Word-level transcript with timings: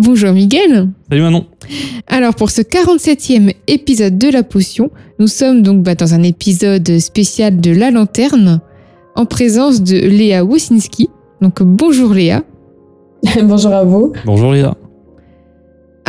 Bonjour 0.00 0.30
Miguel. 0.30 0.90
Salut 1.10 1.22
Manon. 1.22 1.44
Alors 2.06 2.36
pour 2.36 2.50
ce 2.50 2.62
47e 2.62 3.52
épisode 3.66 4.16
de 4.16 4.30
La 4.30 4.44
Potion, 4.44 4.92
nous 5.18 5.26
sommes 5.26 5.62
donc 5.62 5.82
bah, 5.82 5.96
dans 5.96 6.14
un 6.14 6.22
épisode 6.22 7.00
spécial 7.00 7.60
de 7.60 7.72
La 7.72 7.90
Lanterne 7.90 8.60
en 9.16 9.26
présence 9.26 9.82
de 9.82 9.98
Léa 9.98 10.44
Wosinski. 10.44 11.10
Donc 11.42 11.64
bonjour 11.64 12.14
Léa. 12.14 12.44
bonjour 13.42 13.72
à 13.72 13.82
vous. 13.82 14.12
Bonjour 14.24 14.52
Léa. 14.52 14.76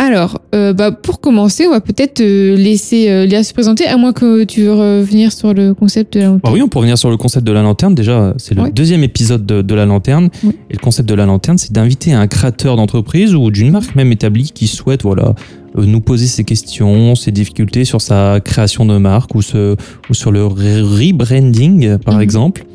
Alors, 0.02 0.40
euh, 0.56 0.72
bah, 0.72 0.92
pour 0.94 1.20
commencer, 1.20 1.68
on 1.68 1.72
va 1.72 1.82
peut-être 1.82 2.22
euh, 2.22 2.56
laisser 2.56 3.10
euh, 3.10 3.26
Léa 3.26 3.44
se 3.44 3.54
présenter, 3.54 3.86
à 3.86 3.98
moins 3.98 4.14
que 4.14 4.46
tu 4.46 4.62
veux 4.62 4.72
revenir 4.74 5.34
sur 5.34 5.54
le 5.54 5.74
concept 5.74 6.14
de 6.14 6.22
la 6.22 6.26
lanterne. 6.28 6.42
Ah 6.46 6.52
oui, 6.54 6.62
on 6.62 6.70
peut 6.70 6.78
revenir 6.80 6.98
sur 6.98 7.10
le 7.10 7.18
concept 7.18 7.46
de 7.46 7.52
la 7.52 7.62
lanterne. 7.62 7.96
Déjà, 7.96 8.34
c'est 8.38 8.56
le 8.56 8.62
Ouais. 8.62 8.72
deuxième 8.72 9.04
épisode 9.04 9.46
de, 9.46 9.62
de 9.62 9.76
la 9.76 9.86
lanterne. 9.86 10.30
Et 10.46 10.74
le 10.74 10.78
concept 10.80 11.10
de 11.10 11.16
la 11.16 11.26
lanterne, 11.26 11.58
c'est 11.58 11.74
d'inviter 11.74 12.14
un 12.14 12.28
créateur 12.28 12.78
d'entreprise 12.78 13.36
ou 13.36 13.52
d'une 13.52 13.72
marque 13.72 13.94
même 13.96 14.14
établie 14.14 14.52
qui 14.54 14.68
souhaite 14.68 15.04
voilà, 15.04 15.36
nous 15.76 16.00
poser 16.00 16.28
ses 16.28 16.46
questions, 16.46 17.16
ses 17.16 17.34
difficultés 17.34 17.84
sur 17.84 18.00
sa 18.00 18.40
création 18.40 18.86
de 18.86 18.98
marque 18.98 19.36
ou, 19.36 19.42
ce- 19.42 19.76
ou 20.10 20.14
sur 20.14 20.32
le 20.32 20.46
re- 20.46 20.82
rebranding, 20.82 21.98
par 21.98 22.16
Mhm. 22.16 22.22
exemple. 22.22 22.66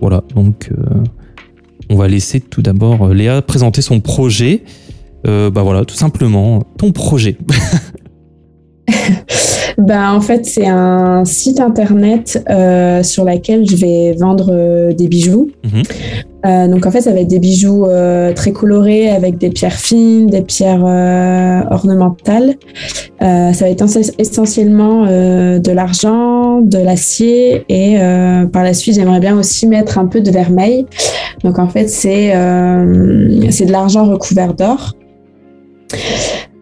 Voilà, 0.00 0.24
donc 0.34 0.70
euh, 0.72 0.84
on 1.90 1.96
va 1.96 2.08
laisser 2.08 2.40
tout 2.40 2.62
d'abord 2.62 3.08
Léa 3.12 3.42
présenter 3.42 3.82
son 3.82 4.00
projet. 4.00 4.62
Euh, 5.26 5.50
bah 5.50 5.62
voilà, 5.62 5.84
tout 5.84 5.94
simplement, 5.94 6.62
ton 6.78 6.92
projet. 6.92 7.36
Ben, 9.78 10.12
en 10.12 10.20
fait, 10.20 10.44
c'est 10.44 10.66
un 10.66 11.24
site 11.24 11.58
internet 11.58 12.44
euh, 12.50 13.02
sur 13.02 13.24
lequel 13.24 13.68
je 13.68 13.74
vais 13.76 14.12
vendre 14.12 14.50
euh, 14.52 14.92
des 14.92 15.08
bijoux. 15.08 15.50
Mhm. 15.64 16.70
Donc, 16.70 16.86
en 16.86 16.90
fait, 16.90 17.00
ça 17.00 17.12
va 17.12 17.20
être 17.20 17.28
des 17.28 17.38
bijoux 17.38 17.86
très 18.34 18.50
colorés 18.52 19.08
avec 19.10 19.38
des 19.38 19.48
pierres 19.50 19.72
fines, 19.78 20.26
des 20.26 20.42
pierres 20.42 20.84
ornementales. 21.70 22.54
Ça 23.20 23.52
va 23.60 23.68
être 23.68 23.84
ess- 23.86 24.12
essentiellement 24.18 25.06
de 25.06 25.70
l'argent, 25.70 26.60
de 26.60 26.78
l'acier 26.78 27.64
et 27.68 27.96
par 28.52 28.64
la 28.64 28.74
suite, 28.74 28.96
j'aimerais 28.96 29.20
bien 29.20 29.38
aussi 29.38 29.68
mettre 29.68 29.98
un 29.98 30.06
peu 30.06 30.20
de 30.20 30.32
vermeil. 30.32 30.84
Donc, 31.44 31.60
en 31.60 31.68
fait, 31.68 31.88
c'est 31.88 32.32
c'est 33.50 33.66
de 33.66 33.72
l'argent 33.72 34.04
recouvert 34.04 34.54
d'or. 34.54 34.94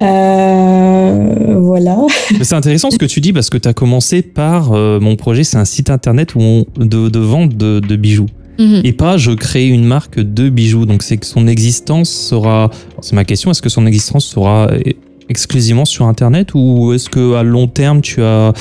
Euh, 0.03 1.59
voilà. 1.61 1.99
C'est 2.43 2.55
intéressant 2.55 2.91
ce 2.91 2.99
que 2.99 3.05
tu 3.07 3.21
dis 3.21 3.33
parce 3.33 3.51
que 3.51 3.59
tu 3.59 3.69
as 3.69 3.75
commencé 3.75 4.23
par 4.23 4.73
euh, 4.73 4.99
mon 5.01 5.17
projet, 5.17 5.45
c'est 5.45 5.57
un 5.59 5.65
site 5.65 5.91
internet 5.91 6.35
où 6.35 6.41
on- 6.41 6.67
de, 6.79 7.09
de 7.09 7.19
vente 7.19 7.57
de, 7.57 7.81
de 7.81 7.97
bijoux. 7.97 8.27
Mhm. 8.59 8.81
Et 8.85 8.93
pas 8.93 9.17
je 9.17 9.31
crée 9.33 9.67
une 9.69 9.85
marque 9.85 10.21
de 10.21 10.49
bijoux. 10.49 10.87
Donc 10.87 11.03
c'est 11.03 11.17
que 11.17 11.27
son 11.27 11.47
existence 11.47 12.11
sera. 12.11 12.71
C'est 13.01 13.15
ma 13.15 13.25
question, 13.25 13.51
est-ce 13.51 13.63
que 13.63 13.69
son 13.69 13.87
existence 13.87 14.25
sera 14.27 14.71
eh, 14.85 14.97
exclusivement 15.29 15.85
sur 15.85 16.07
internet 16.07 16.49
ou 16.55 16.93
est-ce 16.93 17.09
que 17.09 17.35
à 17.35 17.43
long 17.43 17.69
terme 17.69 18.01
tu 18.01 18.23
as. 18.23 18.53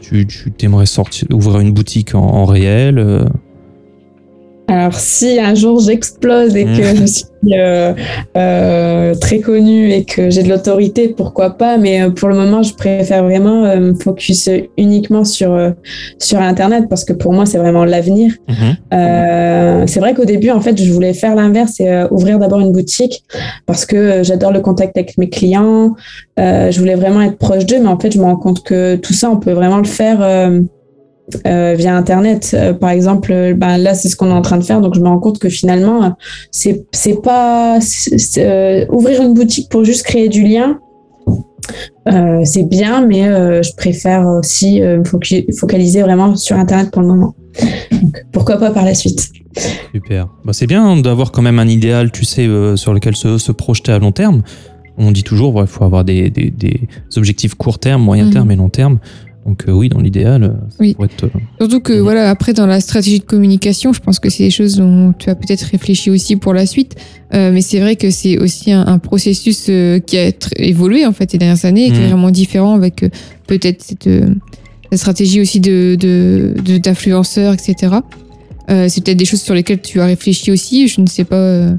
Tu, 0.00 0.26
tu 0.26 0.50
t'aimerais 0.52 0.84
sortir, 0.86 1.26
ouvrir 1.32 1.60
une 1.60 1.72
boutique 1.72 2.14
en, 2.14 2.20
en 2.20 2.44
réel 2.44 2.98
euh, 2.98 3.24
Alors, 4.68 4.94
si 4.94 5.38
un 5.38 5.54
jour 5.54 5.80
j'explose 5.80 6.56
et 6.56 6.64
que 6.64 6.92
Mm. 6.92 6.96
je 6.96 7.06
suis 7.06 7.26
euh, 7.52 7.92
euh, 8.36 9.14
très 9.16 9.40
connue 9.40 9.90
et 9.90 10.04
que 10.04 10.30
j'ai 10.30 10.42
de 10.42 10.48
l'autorité, 10.48 11.08
pourquoi 11.08 11.50
pas, 11.50 11.76
mais 11.76 12.00
euh, 12.00 12.10
pour 12.10 12.28
le 12.28 12.36
moment, 12.36 12.62
je 12.62 12.72
préfère 12.74 13.24
vraiment 13.24 13.64
euh, 13.64 13.80
me 13.80 13.94
focus 13.94 14.48
uniquement 14.78 15.24
sur, 15.24 15.52
euh, 15.52 15.70
sur 16.18 16.40
Internet 16.40 16.84
parce 16.88 17.04
que 17.04 17.12
pour 17.12 17.32
moi, 17.32 17.44
c'est 17.44 17.58
vraiment 17.58 17.84
l'avenir. 17.84 18.34
Euh, 18.92 19.84
c'est 19.86 20.00
vrai 20.00 20.14
qu'au 20.14 20.24
début, 20.24 20.50
en 20.50 20.60
fait, 20.60 20.80
je 20.80 20.92
voulais 20.92 21.12
faire 21.12 21.34
l'inverse 21.34 21.80
et 21.80 22.04
ouvrir 22.10 22.38
d'abord 22.38 22.60
une 22.60 22.72
boutique 22.72 23.24
parce 23.66 23.84
que 23.84 24.22
j'adore 24.22 24.52
le 24.52 24.60
contact 24.60 24.96
avec 24.96 25.18
mes 25.18 25.28
clients. 25.28 25.94
Euh, 26.38 26.70
je 26.70 26.78
voulais 26.78 26.94
vraiment 26.94 27.20
être 27.22 27.36
proche 27.36 27.66
d'eux, 27.66 27.80
mais 27.80 27.88
en 27.88 27.98
fait, 27.98 28.12
je 28.12 28.18
me 28.18 28.24
rends 28.24 28.36
compte 28.36 28.62
que 28.62 28.96
tout 28.96 29.12
ça, 29.12 29.28
on 29.30 29.36
peut 29.36 29.52
vraiment 29.52 29.78
le 29.78 29.84
faire 29.84 30.20
euh, 31.46 31.74
via 31.76 31.96
Internet. 31.96 32.52
Euh, 32.54 32.72
par 32.72 32.90
exemple, 32.90 33.32
euh, 33.32 33.54
ben, 33.54 33.78
là, 33.78 33.94
c'est 33.94 34.08
ce 34.08 34.16
qu'on 34.16 34.28
est 34.28 34.32
en 34.32 34.42
train 34.42 34.58
de 34.58 34.64
faire, 34.64 34.80
donc 34.80 34.94
je 34.94 35.00
me 35.00 35.08
rends 35.08 35.18
compte 35.20 35.38
que 35.38 35.48
finalement, 35.48 36.16
c'est 36.50 36.84
c'est 36.92 37.20
pas 37.22 37.78
c'est- 37.80 38.18
c'est, 38.18 38.46
euh, 38.46 38.86
ouvrir 38.90 39.22
une 39.22 39.34
boutique 39.34 39.68
pour 39.70 39.84
juste 39.84 40.02
créer 40.04 40.28
du 40.28 40.42
lien. 40.42 40.78
euh, 42.08 42.40
c'est 42.44 42.64
bien, 42.64 43.06
mais 43.06 43.28
euh, 43.28 43.62
je 43.62 43.72
préfère 43.76 44.26
aussi 44.26 44.80
me 44.80 45.04
focaliser 45.54 46.02
vraiment 46.02 46.34
sur 46.36 46.56
Internet 46.56 46.90
pour 46.90 47.02
le 47.02 47.08
moment. 47.08 47.34
Donc, 47.92 48.24
pourquoi 48.32 48.56
pas 48.56 48.70
par 48.70 48.84
la 48.84 48.94
suite 48.94 49.28
Super. 49.94 50.26
Bah, 50.44 50.52
c'est 50.52 50.66
bien 50.66 50.96
d'avoir 50.96 51.30
quand 51.30 51.42
même 51.42 51.58
un 51.58 51.68
idéal, 51.68 52.10
tu 52.10 52.24
sais, 52.24 52.46
euh, 52.46 52.76
sur 52.76 52.92
lequel 52.94 53.14
se, 53.14 53.38
se 53.38 53.52
projeter 53.52 53.92
à 53.92 53.98
long 53.98 54.10
terme. 54.12 54.42
On 54.98 55.10
dit 55.12 55.22
toujours, 55.22 55.60
il 55.60 55.66
faut 55.66 55.84
avoir 55.84 56.04
des, 56.04 56.30
des- 56.30 56.50
des 56.50 56.80
objectifs 57.16 57.54
court 57.54 57.78
terme, 57.78 58.02
moyen 58.02 58.24
Mhm. 58.26 58.32
terme 58.32 58.50
et 58.50 58.56
long 58.56 58.68
terme. 58.70 58.98
Donc 59.44 59.64
euh, 59.68 59.72
oui, 59.72 59.88
dans 59.88 59.98
l'idéal, 60.00 60.44
euh, 60.44 60.48
ça 60.70 60.76
Oui. 60.80 60.94
pourrait 60.94 61.08
être... 61.12 61.24
euh, 61.24 61.28
Surtout 61.60 61.80
que 61.80 61.92
voilà, 61.94 62.30
après 62.30 62.52
dans 62.52 62.66
la 62.66 62.80
stratégie 62.80 63.18
de 63.18 63.24
communication, 63.24 63.92
je 63.92 64.00
pense 64.00 64.20
que 64.20 64.30
c'est 64.30 64.44
des 64.44 64.50
choses 64.50 64.76
dont 64.76 65.12
tu 65.18 65.30
as 65.30 65.34
peut-être 65.34 65.62
réfléchi 65.62 66.10
aussi 66.10 66.36
pour 66.36 66.54
la 66.54 66.64
suite. 66.66 66.94
Euh, 67.34 67.50
mais 67.52 67.60
c'est 67.60 67.80
vrai 67.80 67.96
que 67.96 68.10
c'est 68.10 68.38
aussi 68.38 68.70
un, 68.70 68.86
un 68.86 68.98
processus 68.98 69.66
euh, 69.68 69.98
qui 69.98 70.16
a 70.18 70.30
évolué 70.56 71.04
en 71.06 71.12
fait 71.12 71.30
ces 71.32 71.38
dernières 71.38 71.64
années 71.64 71.86
et 71.88 71.90
qui 71.90 72.00
est 72.00 72.06
vraiment 72.08 72.30
différent 72.30 72.74
avec 72.74 73.04
peut-être 73.48 73.82
cette, 73.82 74.08
la 74.90 74.96
stratégie 74.96 75.40
aussi 75.40 75.58
de 75.60 75.96
d'influenceurs, 76.78 77.52
etc. 77.54 77.94
C'est 78.68 79.04
peut-être 79.04 79.16
des 79.18 79.24
choses 79.24 79.42
sur 79.42 79.54
lesquelles 79.54 79.80
tu 79.82 80.00
as 80.00 80.06
réfléchi 80.06 80.50
aussi. 80.52 80.86
Je 80.88 81.00
ne 81.00 81.06
sais 81.06 81.24
pas 81.24 81.74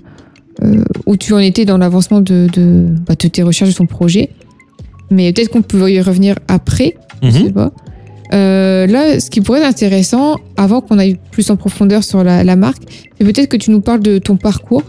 où 1.06 1.18
tu 1.18 1.34
en 1.34 1.40
étais 1.40 1.66
dans 1.66 1.78
l'avancement 1.78 2.22
de, 2.22 2.48
de, 2.54 2.86
bah, 3.08 3.16
de 3.18 3.28
tes 3.28 3.42
recherches 3.42 3.72
de 3.72 3.76
ton 3.78 3.86
projet. 3.88 4.30
Mais 5.12 5.32
peut-être 5.34 5.50
qu'on 5.50 5.62
peut 5.62 5.92
y 5.92 6.02
revenir 6.02 6.36
après 6.48 6.96
je 7.24 7.28
mhm. 7.28 7.46
sais 7.46 7.52
pas. 7.52 7.72
Euh, 8.34 8.88
là, 8.88 9.20
ce 9.20 9.30
qui 9.30 9.42
pourrait 9.42 9.60
être 9.60 9.68
intéressant, 9.68 10.38
avant 10.58 10.82
qu'on 10.82 10.98
aille 10.98 11.18
plus 11.32 11.50
en 11.50 11.56
profondeur 11.56 12.04
sur 12.04 12.24
la, 12.24 12.44
la 12.44 12.56
marque, 12.56 12.84
c'est 13.18 13.26
peut-être 13.26 13.48
que 13.48 13.58
tu 13.58 13.72
nous 13.72 13.82
parles 13.82 14.02
de 14.02 14.18
ton 14.18 14.38
parcours. 14.38 14.84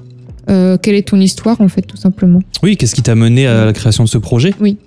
Euh, 0.51 0.77
quelle 0.81 0.95
est 0.95 1.09
ton 1.09 1.21
histoire, 1.21 1.61
en 1.61 1.69
fait, 1.69 1.83
tout 1.83 1.97
simplement? 1.97 2.41
Oui, 2.63 2.77
qu'est-ce 2.77 2.95
qui 2.95 3.03
t'a 3.03 3.15
mené 3.15 3.47
à 3.47 3.67
la 3.67 3.73
création 3.73 4.05
de 4.05 4.09
ce 4.09 4.19
projet? 4.19 4.53
Oui. 4.61 4.79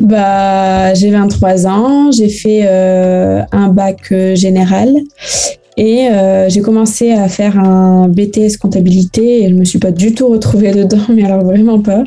Bah, 0.00 0.92
j'ai 0.94 1.10
23 1.10 1.66
ans, 1.66 2.10
j'ai 2.10 2.28
fait 2.28 2.62
euh, 2.64 3.42
un 3.52 3.68
bac 3.68 4.12
général 4.34 4.92
et 5.76 6.08
euh, 6.08 6.48
j'ai 6.48 6.60
commencé 6.60 7.12
à 7.12 7.28
faire 7.28 7.58
un 7.58 8.08
BTS 8.08 8.56
comptabilité 8.60 9.44
et 9.44 9.48
je 9.50 9.54
me 9.54 9.64
suis 9.64 9.78
pas 9.78 9.92
du 9.92 10.14
tout 10.14 10.28
retrouvée 10.28 10.72
dedans, 10.74 11.04
mais 11.14 11.24
alors 11.24 11.44
vraiment 11.44 11.80
pas. 11.80 12.02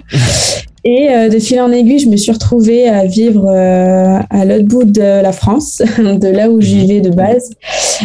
Et 0.84 1.10
euh, 1.10 1.30
de 1.30 1.40
fil 1.40 1.60
en 1.60 1.72
aiguille, 1.72 2.00
je 2.00 2.08
me 2.08 2.18
suis 2.18 2.32
retrouvée 2.32 2.88
à 2.88 3.06
vivre 3.06 3.46
euh, 3.50 4.20
à 4.30 4.46
l'autre 4.46 4.66
bout 4.66 4.84
de 4.84 5.02
la 5.02 5.32
France, 5.32 5.82
de 5.98 6.28
là 6.28 6.50
où 6.50 6.62
je 6.62 6.68
vivais 6.68 7.02
de 7.02 7.10
base. 7.10 7.52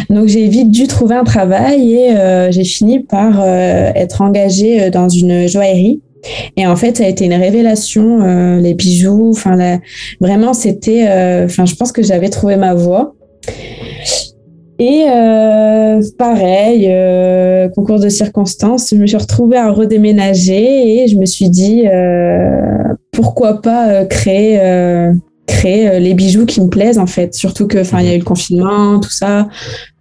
Donc 0.09 0.27
j'ai 0.27 0.47
vite 0.47 0.71
dû 0.71 0.87
trouver 0.87 1.15
un 1.15 1.23
travail 1.23 1.93
et 1.93 2.11
euh, 2.11 2.51
j'ai 2.51 2.63
fini 2.63 2.99
par 2.99 3.45
être 3.47 4.21
engagée 4.21 4.89
dans 4.89 5.09
une 5.09 5.47
joaillerie. 5.47 6.01
Et 6.55 6.65
en 6.65 6.75
fait, 6.75 6.97
ça 6.97 7.03
a 7.03 7.07
été 7.07 7.25
une 7.25 7.33
révélation, 7.33 8.21
euh, 8.21 8.59
les 8.59 8.73
bijoux. 8.73 9.29
Enfin, 9.31 9.79
vraiment, 10.21 10.53
c'était. 10.53 11.03
Enfin, 11.43 11.65
je 11.65 11.75
pense 11.75 11.91
que 11.91 12.01
j'avais 12.01 12.29
trouvé 12.29 12.55
ma 12.55 12.73
voie. 12.73 13.13
Et 14.79 15.05
euh, 15.07 16.01
pareil, 16.17 16.87
euh, 16.89 17.69
concours 17.69 17.99
de 17.99 18.09
circonstances, 18.09 18.89
je 18.91 18.95
me 18.95 19.05
suis 19.05 19.17
retrouvée 19.17 19.57
à 19.57 19.69
redéménager 19.71 21.03
et 21.03 21.07
je 21.07 21.17
me 21.17 21.25
suis 21.25 21.49
dit 21.49 21.83
euh, 21.87 22.83
pourquoi 23.11 23.61
pas 23.61 24.05
créer 24.05 24.59
créer 25.45 25.99
les 25.99 26.13
bijoux 26.13 26.45
qui 26.45 26.61
me 26.61 26.69
plaisent 26.69 26.97
en 26.97 27.05
fait. 27.05 27.35
Surtout 27.35 27.67
que 27.67 27.77
il 27.77 28.05
y 28.05 28.09
a 28.09 28.15
eu 28.15 28.19
le 28.19 28.23
confinement, 28.23 28.99
tout 28.99 29.11
ça, 29.11 29.47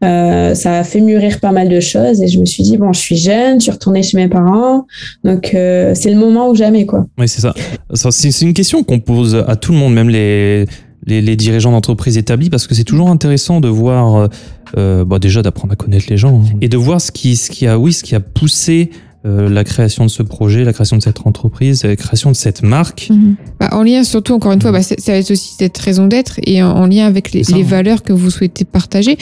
ça 0.01 0.79
a 0.79 0.85
fait 0.85 1.01
mûrir 1.01 1.41
pas 1.41 1.53
mal 1.53 1.69
de 1.69 1.81
choses 1.81 2.23
et 2.23 2.29
je 2.29 2.39
me 2.39 2.47
suis 2.47 2.63
dit 2.63 2.79
bon 2.79 2.93
je 2.93 3.01
suis 3.01 3.17
jeune, 3.17 3.61
je 3.61 3.65
suis 3.65 3.73
retournée 3.73 4.03
chez 4.03 4.17
mes 4.17 4.29
parents, 4.29 4.87
donc 5.25 5.51
c'est 5.53 6.11
le 6.11 6.17
moment 6.17 6.49
ou 6.49 6.55
jamais 6.55 6.87
quoi. 6.87 7.07
Oui 7.19 7.29
c'est 7.29 7.43
ça. 7.43 7.53
C'est 7.93 8.43
une 8.43 8.55
question 8.55 8.83
qu'on 8.85 9.01
pose 9.01 9.45
à 9.47 9.57
tout 9.57 9.73
le 9.73 9.79
monde, 9.79 9.93
même 9.93 10.09
les 10.09 10.65
les, 11.07 11.37
dirigeants 11.37 11.73
d'entreprise 11.73 12.17
établis 12.17 12.51
parce 12.51 12.67
que 12.67 12.75
c'est 12.75 12.85
toujours 12.85 13.11
intéressant 13.11 13.61
de 13.61 13.69
voir, 13.69 14.17
euh, 14.17 14.29
euh 14.77 15.05
bah 15.05 15.19
déjà 15.19 15.43
d'apprendre 15.43 15.73
à 15.73 15.77
connaître 15.77 16.07
les 16.09 16.17
gens 16.17 16.41
hein, 16.41 16.57
et 16.61 16.69
de 16.69 16.77
voir 16.77 17.01
ce 17.01 17.11
qui, 17.11 17.37
ce 17.37 17.51
qui 17.51 17.67
a, 17.67 17.79
oui, 17.79 17.93
ce 17.93 18.03
qui 18.03 18.15
a 18.15 18.21
poussé 18.21 18.91
euh, 19.25 19.49
la 19.49 19.63
création 19.63 20.05
de 20.05 20.11
ce 20.11 20.23
projet, 20.23 20.65
la 20.65 20.73
création 20.73 20.97
de 20.97 21.03
cette 21.03 21.27
entreprise, 21.27 21.85
la 21.85 21.97
création 21.97 22.31
de 22.31 22.37
cette 22.37 22.63
marque. 22.63 23.09
Mhm. 23.11 23.37
Bah, 23.61 23.69
en 23.73 23.83
lien 23.83 24.03
surtout, 24.05 24.35
encore 24.35 24.53
une 24.53 24.61
fois, 24.61 24.73
bah, 24.73 24.83
ça 24.83 24.95
va 25.07 25.19
être 25.19 25.31
aussi 25.31 25.55
cette 25.59 25.79
raison 25.79 26.07
d'être 26.07 26.41
et 26.45 26.63
en, 26.63 26.87
lien 26.87 27.07
avec 27.07 27.33
les, 27.33 27.43
les 27.43 27.63
valeurs 27.63 28.03
que 28.03 28.13
vous 28.13 28.31
souhaitez 28.31 28.65
partager. 28.65 29.17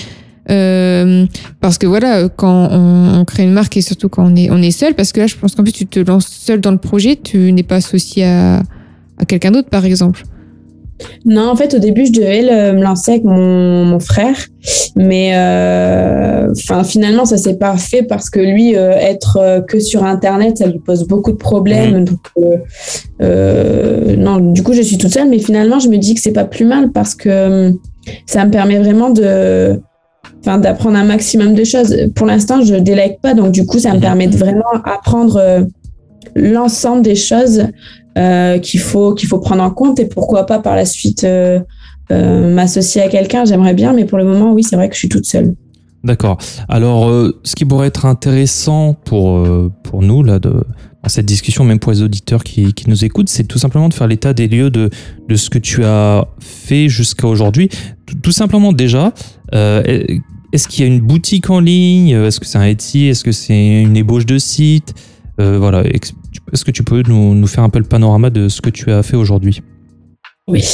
Euh, 0.48 1.26
parce 1.60 1.76
que 1.76 1.86
voilà, 1.86 2.28
quand 2.28 2.68
on, 2.72 3.20
on, 3.20 3.24
crée 3.24 3.42
une 3.44 3.52
marque 3.52 3.76
et 3.76 3.82
surtout 3.82 4.08
quand 4.08 4.24
on 4.24 4.34
est, 4.36 4.50
on 4.50 4.60
est 4.62 4.70
seul, 4.70 4.94
parce 4.94 5.12
que 5.12 5.20
là, 5.20 5.26
je 5.26 5.36
pense 5.36 5.54
qu'en 5.54 5.62
plus, 5.62 5.72
tu 5.72 5.86
te 5.86 6.00
lances 6.00 6.26
seul 6.26 6.60
dans 6.60 6.72
le 6.72 6.78
projet, 6.78 7.16
tu 7.22 7.52
n'es 7.52 7.62
pas 7.62 7.76
associé 7.76 8.24
à, 8.24 8.62
à 9.18 9.24
quelqu'un 9.26 9.50
d'autre, 9.50 9.68
par 9.68 9.84
exemple. 9.84 10.24
Non, 11.24 11.48
en 11.48 11.56
fait, 11.56 11.74
au 11.74 11.78
début, 11.78 12.06
je 12.06 12.12
devais 12.12 12.42
me 12.72 12.82
lancer 12.82 13.12
avec 13.12 13.24
mon, 13.24 13.98
frère, 14.00 14.36
mais 14.96 15.32
euh, 15.34 16.52
finalement, 16.84 17.24
ça 17.24 17.36
s'est 17.36 17.56
pas 17.56 17.76
fait 17.76 18.02
parce 18.02 18.30
que 18.30 18.40
lui, 18.40 18.76
euh, 18.76 18.92
être 18.92 19.36
euh, 19.36 19.60
que 19.60 19.78
sur 19.78 20.04
Internet, 20.04 20.58
ça 20.58 20.66
lui 20.66 20.78
pose 20.78 21.06
beaucoup 21.06 21.32
de 21.32 21.36
problèmes. 21.36 22.04
non, 23.20 24.38
du 24.40 24.62
coup, 24.62 24.72
je 24.72 24.82
suis 24.82 24.98
toute 24.98 25.12
seule, 25.12 25.28
mais 25.28 25.38
finalement, 25.38 25.78
je 25.78 25.88
me 25.88 25.98
dis 25.98 26.14
que 26.14 26.20
c'est 26.20 26.32
pas 26.32 26.44
plus 26.44 26.64
mal 26.64 26.90
parce 26.92 27.14
que 27.14 27.72
ça 28.26 28.44
me 28.44 28.50
permet 28.50 28.78
vraiment 28.78 29.10
de, 29.10 29.80
d'apprendre 30.44 30.96
un 30.96 31.04
maximum 31.04 31.54
de 31.54 31.64
choses. 31.64 31.94
Pour 32.14 32.26
l'instant, 32.26 32.62
je 32.62 32.76
délègue 32.76 33.18
pas, 33.20 33.34
donc 33.34 33.52
du 33.52 33.66
coup, 33.66 33.78
ça 33.78 33.92
me 33.92 34.00
permet 34.00 34.26
de 34.26 34.36
vraiment 34.36 34.64
apprendre 34.84 35.66
l'ensemble 36.34 37.02
des 37.02 37.16
choses 37.16 37.66
euh, 38.18 38.58
qu'il 38.58 38.80
faut, 38.80 39.14
qu'il 39.14 39.28
faut 39.28 39.38
prendre 39.38 39.62
en 39.62 39.70
compte 39.70 40.00
et 40.00 40.06
pourquoi 40.06 40.44
pas 40.44 40.58
par 40.58 40.74
la 40.74 40.84
suite 40.84 41.22
euh, 41.22 41.60
euh, 42.10 42.52
m'associer 42.52 43.02
à 43.02 43.08
quelqu'un. 43.08 43.44
J'aimerais 43.44 43.72
bien, 43.72 43.92
mais 43.92 44.04
pour 44.04 44.18
le 44.18 44.24
moment, 44.24 44.52
oui, 44.52 44.64
c'est 44.64 44.74
vrai 44.74 44.88
que 44.88 44.94
je 44.94 44.98
suis 44.98 45.08
toute 45.08 45.26
seule. 45.26 45.54
D'accord. 46.02 46.38
Alors, 46.68 47.08
ce 47.44 47.54
qui 47.54 47.64
pourrait 47.64 47.86
être 47.86 48.06
intéressant 48.06 48.94
pour, 49.04 49.46
pour 49.84 50.02
nous, 50.02 50.22
là, 50.22 50.38
de, 50.38 50.50
dans 50.50 51.08
cette 51.08 51.26
discussion, 51.26 51.62
même 51.62 51.78
pour 51.78 51.92
les 51.92 52.02
auditeurs 52.02 52.42
qui, 52.42 52.72
qui 52.72 52.88
nous 52.88 53.04
écoutent, 53.04 53.28
c'est 53.28 53.44
tout 53.44 53.58
simplement 53.58 53.88
de 53.88 53.94
faire 53.94 54.06
l'état 54.06 54.32
des 54.32 54.48
lieux 54.48 54.70
de, 54.70 54.90
de 55.28 55.36
ce 55.36 55.50
que 55.50 55.58
tu 55.58 55.84
as 55.84 56.26
fait 56.40 56.88
jusqu'à 56.88 57.28
aujourd'hui. 57.28 57.68
Tout, 58.22 58.32
simplement, 58.32 58.72
déjà, 58.72 59.12
est-ce 59.52 60.66
qu'il 60.68 60.84
y 60.84 60.88
a 60.88 60.92
une 60.92 61.00
boutique 61.00 61.48
en 61.50 61.60
ligne? 61.60 62.08
Est-ce 62.08 62.40
que 62.40 62.46
c'est 62.46 62.58
un 62.58 62.64
Etsy? 62.64 63.06
Est-ce 63.06 63.22
que 63.22 63.32
c'est 63.32 63.82
une 63.82 63.96
ébauche 63.96 64.26
de 64.26 64.38
site? 64.38 64.94
Voilà, 65.58 65.82
est-ce 65.84 66.64
que 66.64 66.70
tu 66.70 66.82
peux 66.82 67.02
nous, 67.06 67.46
faire 67.46 67.64
un 67.64 67.70
peu 67.70 67.78
le 67.78 67.84
panorama 67.84 68.30
de 68.30 68.48
ce 68.48 68.60
que 68.60 68.70
tu 68.70 68.90
as 68.90 69.02
fait 69.02 69.16
aujourd'hui? 69.16 69.62
Oui. 70.48 70.64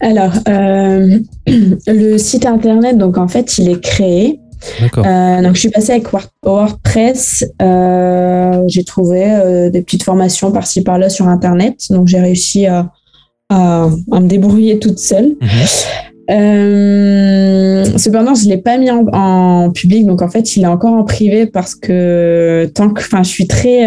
Alors, 0.00 0.32
euh, 0.48 1.18
le 1.86 2.18
site 2.18 2.46
internet, 2.46 2.96
donc 2.96 3.18
en 3.18 3.28
fait, 3.28 3.58
il 3.58 3.68
est 3.68 3.80
créé. 3.80 4.40
Euh, 4.82 5.42
donc, 5.42 5.54
je 5.54 5.60
suis 5.60 5.70
passée 5.70 5.92
avec 5.92 6.08
WordPress. 6.42 7.44
Euh, 7.62 8.62
j'ai 8.66 8.84
trouvé 8.84 9.70
des 9.72 9.82
petites 9.82 10.02
formations 10.02 10.50
par-ci 10.50 10.82
par-là 10.82 11.08
sur 11.08 11.28
Internet. 11.28 11.78
Donc, 11.90 12.08
j'ai 12.08 12.20
réussi 12.20 12.66
à, 12.66 12.90
me 13.50 14.26
débrouiller 14.26 14.78
toute 14.78 14.98
seule. 14.98 15.36
Mhm. 16.28 17.98
cependant, 17.98 18.34
je 18.34 18.44
ne 18.44 18.50
l'ai 18.50 18.58
pas 18.58 18.76
mis 18.78 18.90
en, 18.90 19.06
en, 19.12 19.70
public. 19.70 20.06
Donc, 20.06 20.22
en 20.22 20.28
fait, 20.28 20.56
il 20.56 20.64
est 20.64 20.66
encore 20.66 20.92
en 20.92 21.04
privé 21.04 21.46
parce 21.46 21.74
que 21.74 22.70
tant 22.74 22.90
que, 22.90 23.00
enfin, 23.00 23.22
je 23.22 23.30
suis 23.30 23.46
très 23.46 23.86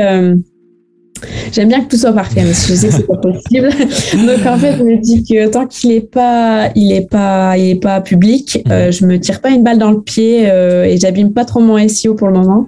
J'aime 1.51 1.67
bien 1.67 1.81
que 1.81 1.89
tout 1.89 1.97
soit 1.97 2.13
parfait, 2.13 2.41
mais 2.43 2.49
je 2.49 2.73
sais 2.73 2.88
que 2.88 2.93
c'est 2.93 3.07
pas 3.07 3.17
possible. 3.17 3.69
Donc 4.27 4.45
en 4.45 4.57
fait, 4.57 4.77
je 4.77 4.83
me 4.83 4.97
dis 4.97 5.23
que 5.23 5.47
tant 5.47 5.67
qu'il 5.67 5.91
est 5.91 6.11
pas, 6.11 6.69
il 6.75 6.91
est 6.91 7.09
pas, 7.09 7.57
il 7.57 7.69
est 7.71 7.81
pas 7.81 8.01
public, 8.01 8.63
euh, 8.69 8.91
je 8.91 9.05
me 9.05 9.19
tire 9.19 9.41
pas 9.41 9.49
une 9.49 9.63
balle 9.63 9.77
dans 9.77 9.91
le 9.91 10.01
pied 10.01 10.49
euh, 10.49 10.85
et 10.85 10.97
j'abîme 10.97 11.33
pas 11.33 11.45
trop 11.45 11.59
mon 11.59 11.77
SEO 11.88 12.15
pour 12.15 12.27
le 12.27 12.33
moment. 12.33 12.67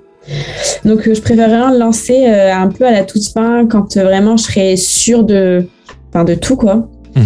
Donc 0.85 1.07
euh, 1.07 1.13
je 1.13 1.21
préférerais 1.21 1.73
le 1.73 1.79
lancer 1.79 2.25
un 2.25 2.67
peu 2.67 2.85
à 2.85 2.91
la 2.91 3.03
toute 3.03 3.27
fin 3.27 3.65
quand 3.67 3.97
vraiment 3.97 4.37
je 4.37 4.43
serai 4.43 4.75
sûre 4.77 5.23
de, 5.23 5.65
enfin 6.09 6.23
de 6.23 6.35
tout 6.35 6.55
quoi. 6.55 6.87
Mhm. 7.15 7.23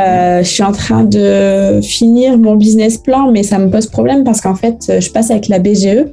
Euh, 0.00 0.42
je 0.42 0.48
suis 0.48 0.62
en 0.62 0.72
train 0.72 1.04
de 1.04 1.80
finir 1.82 2.36
mon 2.36 2.56
business 2.56 2.98
plan, 2.98 3.30
mais 3.30 3.42
ça 3.42 3.58
me 3.58 3.70
pose 3.70 3.86
problème 3.86 4.24
parce 4.24 4.40
qu'en 4.40 4.54
fait, 4.54 5.00
je 5.00 5.10
passe 5.10 5.30
avec 5.30 5.48
la 5.48 5.58
BGE. 5.58 6.06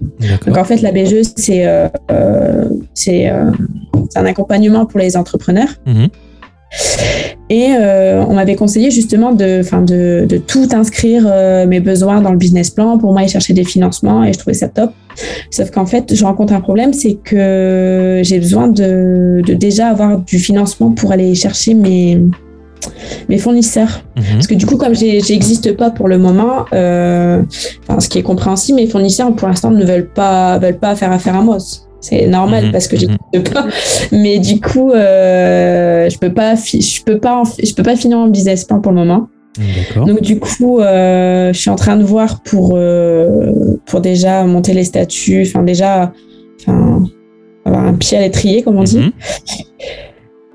Donc 0.45 0.57
en 0.57 0.63
fait, 0.63 0.81
la 0.81 0.91
BGE, 0.91 1.23
c'est 1.35 1.65
euh, 1.65 1.88
euh, 2.12 2.65
c'est 2.94 3.27
un 3.27 4.25
accompagnement 4.25 4.85
pour 4.85 5.00
les 5.00 5.18
entrepreneurs. 5.18 5.69
Mhm. 5.85 6.07
Et 7.50 7.73
on 7.75 8.33
m'avait 8.33 8.56
conseillé 8.56 8.91
justement 8.91 9.33
de, 9.33 9.62
de, 9.62 10.25
de 10.25 10.38
tout 10.38 10.69
inscrire 10.71 11.23
mes 11.68 11.81
besoins 11.81 12.21
dans 12.21 12.31
le 12.31 12.38
business 12.38 12.69
plan 12.69 12.97
pour 12.97 13.12
moi 13.12 13.21
aller 13.21 13.29
chercher 13.29 13.51
des 13.51 13.65
financements 13.65 14.23
et 14.23 14.31
je 14.31 14.39
trouvais 14.39 14.53
ça 14.53 14.69
top. 14.69 14.91
Sauf 15.50 15.69
qu'en 15.69 15.85
fait, 15.85 16.15
je 16.15 16.23
rencontre 16.23 16.53
un 16.53 16.62
problème, 16.62 16.94
c'est 16.94 17.15
que 17.15 18.21
j'ai 18.23 18.39
besoin 18.39 18.69
de, 18.69 19.41
de, 19.45 19.53
déjà 19.53 19.89
avoir 19.89 20.19
du 20.19 20.39
financement 20.39 20.91
pour 20.91 21.12
aller 21.12 21.35
chercher 21.35 21.73
mes, 21.73 22.21
mes 23.30 23.38
fournisseurs. 23.38 24.04
Mhm. 24.16 24.24
Parce 24.33 24.48
que 24.48 24.56
du 24.56 24.66
coup, 24.66 24.78
comme 24.78 24.95
j'existe 24.95 25.75
pas 25.75 25.89
pour 25.89 26.07
le 26.07 26.18
moment, 26.18 26.66
euh, 26.74 27.42
ce 28.00 28.10
qui 28.10 28.19
est 28.19 28.24
compréhensible, 28.24 28.78
mes 28.78 28.88
fournisseurs 28.88 29.33
pour 29.36 29.48
l'instant 29.48 29.72
ne 29.72 29.86
veulent 29.86 30.10
pas, 30.10 30.57
veulent 30.60 30.80
pas 30.80 30.95
faire 30.95 31.12
affaire 31.12 31.36
à 31.36 31.42
moi. 31.42 31.57
C'est 32.00 32.25
normal 32.28 32.66
mhm. 32.66 32.72
parce 32.72 32.88
que 32.88 32.97
j'existe 32.97 33.19
mhm. 33.33 33.44
pas. 33.44 33.66
Mais 34.11 34.40
du 34.40 34.59
coup, 34.59 34.92
euh, 34.92 36.09
je 36.09 36.18
peux 36.18 36.33
pas, 36.33 36.56
je 36.56 37.04
peux 37.04 37.19
pas, 37.19 37.44
je 37.64 37.73
peux 37.73 37.83
pas 37.83 37.95
finir 37.95 38.18
mon 38.18 38.28
business 38.28 38.66
plan 38.66 38.80
pour 38.80 38.92
le 38.92 38.97
moment. 38.97 39.28
Donc 39.97 40.21
du 40.21 40.40
coup, 40.40 40.80
euh, 40.80 41.52
je 41.52 41.59
suis 41.59 41.69
en 41.69 41.76
train 41.76 41.97
de 41.97 42.04
voir 42.04 42.42
pour 42.42 42.80
pour 43.85 44.02
déjà 44.02 44.45
monter 44.45 44.73
les 44.73 44.85
statuts, 44.85 45.44
enfin 45.45 45.64
déjà, 45.64 46.14
enfin 46.61 47.04
avoir 47.66 47.85
un 47.85 47.94
pied 47.94 48.18
à 48.18 48.21
l'étrier 48.21 48.64
comme 48.64 48.78
on 48.78 48.83
dit. 48.83 49.11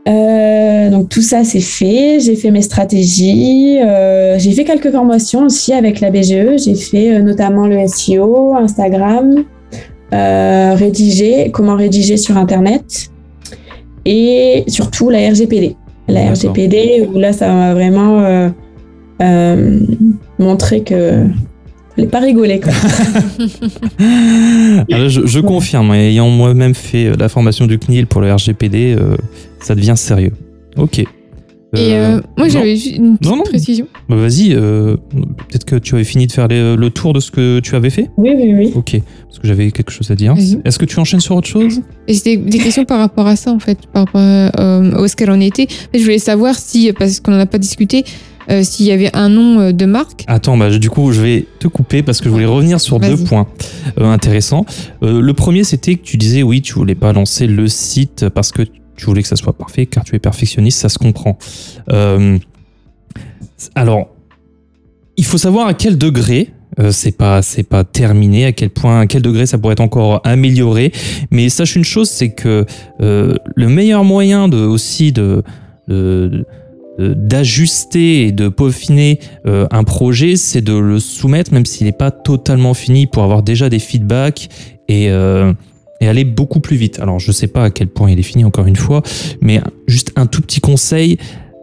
Euh, 0.06 0.88
donc 0.90 1.08
tout 1.08 1.22
ça 1.22 1.42
c'est 1.42 1.60
fait, 1.60 2.20
j'ai 2.20 2.36
fait 2.36 2.52
mes 2.52 2.62
stratégies, 2.62 3.78
euh, 3.80 4.38
j'ai 4.38 4.52
fait 4.52 4.62
quelques 4.62 4.92
formations 4.92 5.46
aussi 5.46 5.72
avec 5.72 6.00
la 6.00 6.10
BGE, 6.10 6.62
j'ai 6.64 6.76
fait 6.76 7.14
euh, 7.14 7.22
notamment 7.22 7.66
le 7.66 7.84
SEO, 7.88 8.54
Instagram, 8.54 9.44
rédiger, 10.12 11.50
comment 11.50 11.74
rédiger 11.74 12.16
sur 12.16 12.36
Internet 12.36 13.10
et 14.04 14.62
surtout 14.68 15.10
la 15.10 15.28
RGPD. 15.30 15.74
La 16.06 16.30
RGPD 16.30 17.08
où 17.12 17.18
là 17.18 17.32
ça 17.32 17.52
m'a 17.52 17.74
vraiment 17.74 18.52
montré 20.38 20.82
que 20.82 21.24
pas 22.04 22.20
rigoler. 22.20 22.60
Quoi. 22.60 22.72
Alors, 24.92 25.08
je, 25.08 25.26
je 25.26 25.40
confirme, 25.40 25.92
ayant 25.92 26.28
moi-même 26.28 26.74
fait 26.74 27.16
la 27.16 27.28
formation 27.28 27.66
du 27.66 27.78
CNIL 27.78 28.06
pour 28.06 28.20
le 28.20 28.32
RGPD, 28.32 28.96
ça 29.60 29.74
devient 29.74 29.94
sérieux. 29.96 30.32
Ok. 30.76 31.04
Et 31.74 31.94
euh, 31.94 32.16
euh, 32.16 32.20
moi 32.36 32.48
j'avais 32.48 32.78
une 32.78 33.18
petite 33.18 33.44
précision. 33.44 33.88
Bah, 34.08 34.16
vas-y, 34.16 34.54
euh, 34.54 34.96
peut-être 35.48 35.64
que 35.64 35.76
tu 35.76 35.94
avais 35.94 36.04
fini 36.04 36.26
de 36.26 36.32
faire 36.32 36.48
le 36.48 36.88
tour 36.88 37.12
de 37.12 37.20
ce 37.20 37.30
que 37.30 37.60
tu 37.60 37.74
avais 37.74 37.90
fait 37.90 38.08
Oui, 38.16 38.30
oui, 38.36 38.54
oui. 38.54 38.72
Ok, 38.74 39.00
parce 39.26 39.38
que 39.40 39.48
j'avais 39.48 39.70
quelque 39.72 39.90
chose 39.90 40.10
à 40.10 40.14
dire. 40.14 40.34
Est-ce 40.64 40.78
que 40.78 40.84
tu 40.84 40.98
enchaînes 40.98 41.20
sur 41.20 41.36
autre 41.36 41.48
chose? 41.48 41.80
C'était 42.08 42.36
des 42.36 42.58
questions 42.58 42.84
par 42.84 42.98
rapport 42.98 43.26
à 43.26 43.36
ça 43.36 43.50
en 43.50 43.58
fait, 43.58 43.78
par 43.92 44.04
rapport 44.04 44.20
à 44.20 45.00
où 45.00 45.04
est-ce 45.04 45.16
qu'elle 45.16 45.30
en 45.30 45.40
était. 45.40 45.66
je 45.92 46.00
voulais 46.02 46.18
savoir 46.18 46.54
si, 46.54 46.92
parce 46.92 47.20
qu'on 47.20 47.32
n'en 47.32 47.40
a 47.40 47.46
pas 47.46 47.58
discuté, 47.58 48.04
s'il 48.62 48.86
y 48.86 48.92
avait 48.92 49.14
un 49.14 49.28
nom 49.28 49.72
de 49.72 49.84
marque. 49.86 50.24
Attends, 50.26 50.56
bah, 50.56 50.70
du 50.78 50.90
coup, 50.90 51.12
je 51.12 51.20
vais 51.20 51.46
te 51.58 51.68
couper 51.68 52.02
parce 52.02 52.20
que 52.20 52.26
je 52.26 52.30
voulais 52.30 52.46
revenir 52.46 52.80
sur 52.80 53.00
deux 53.00 53.16
points 53.16 53.46
intéressants. 53.98 54.64
le 55.02 55.32
premier, 55.32 55.64
c'était 55.64 55.96
que 55.96 56.02
tu 56.02 56.16
disais, 56.16 56.42
oui, 56.42 56.62
tu 56.62 56.74
voulais 56.74 56.94
pas 56.94 57.12
lancer 57.12 57.46
le 57.46 57.68
site 57.68 58.28
parce 58.28 58.52
que 58.52 58.62
tu 58.96 59.04
voulais 59.06 59.22
que 59.22 59.28
ça 59.28 59.36
soit 59.36 59.52
parfait, 59.52 59.86
car 59.86 60.04
tu 60.04 60.16
es 60.16 60.18
perfectionniste, 60.18 60.80
ça 60.80 60.88
se 60.88 60.98
comprend. 60.98 61.38
Euh, 61.92 62.38
alors, 63.74 64.08
il 65.16 65.24
faut 65.24 65.38
savoir 65.38 65.68
à 65.68 65.74
quel 65.74 65.98
degré 65.98 66.50
euh, 66.78 66.90
c'est 66.90 67.16
pas 67.16 67.40
c'est 67.40 67.62
pas 67.62 67.84
terminé 67.84 68.44
à 68.44 68.52
quel 68.52 68.68
point 68.68 69.00
à 69.00 69.06
quel 69.06 69.22
degré 69.22 69.46
ça 69.46 69.56
pourrait 69.56 69.72
être 69.72 69.80
encore 69.80 70.20
amélioré 70.24 70.92
mais 71.30 71.48
sache 71.48 71.74
une 71.74 71.84
chose 71.84 72.10
c'est 72.10 72.32
que 72.32 72.66
euh, 73.00 73.34
le 73.54 73.68
meilleur 73.68 74.04
moyen 74.04 74.48
de 74.48 74.58
aussi 74.58 75.10
de, 75.10 75.42
de 75.88 76.44
d'ajuster 76.98 78.26
et 78.26 78.32
de 78.32 78.48
peaufiner 78.48 79.20
euh, 79.46 79.66
un 79.70 79.84
projet, 79.84 80.36
c'est 80.36 80.60
de 80.60 80.74
le 80.74 80.98
soumettre, 80.98 81.52
même 81.52 81.66
s'il 81.66 81.86
n'est 81.86 81.92
pas 81.92 82.10
totalement 82.10 82.74
fini, 82.74 83.06
pour 83.06 83.22
avoir 83.22 83.42
déjà 83.42 83.68
des 83.68 83.78
feedbacks 83.78 84.48
et, 84.88 85.10
euh, 85.10 85.52
et 86.00 86.08
aller 86.08 86.24
beaucoup 86.24 86.60
plus 86.60 86.76
vite. 86.76 87.00
Alors, 87.00 87.18
je 87.18 87.28
ne 87.28 87.32
sais 87.32 87.48
pas 87.48 87.64
à 87.64 87.70
quel 87.70 87.88
point 87.88 88.10
il 88.10 88.18
est 88.18 88.24
fini, 88.24 88.44
encore 88.44 88.66
une 88.66 88.76
fois, 88.76 89.02
mais 89.40 89.60
juste 89.86 90.12
un 90.16 90.26
tout 90.26 90.42
petit 90.42 90.60
conseil. 90.60 91.18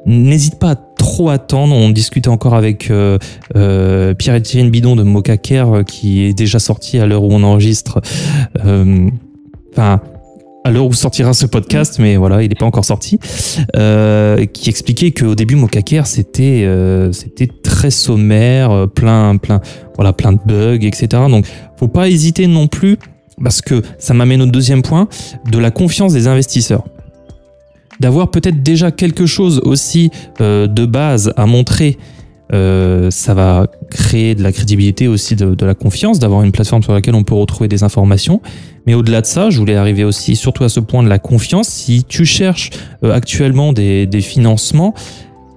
N'hésite 0.05 0.59
pas 0.59 0.71
à 0.71 0.75
trop 0.75 1.29
attendre. 1.29 1.73
On 1.75 1.89
discutait 1.89 2.29
encore 2.29 2.55
avec 2.55 2.91
euh, 2.91 3.17
euh, 3.55 4.13
Pierre-Étienne 4.13 4.69
Bidon 4.69 4.95
de 4.95 5.03
Mocha 5.03 5.37
Care, 5.37 5.85
qui 5.85 6.23
est 6.23 6.33
déjà 6.33 6.59
sorti 6.59 6.99
à 6.99 7.05
l'heure 7.05 7.23
où 7.23 7.31
on 7.31 7.43
enregistre. 7.43 8.01
Enfin, 9.71 10.01
à 10.63 10.71
l'heure 10.71 10.85
où 10.85 10.93
sortira 10.93 11.33
ce 11.33 11.45
podcast, 11.45 11.97
mais 11.99 12.15
voilà, 12.15 12.41
il 12.41 12.49
n'est 12.49 12.55
pas 12.55 12.65
encore 12.65 12.85
sorti, 12.85 13.19
euh, 13.75 14.45
qui 14.45 14.69
expliquait 14.69 15.11
qu'au 15.11 15.35
début, 15.35 15.55
Mokaker, 15.55 16.07
c'était 16.07 16.63
euh, 16.65 17.11
c'était 17.11 17.47
très 17.47 17.91
sommaire, 17.91 18.71
euh, 18.71 18.87
plein, 18.87 19.37
plein, 19.37 19.61
voilà, 19.95 20.13
plein 20.13 20.33
de 20.33 20.39
bugs, 20.45 20.85
etc. 20.85 21.07
Donc, 21.29 21.45
faut 21.77 21.89
pas 21.89 22.09
hésiter 22.09 22.47
non 22.47 22.67
plus, 22.67 22.97
parce 23.43 23.61
que 23.61 23.81
ça 23.97 24.13
m'amène 24.13 24.41
au 24.41 24.45
deuxième 24.45 24.81
point, 24.81 25.07
de 25.51 25.57
la 25.57 25.71
confiance 25.71 26.13
des 26.13 26.27
investisseurs. 26.27 26.83
D'avoir 27.99 28.31
peut-être 28.31 28.63
déjà 28.63 28.91
quelque 28.91 29.25
chose 29.25 29.61
aussi 29.63 30.09
de 30.39 30.85
base 30.85 31.31
à 31.37 31.45
montrer 31.45 31.97
ça 33.09 33.33
va 33.33 33.67
créer 33.89 34.35
de 34.35 34.43
la 34.43 34.51
crédibilité 34.51 35.07
aussi, 35.07 35.35
de, 35.35 35.65
la 35.65 35.73
confiance, 35.73 36.19
d'avoir 36.19 36.43
une 36.43 36.51
plateforme 36.51 36.83
sur 36.83 36.93
laquelle 36.93 37.15
on 37.15 37.23
peut 37.23 37.35
retrouver 37.35 37.67
des 37.67 37.83
informations. 37.83 38.41
Mais 38.85 38.93
au-delà 38.93 39.21
de 39.21 39.25
ça, 39.25 39.49
je 39.49 39.59
voulais 39.59 39.75
arriver 39.75 40.03
aussi 40.03 40.35
surtout 40.35 40.63
à 40.63 40.69
ce 40.69 40.79
point 40.79 41.03
de 41.03 41.09
la 41.09 41.19
confiance. 41.19 41.67
Si 41.67 42.03
tu 42.03 42.25
cherches 42.25 42.69
euh, 43.03 43.13
actuellement 43.13 43.73
des, 43.73 44.07
financements, 44.21 44.93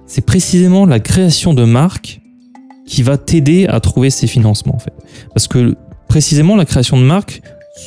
c'est 0.05 0.25
précisément 0.25 0.85
la 0.85 0.99
création 0.99 1.53
de 1.53 1.65
marques 1.65 2.21
qui 2.85 3.03
va 3.03 3.17
t'aider 3.17 3.67
à 3.67 3.79
trouver 3.79 4.09
ces 4.09 4.27
financements. 4.27 4.75
En 4.75 4.79
fait. 4.79 4.93
Parce 5.33 5.47
que 5.47 5.75
précisément 6.07 6.55
la 6.55 6.65
création 6.65 6.97
de 6.97 7.03
marques, 7.03 7.41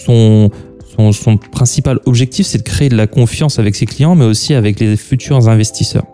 son, 0.05 0.50
son, 0.97 1.12
son 1.12 1.37
principal 1.38 1.99
objectif, 2.05 2.47
c'est 2.47 2.59
de 2.59 2.62
créer 2.62 2.90
de 2.90 2.97
la 2.97 3.07
confiance 3.07 3.59
avec 3.59 3.75
ses 3.75 3.87
clients, 3.87 4.14
mais 4.14 4.26
aussi 4.26 4.55
avec 4.55 4.79
les 4.79 4.97
futurs 4.97 5.49
investisseurs. 5.49 6.05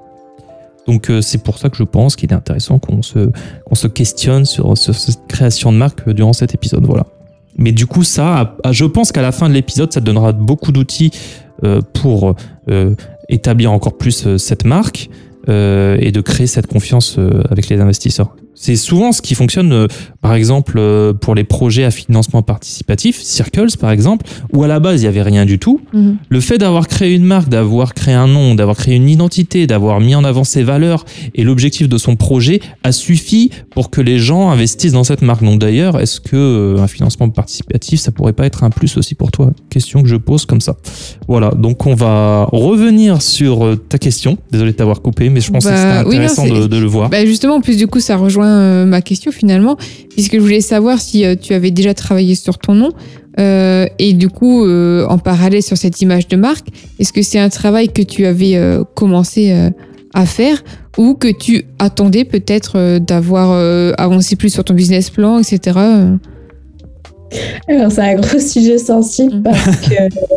Donc 0.86 1.10
euh, 1.10 1.20
c'est 1.20 1.42
pour 1.42 1.58
ça 1.58 1.68
que 1.68 1.76
je 1.76 1.84
pense 1.84 2.16
qu'il 2.16 2.30
est 2.30 2.34
intéressant 2.34 2.78
qu'on 2.78 3.02
se, 3.02 3.30
qu'on 3.64 3.74
se 3.74 3.86
questionne 3.88 4.44
sur, 4.44 4.76
cette 4.76 5.26
création 5.28 5.72
de 5.72 5.78
marque 5.78 6.08
durant 6.10 6.32
cet 6.32 6.54
épisode. 6.54 6.84
Voilà. 6.84 7.06
Mais 7.58 7.72
du 7.72 7.86
coup, 7.86 8.04
ça, 8.04 8.56
je 8.70 8.84
pense 8.84 9.12
qu'à 9.12 9.22
la 9.22 9.32
fin 9.32 9.48
de 9.48 9.54
l'épisode, 9.54 9.92
ça 9.92 10.00
donnera 10.00 10.32
beaucoup 10.32 10.72
d'outils 10.72 11.10
euh, 11.64 11.80
pour 11.94 12.34
euh, 12.68 12.94
établir 13.30 13.72
encore 13.72 13.96
plus 13.96 14.26
euh, 14.26 14.36
cette 14.36 14.64
marque 14.64 15.08
et 15.48 16.10
de 16.10 16.20
créer 16.22 16.48
cette 16.48 16.66
confiance 16.66 17.20
avec 17.52 17.68
les 17.68 17.80
investisseurs. 17.80 18.34
C'est 18.58 18.74
souvent 18.74 19.12
ce 19.12 19.20
qui 19.20 19.34
fonctionne, 19.34 19.70
euh, 19.72 19.86
par 20.22 20.34
exemple, 20.34 20.76
euh, 20.78 21.12
pour 21.12 21.34
les 21.34 21.44
projets 21.44 21.84
à 21.84 21.90
financement 21.90 22.40
participatif, 22.40 23.20
Circles 23.20 23.76
par 23.78 23.90
exemple, 23.90 24.24
où 24.52 24.64
à 24.64 24.66
la 24.66 24.80
base 24.80 25.02
il 25.02 25.04
n'y 25.04 25.08
avait 25.08 25.22
rien 25.22 25.44
du 25.44 25.58
tout. 25.58 25.82
Mhm. 25.92 26.16
Le 26.30 26.40
fait 26.40 26.56
d'avoir 26.56 26.88
créé 26.88 27.14
une 27.14 27.24
marque, 27.24 27.50
d'avoir 27.50 27.92
créé 27.92 28.14
un 28.14 28.26
nom, 28.26 28.54
d'avoir 28.54 28.76
créé 28.76 28.96
une 28.96 29.10
identité, 29.10 29.66
d'avoir 29.66 30.00
mis 30.00 30.14
en 30.14 30.24
avant 30.24 30.42
ses 30.42 30.62
valeurs 30.62 31.04
et 31.34 31.44
l'objectif 31.44 31.86
de 31.86 31.98
son 31.98 32.16
projet 32.16 32.60
a 32.82 32.92
suffi 32.92 33.50
pour 33.70 33.90
que 33.90 34.00
les 34.00 34.18
gens 34.18 34.48
investissent 34.48 34.92
dans 34.92 35.04
cette 35.04 35.20
marque. 35.20 35.44
Donc 35.44 35.60
d'ailleurs, 35.60 36.00
est-ce 36.00 36.18
que 36.20 36.36
euh, 36.36 36.82
un 36.82 36.88
financement 36.88 37.28
participatif, 37.28 38.00
ça 38.00 38.10
pourrait 38.10 38.32
pas 38.32 38.46
être 38.46 38.64
un 38.64 38.70
plus 38.70 38.96
aussi 38.96 39.14
pour 39.14 39.30
toi? 39.30 39.50
Question 39.68 40.02
que 40.02 40.08
je 40.08 40.16
pose 40.16 40.46
comme 40.46 40.62
ça. 40.62 40.76
Voilà, 41.28 41.50
donc 41.50 41.86
on 41.86 41.94
va 41.94 42.48
revenir 42.50 43.20
sur 43.20 43.76
ta 43.90 43.98
question. 43.98 44.38
Désolé 44.50 44.72
de 44.72 44.76
t'avoir 44.76 45.02
coupé, 45.02 45.28
mais 45.28 45.42
je 45.42 45.50
pense 45.50 45.64
que 45.64 45.70
c'était 45.70 45.82
bah, 45.82 46.00
intéressant 46.00 46.46
de, 46.46 46.78
le 46.78 46.86
voir. 46.86 47.10
Bah 47.10 47.26
justement, 47.26 47.56
en 47.56 47.60
plus 47.60 47.76
du 47.76 47.86
coup, 47.86 48.00
ça 48.00 48.16
rejoint 48.16 48.45
euh, 48.46 48.84
ma 48.84 49.02
question 49.02 49.32
finalement, 49.32 49.76
puisque 50.10 50.34
je 50.34 50.40
voulais 50.40 50.60
savoir 50.60 51.00
si 51.00 51.24
euh, 51.24 51.34
tu 51.40 51.54
avais 51.54 51.70
déjà 51.70 51.94
travaillé 51.94 52.34
sur 52.34 52.58
ton 52.58 52.74
nom. 52.74 52.90
Euh, 53.38 53.86
et 53.98 54.14
du 54.14 54.28
coup, 54.28 54.66
en 54.66 55.18
parallèle 55.18 55.62
sur 55.62 55.76
cette 55.76 56.00
image 56.00 56.26
de 56.28 56.36
marque, 56.36 56.68
est-ce 56.98 57.12
que 57.12 57.20
c'est 57.20 57.38
un 57.38 57.50
travail 57.50 57.88
que 57.90 58.00
tu 58.00 58.24
avais 58.24 58.58
commencé 58.94 59.54
à 60.14 60.24
faire 60.24 60.64
ou 60.96 61.12
que 61.12 61.28
tu 61.28 61.66
attendais 61.78 62.24
peut-être 62.24 62.98
d'avoir 62.98 63.50
avancé 63.98 64.36
plus 64.36 64.48
sur 64.48 64.64
ton 64.64 64.72
business 64.72 65.10
plan, 65.10 65.38
etc. 65.38 65.78
Alors, 67.68 67.90
c'est 67.90 68.00
un 68.00 68.14
gros 68.14 68.38
sujet 68.38 68.78
sensible 68.78 69.36
mm. 69.36 69.42
parce 69.42 69.76
que 69.76 69.94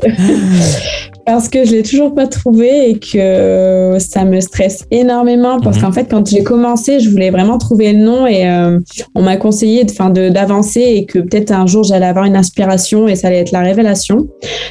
parce 1.25 1.49
que 1.49 1.65
je 1.65 1.71
l'ai 1.71 1.83
toujours 1.83 2.13
pas 2.13 2.27
trouvé 2.27 2.89
et 2.89 2.99
que 2.99 3.97
ça 3.99 4.25
me 4.25 4.39
stresse 4.41 4.85
énormément. 4.91 5.59
Parce 5.59 5.77
mhm. 5.77 5.83
qu'en 5.83 5.91
fait 5.91 6.05
quand 6.09 6.27
j'ai 6.27 6.43
commencé 6.43 6.99
je 6.99 7.09
voulais 7.09 7.29
vraiment 7.29 7.57
trouver 7.57 7.93
le 7.93 7.99
nom 7.99 8.27
et 8.27 8.49
euh, 8.49 8.79
on 9.15 9.21
m'a 9.21 9.37
conseillé 9.37 9.83
de 9.83 10.29
d'avancer 10.29 10.81
et 10.81 11.05
que 11.05 11.19
peut-être 11.19 11.51
un 11.51 11.67
jour 11.67 11.83
j'allais 11.83 12.05
avoir 12.05 12.25
une 12.25 12.35
inspiration 12.35 13.07
et 13.07 13.15
ça 13.15 13.27
allait 13.27 13.39
être 13.39 13.51
la 13.51 13.61
révélation. 13.61 14.27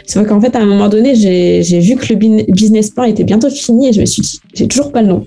C'est 0.06 0.18
vrai 0.18 0.28
qu'en 0.28 0.40
fait 0.40 0.56
à 0.56 0.60
un 0.60 0.66
moment 0.66 0.88
donné 0.88 1.14
j'ai 1.14 1.80
vu 1.80 1.96
que 1.96 2.12
le 2.12 2.52
business 2.52 2.90
plan 2.90 3.04
était 3.04 3.24
bientôt 3.24 3.50
fini 3.50 3.88
et 3.88 3.92
je 3.92 4.00
me 4.00 4.06
suis 4.06 4.22
dit 4.22 4.40
j'ai 4.54 4.68
toujours 4.68 4.92
pas 4.92 5.02
le 5.02 5.08
nom. 5.08 5.26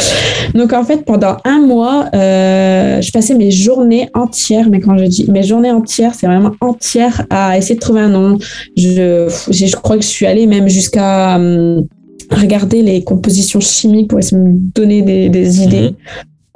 Donc 0.54 0.72
en 0.72 0.84
fait 0.84 1.04
pendant 1.04 1.36
un 1.44 1.60
mois 1.60 2.06
euh, 2.14 3.00
je 3.00 3.10
passais 3.10 3.34
mes 3.34 3.50
journées 3.50 4.08
entières 4.14 4.68
mais 4.70 4.80
quand 4.80 4.96
je 4.96 5.04
dis 5.04 5.30
mes 5.30 5.42
journées 5.42 5.70
entières 5.70 6.14
c'est 6.14 6.26
vraiment 6.26 6.52
entières 6.60 7.26
à 7.30 7.58
essayer 7.58 7.74
de 7.74 7.80
trouver 7.80 8.00
un 8.00 8.10
nom. 8.10 8.38
Je 8.76 9.28
je 9.50 9.76
crois 9.76 9.96
que 9.96 10.02
je 10.02 10.08
suis 10.08 10.26
allée 10.26 10.46
même 10.52 10.68
jusqu'à 10.68 11.36
hum, 11.36 11.86
regarder 12.30 12.82
les 12.82 13.02
compositions 13.02 13.60
chimiques 13.60 14.10
pour 14.10 14.18
essayer 14.18 14.36
de 14.36 14.48
me 14.48 14.58
donner 14.74 15.02
des, 15.02 15.62
idées. 15.62 15.90
Mhm. 15.90 15.96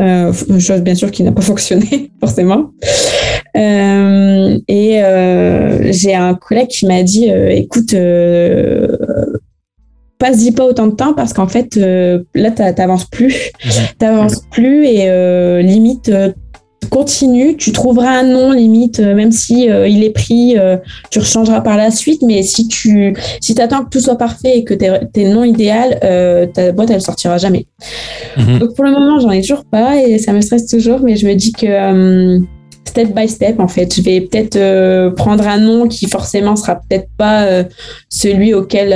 Euh, 0.03 0.33
chose 0.59 0.83
bien 0.83 0.95
sûr 0.95 1.11
qui 1.11 1.23
n'a 1.23 1.33
pas 1.33 1.41
fonctionné 1.41 2.11
forcément. 2.21 2.71
Euh, 3.57 4.59
et 4.69 5.03
euh, 5.03 5.91
j'ai 5.91 6.15
un 6.15 6.35
collègue 6.35 6.69
qui 6.69 6.85
m'a 6.87 7.03
dit 7.03 7.31
écoute, 7.31 7.95
passe-y 10.19 10.53
pas 10.53 10.65
autant 10.65 10.89
de 10.89 10.95
temps 10.95 11.15
parce 11.15 11.33
qu'en 11.33 11.49
fait 11.49 11.77
là 12.35 12.51
t'avances 12.51 13.07
plus, 13.07 13.35
mhm. 13.65 13.71
t'avances 13.99 14.43
plus 14.51 14.85
et 14.85 15.63
limite 15.63 16.11
continue, 16.91 17.57
tu 17.57 17.73
trouveras 17.73 18.11
un 18.11 18.23
nom 18.23 18.53
limite, 18.53 19.01
euh, 19.01 19.15
même 19.15 19.33
si 19.33 19.71
euh, 19.71 19.89
il 19.89 20.05
est 20.05 20.11
pris, 20.11 20.57
euh, 20.57 20.77
tu 21.11 21.19
rechangeras 21.19 21.61
par 21.61 21.77
la 21.77 21.91
suite. 21.91 22.23
Mais 22.23 22.43
si 22.43 22.69
tu 22.69 23.15
si 23.41 23.61
attends 23.61 23.85
que 23.85 23.91
tout 23.91 24.01
soit 24.01 24.17
parfait 24.17 24.59
et 24.59 24.65
que 24.65 24.75
tu 24.75 24.85
es 24.85 25.25
le 25.25 25.35
nom 25.35 25.45
idéal, 25.45 25.99
ta 26.53 26.73
boîte 26.73 26.91
elle 26.91 27.03
sortira 27.03 27.39
jamais. 27.39 27.67
Mhm. 28.37 28.59
Donc 28.59 28.75
pour 28.75 28.85
le 28.85 28.93
moment, 28.93 29.19
j'en 29.19 29.31
ai 29.31 29.41
toujours 29.41 29.65
pas 29.65 29.97
et 29.97 30.19
ça 30.19 30.33
me 30.33 30.41
stresse 30.41 30.67
toujours, 30.67 31.01
mais 31.01 31.17
je 31.17 31.27
me 31.27 31.35
dis 31.35 31.53
que 31.53 32.41
step 32.89 33.15
by 33.15 33.29
step 33.29 33.61
en 33.61 33.69
fait, 33.69 33.95
je 33.95 34.03
vais 34.03 34.21
peut-être 34.21 35.15
prendre 35.15 35.47
un 35.47 35.59
nom 35.59 35.89
qui 35.89 36.09
forcément 36.09 36.57
sera 36.57 36.77
peut-être 36.77 37.09
pas 37.17 37.65
celui 38.09 38.55
auquel 38.55 38.91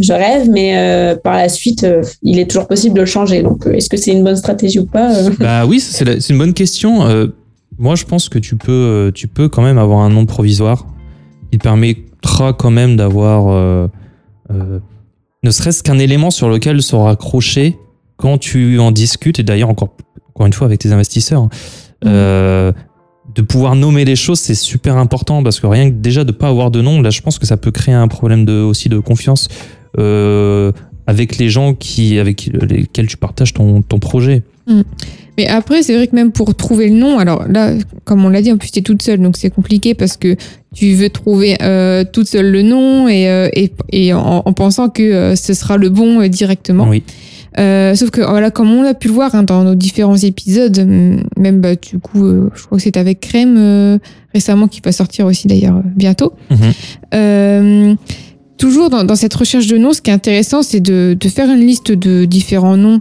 je 0.00 0.12
rêve, 0.12 0.48
mais 0.50 1.16
par 1.22 1.34
la 1.34 1.48
suite, 1.48 1.86
il 2.22 2.38
est 2.38 2.48
toujours 2.48 2.68
possible 2.68 2.94
de 2.94 3.00
le 3.00 3.06
changer. 3.06 3.42
Donc 3.42 3.66
est-ce 3.66 3.88
que 3.88 3.96
c'est 3.96 4.12
une 4.12 4.24
bonne 4.24 4.36
stratégie 4.36 4.78
ou 4.78 4.86
pas 4.86 5.12
Bah 5.38 5.66
oui, 5.66 5.80
c'est 5.80 6.28
une 6.28 6.38
bonne 6.38 6.54
question 6.54 7.30
moi, 7.78 7.94
je 7.94 8.04
pense 8.04 8.28
que 8.28 8.38
tu 8.38 8.56
peux, 8.56 8.70
euh, 8.70 9.10
tu 9.12 9.28
peux 9.28 9.48
quand 9.48 9.62
même 9.62 9.78
avoir 9.78 10.00
un 10.00 10.10
nom 10.10 10.26
provisoire. 10.26 10.86
Il 11.52 11.58
permettra 11.58 12.52
quand 12.52 12.70
même 12.70 12.96
d'avoir 12.96 13.48
euh, 13.48 13.88
euh, 14.50 14.78
ne 15.42 15.50
serait-ce 15.50 15.82
qu'un 15.82 15.98
élément 15.98 16.30
sur 16.30 16.48
lequel 16.48 16.82
se 16.82 16.94
raccrocher 16.94 17.78
quand 18.16 18.38
tu 18.38 18.78
en 18.78 18.92
discutes, 18.92 19.40
et 19.40 19.42
d'ailleurs 19.42 19.68
encore, 19.68 19.96
encore 20.28 20.46
une 20.46 20.52
fois 20.52 20.66
avec 20.66 20.80
tes 20.80 20.92
investisseurs. 20.92 21.48
Mmh. 22.04 22.72
De 23.34 23.42
pouvoir 23.42 23.74
nommer 23.74 24.04
les 24.04 24.16
choses, 24.16 24.40
c'est 24.40 24.54
super 24.54 24.96
important 24.96 25.42
parce 25.42 25.60
que 25.60 25.66
rien 25.66 25.90
que 25.90 25.94
déjà 25.94 26.24
de 26.24 26.32
pas 26.32 26.48
avoir 26.48 26.70
de 26.70 26.80
nom, 26.80 27.00
là, 27.00 27.10
je 27.10 27.20
pense 27.20 27.38
que 27.38 27.46
ça 27.46 27.56
peut 27.56 27.70
créer 27.70 27.94
un 27.94 28.08
problème 28.08 28.44
de, 28.44 28.60
aussi 28.60 28.88
de 28.88 28.98
confiance 28.98 29.48
avec 31.06 31.38
les 31.38 31.50
gens 31.50 31.74
qui, 31.74 32.18
avec 32.18 32.46
lesquels 32.46 33.06
tu 33.06 33.16
partages 33.16 33.52
ton, 33.52 33.82
ton 33.82 33.98
projet. 33.98 34.42
Mmh. 34.66 34.82
Mais 35.38 35.46
après, 35.46 35.82
c'est 35.82 35.94
vrai 35.94 36.06
que 36.06 36.14
même 36.14 36.30
pour 36.30 36.54
trouver 36.54 36.88
le 36.88 36.96
nom, 36.96 37.18
alors 37.18 37.48
là, 37.48 37.72
comme 38.04 38.24
on 38.24 38.28
l'a 38.28 38.42
dit, 38.42 38.52
en 38.52 38.58
plus, 38.58 38.70
tu 38.70 38.80
es 38.80 38.82
toute 38.82 39.02
seule, 39.02 39.20
donc 39.20 39.36
c'est 39.36 39.50
compliqué 39.50 39.94
parce 39.94 40.16
que 40.16 40.36
tu 40.74 40.92
veux 40.92 41.08
trouver 41.08 41.56
euh, 41.62 42.04
toute 42.10 42.28
seule 42.28 42.50
le 42.50 42.62
nom 42.62 43.08
et, 43.08 43.28
euh, 43.28 43.48
et, 43.54 43.72
et 43.92 44.12
en, 44.12 44.42
pensant 44.52 44.90
que 44.90 45.02
euh, 45.02 45.36
ce 45.36 45.54
sera 45.54 45.78
le 45.78 45.88
bon 45.88 46.20
euh, 46.20 46.28
directement. 46.28 46.86
Oui. 46.86 47.02
Sauf 47.56 48.10
que 48.10 48.20
voilà, 48.20 48.50
comme 48.50 48.70
on 48.70 48.82
l'a 48.82 48.94
pu 48.94 49.08
le 49.08 49.14
voir 49.14 49.34
hein, 49.34 49.42
dans 49.42 49.64
nos 49.64 49.74
différents 49.74 50.16
épisodes, 50.16 50.78
même 51.36 51.60
bah, 51.60 51.74
du 51.74 51.98
coup, 51.98 52.24
je 52.54 52.62
crois 52.64 52.78
que 52.78 52.84
c'est 52.84 52.96
avec 52.96 53.20
Crème 53.20 53.98
récemment 54.32 54.68
qui 54.68 54.80
va 54.84 54.92
sortir 54.92 55.26
aussi 55.26 55.48
d'ailleurs 55.48 55.82
bientôt. 55.96 56.32
Mhm. 56.50 57.96
toujours 58.56 58.90
dans, 58.90 59.04
dans, 59.04 59.16
cette 59.16 59.34
recherche 59.34 59.66
de 59.66 59.76
noms, 59.76 59.92
ce 59.92 60.00
qui 60.00 60.10
est 60.10 60.14
intéressant, 60.14 60.62
c'est 60.62 60.80
de, 60.80 61.16
de, 61.18 61.28
faire 61.28 61.50
une 61.50 61.66
liste 61.66 61.92
de 61.92 62.24
différents 62.24 62.76
noms 62.76 63.00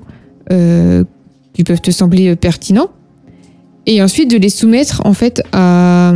qui 1.53 1.63
peuvent 1.63 1.81
te 1.81 1.91
sembler 1.91 2.29
euh, 2.29 2.35
pertinents 2.35 2.89
et 3.87 4.01
ensuite 4.01 4.29
de 4.29 4.37
les 4.37 4.49
soumettre 4.49 5.01
en 5.05 5.13
fait 5.13 5.41
à, 5.53 6.13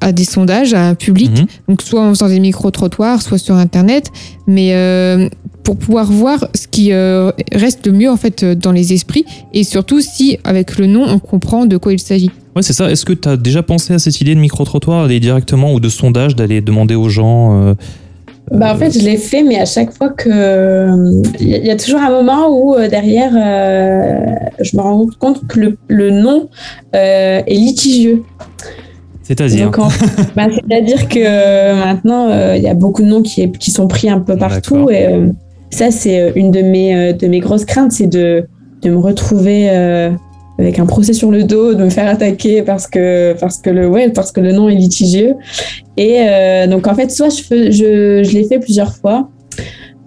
à 0.00 0.12
des 0.12 0.24
sondages 0.24 0.74
à 0.74 0.88
un 0.88 0.94
public, 0.94 1.30
mhm. 1.30 1.46
donc 1.68 1.82
soit 1.82 2.02
en 2.02 2.10
faisant 2.10 2.28
des 2.28 2.40
micro-trottoirs, 2.40 3.22
soit 3.22 3.38
sur 3.38 3.54
Internet, 3.54 4.10
mais 4.48 4.74
euh, 4.74 5.28
pour 5.64 5.76
pouvoir 5.76 6.12
voir 6.12 6.46
ce 6.54 6.68
qui 6.68 6.92
euh, 6.92 7.32
reste 7.52 7.86
le 7.86 7.92
mieux 7.92 8.10
en 8.10 8.16
fait 8.16 8.44
dans 8.44 8.70
les 8.70 8.92
esprits 8.92 9.24
et 9.52 9.64
surtout 9.64 10.00
si 10.00 10.38
avec 10.44 10.78
le 10.78 10.86
nom 10.86 11.04
on 11.08 11.18
comprend 11.18 11.66
de 11.66 11.76
quoi 11.78 11.94
il 11.94 11.98
s'agit. 11.98 12.30
Ouais, 12.54 12.62
c'est 12.62 12.74
ça. 12.74 12.90
Est-ce 12.90 13.04
que 13.04 13.14
tu 13.14 13.28
as 13.28 13.36
déjà 13.36 13.64
pensé 13.64 13.94
à 13.94 13.98
cette 13.98 14.20
idée 14.20 14.34
de 14.34 14.40
micro-trottoir, 14.40 15.02
d'aller 15.02 15.18
directement 15.18 15.72
ou 15.72 15.80
de 15.80 15.88
sondage, 15.88 16.36
d'aller 16.36 16.60
demander 16.60 16.94
aux 16.94 17.08
gens 17.08 17.60
euh, 17.60 17.74
bah, 18.52 18.74
en 18.74 18.76
fait, 18.76 18.90
je 18.90 19.02
l'ai 19.02 19.16
fait, 19.16 19.42
mais 19.42 19.58
à 19.58 19.64
chaque 19.64 19.90
fois 19.94 20.10
que. 20.10 20.90
Il 21.40 21.48
y, 21.48 21.70
a 21.70 21.76
toujours 21.76 22.00
un 22.00 22.10
moment 22.10 22.48
où 22.50 22.74
euh, 22.74 22.88
derrière, 22.88 23.32
je 23.32 24.76
me 24.76 24.82
rends 24.82 25.06
compte 25.18 25.46
que 25.46 25.58
le, 25.58 25.78
le 25.88 26.10
nom 26.10 26.50
est 26.92 27.42
litigieux. 27.48 28.22
C'est-à-dire 29.22 29.70
bah, 30.36 30.48
C'est-à-dire 30.52 31.08
que 31.08 31.84
maintenant, 31.86 32.54
il 32.54 32.62
y 32.62 32.68
a 32.68 32.74
beaucoup 32.74 33.00
de 33.00 33.08
noms 33.08 33.22
qui, 33.22 33.50
qui 33.52 33.70
sont 33.70 33.88
pris 33.88 34.10
un 34.10 34.20
peu 34.20 34.36
partout. 34.36 34.90
Et 34.90 35.08
ça, 35.70 35.90
c'est 35.90 36.32
une 36.36 36.50
de 36.50 36.62
mes, 36.62 37.12
de 37.12 37.26
mes 37.26 37.40
grosses 37.40 37.64
craintes, 37.64 37.92
c'est 37.92 38.06
de, 38.06 38.46
de 38.82 38.90
me 38.90 38.98
retrouver 38.98 39.68
avec 40.58 40.78
un 40.78 40.86
procès 40.86 41.12
sur 41.12 41.30
le 41.30 41.44
dos, 41.44 41.74
de 41.74 41.84
me 41.84 41.90
faire 41.90 42.08
attaquer 42.08 42.62
parce 42.62 42.86
que 42.86 43.34
parce 43.40 43.58
que 43.58 43.70
le 43.70 43.88
ouais 43.88 44.10
parce 44.10 44.32
que 44.32 44.40
le 44.40 44.52
nom 44.52 44.68
est 44.68 44.74
litigieux. 44.74 45.34
Et 45.96 46.18
euh, 46.20 46.66
donc 46.66 46.86
en 46.86 46.94
fait, 46.94 47.10
soit 47.10 47.28
je 47.28 47.42
je, 47.70 48.22
je 48.22 48.32
l'ai 48.32 48.44
fait 48.44 48.58
plusieurs 48.58 48.94
fois. 48.94 49.28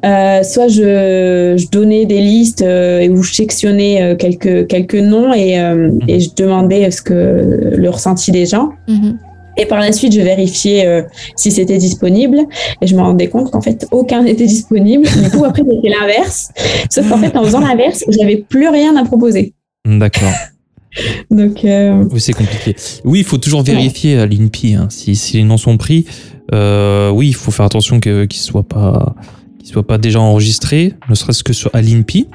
Euh, 0.05 0.43
soit 0.43 0.67
je, 0.67 1.55
je, 1.57 1.69
donnais 1.69 2.05
des 2.05 2.21
listes 2.21 2.61
euh, 2.61 3.09
où 3.09 3.23
je 3.23 3.33
sectionnais 3.33 4.03
euh, 4.03 4.15
quelques, 4.15 4.67
quelques 4.67 4.93
noms 4.93 5.33
et, 5.33 5.59
euh, 5.59 5.89
mhm. 5.89 5.99
et 6.07 6.19
je 6.19 6.29
demandais 6.35 6.91
ce 6.91 7.01
que 7.01 7.73
le 7.75 7.89
ressenti 7.89 8.31
des 8.31 8.45
gens. 8.45 8.69
Mhm. 8.87 9.17
Et 9.57 9.65
par 9.65 9.79
la 9.79 9.91
suite, 9.91 10.13
je 10.13 10.21
vérifiais 10.21 11.03
si 11.35 11.51
c'était 11.51 11.77
disponible 11.77 12.39
et 12.81 12.87
je 12.87 12.95
me 12.95 13.01
rendais 13.01 13.27
compte 13.27 13.51
qu'en 13.51 13.61
fait, 13.61 13.87
aucun 13.91 14.23
n'était 14.23 14.45
disponible. 14.45 15.07
Du 15.23 15.29
coup, 15.31 15.45
après, 15.45 15.63
c'était 15.63 15.89
l'inverse. 15.89 16.51
Sauf 16.89 17.09
qu'en 17.09 17.17
fait, 17.17 17.35
en 17.35 17.43
faisant 17.43 17.59
l'inverse, 17.59 18.03
j'avais 18.09 18.37
plus 18.37 18.67
rien 18.67 18.95
à 18.95 19.03
proposer. 19.03 19.53
D'accord. 19.85 20.33
Donc, 21.31 21.63
euh, 21.65 22.03
Oui, 22.11 22.19
c'est 22.19 22.33
compliqué. 22.33 22.75
Oui, 23.03 23.19
il 23.19 23.25
faut 23.25 23.37
toujours 23.37 23.63
vérifier 23.63 24.17
à 24.17 24.25
l'INPI 24.25 24.75
hein, 24.75 24.87
si, 24.89 25.15
si, 25.15 25.37
les 25.37 25.43
noms 25.43 25.57
sont 25.57 25.77
pris. 25.77 26.05
Euh, 26.53 27.09
oui, 27.09 27.27
il 27.29 27.35
faut 27.35 27.51
faire 27.51 27.65
attention 27.65 27.99
qu'ils 27.99 28.13
ne 28.13 28.27
soient, 28.31 28.67
pas, 28.67 29.15
soient 29.63 29.85
pas 29.85 29.97
déjà 29.97 30.19
enregistrés, 30.19 30.93
ne 31.09 31.15
serait-ce 31.15 31.43
que 31.43 31.53
sur, 31.53 31.69
à 31.73 31.81
l'INPI 31.81 32.27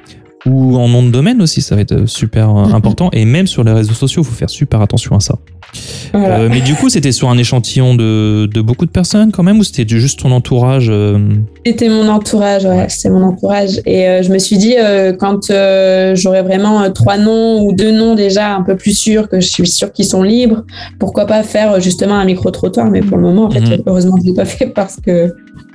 ou 0.45 0.77
en 0.77 0.89
nom 0.89 1.05
de 1.05 1.11
domaine 1.11 1.41
aussi, 1.41 1.63
ça 1.63 1.77
va 1.77 1.83
être 1.83 2.07
super 2.07 2.49
mm-hmm. 2.49 2.75
important. 2.75 3.11
Et 3.13 3.25
même 3.25 3.47
sur 3.47 3.65
les 3.65 3.73
réseaux 3.73 3.95
sociaux, 3.95 4.23
il 4.23 4.25
faut 4.25 4.35
faire 4.35 4.51
super 4.51 4.81
attention 4.81 5.17
à 5.17 5.21
ça. 5.21 5.39
Euh, 6.15 6.49
mais 6.51 6.61
du 6.61 6.75
coup, 6.75 6.89
c'était 6.89 7.13
sur 7.13 7.31
un 7.31 7.39
échantillon 7.39 7.95
de, 7.95 8.47
de, 8.47 8.61
beaucoup 8.61 8.85
de 8.85 8.91
personnes 8.91 9.33
quand 9.33 9.43
même, 9.43 9.59
ou 9.59 9.65
c'était 9.65 9.87
juste 9.89 10.21
ton 10.21 10.31
entourage 10.31 10.89
euh 10.91 11.19
C'était 11.65 11.89
mon 11.89 12.09
entourage, 12.09 12.65
ouais, 12.65 12.87
c'était 12.89 13.11
mon 13.11 13.23
entourage. 13.23 13.81
Et 13.87 14.07
euh, 14.09 14.23
je 14.23 14.31
me 14.31 14.39
suis 14.39 14.59
dit, 14.59 14.75
quand 15.19 15.47
j'aurais 16.15 16.43
vraiment 16.43 16.91
trois 16.91 17.19
noms 17.19 17.63
ou 17.63 17.73
deux 17.73 17.93
noms 17.93 18.15
déjà 18.15 18.55
un 18.55 18.63
peu 18.63 18.77
plus 18.77 18.97
sûrs, 18.97 19.29
que 19.29 19.41
je 19.41 19.49
suis 19.49 19.67
sûre 19.67 19.93
qu'ils 19.93 20.07
sont 20.07 20.23
libres, 20.23 20.65
pourquoi 20.99 21.27
pas 21.27 21.43
faire 21.43 21.81
justement 21.81 22.15
un 22.15 22.25
micro-trottoir 22.25 22.91
Mais 22.91 23.01
pour 23.01 23.17
le 23.17 23.23
moment, 23.23 23.45
en 23.45 23.51
fait, 23.51 23.61
mm-hmm. 23.61 23.83
heureusement 23.87 24.17
je 24.19 24.25
ne 24.25 24.29
l'ai 24.29 24.35
pas 24.35 24.45
fait 24.45 24.67
parce 24.67 24.97
que 24.97 25.35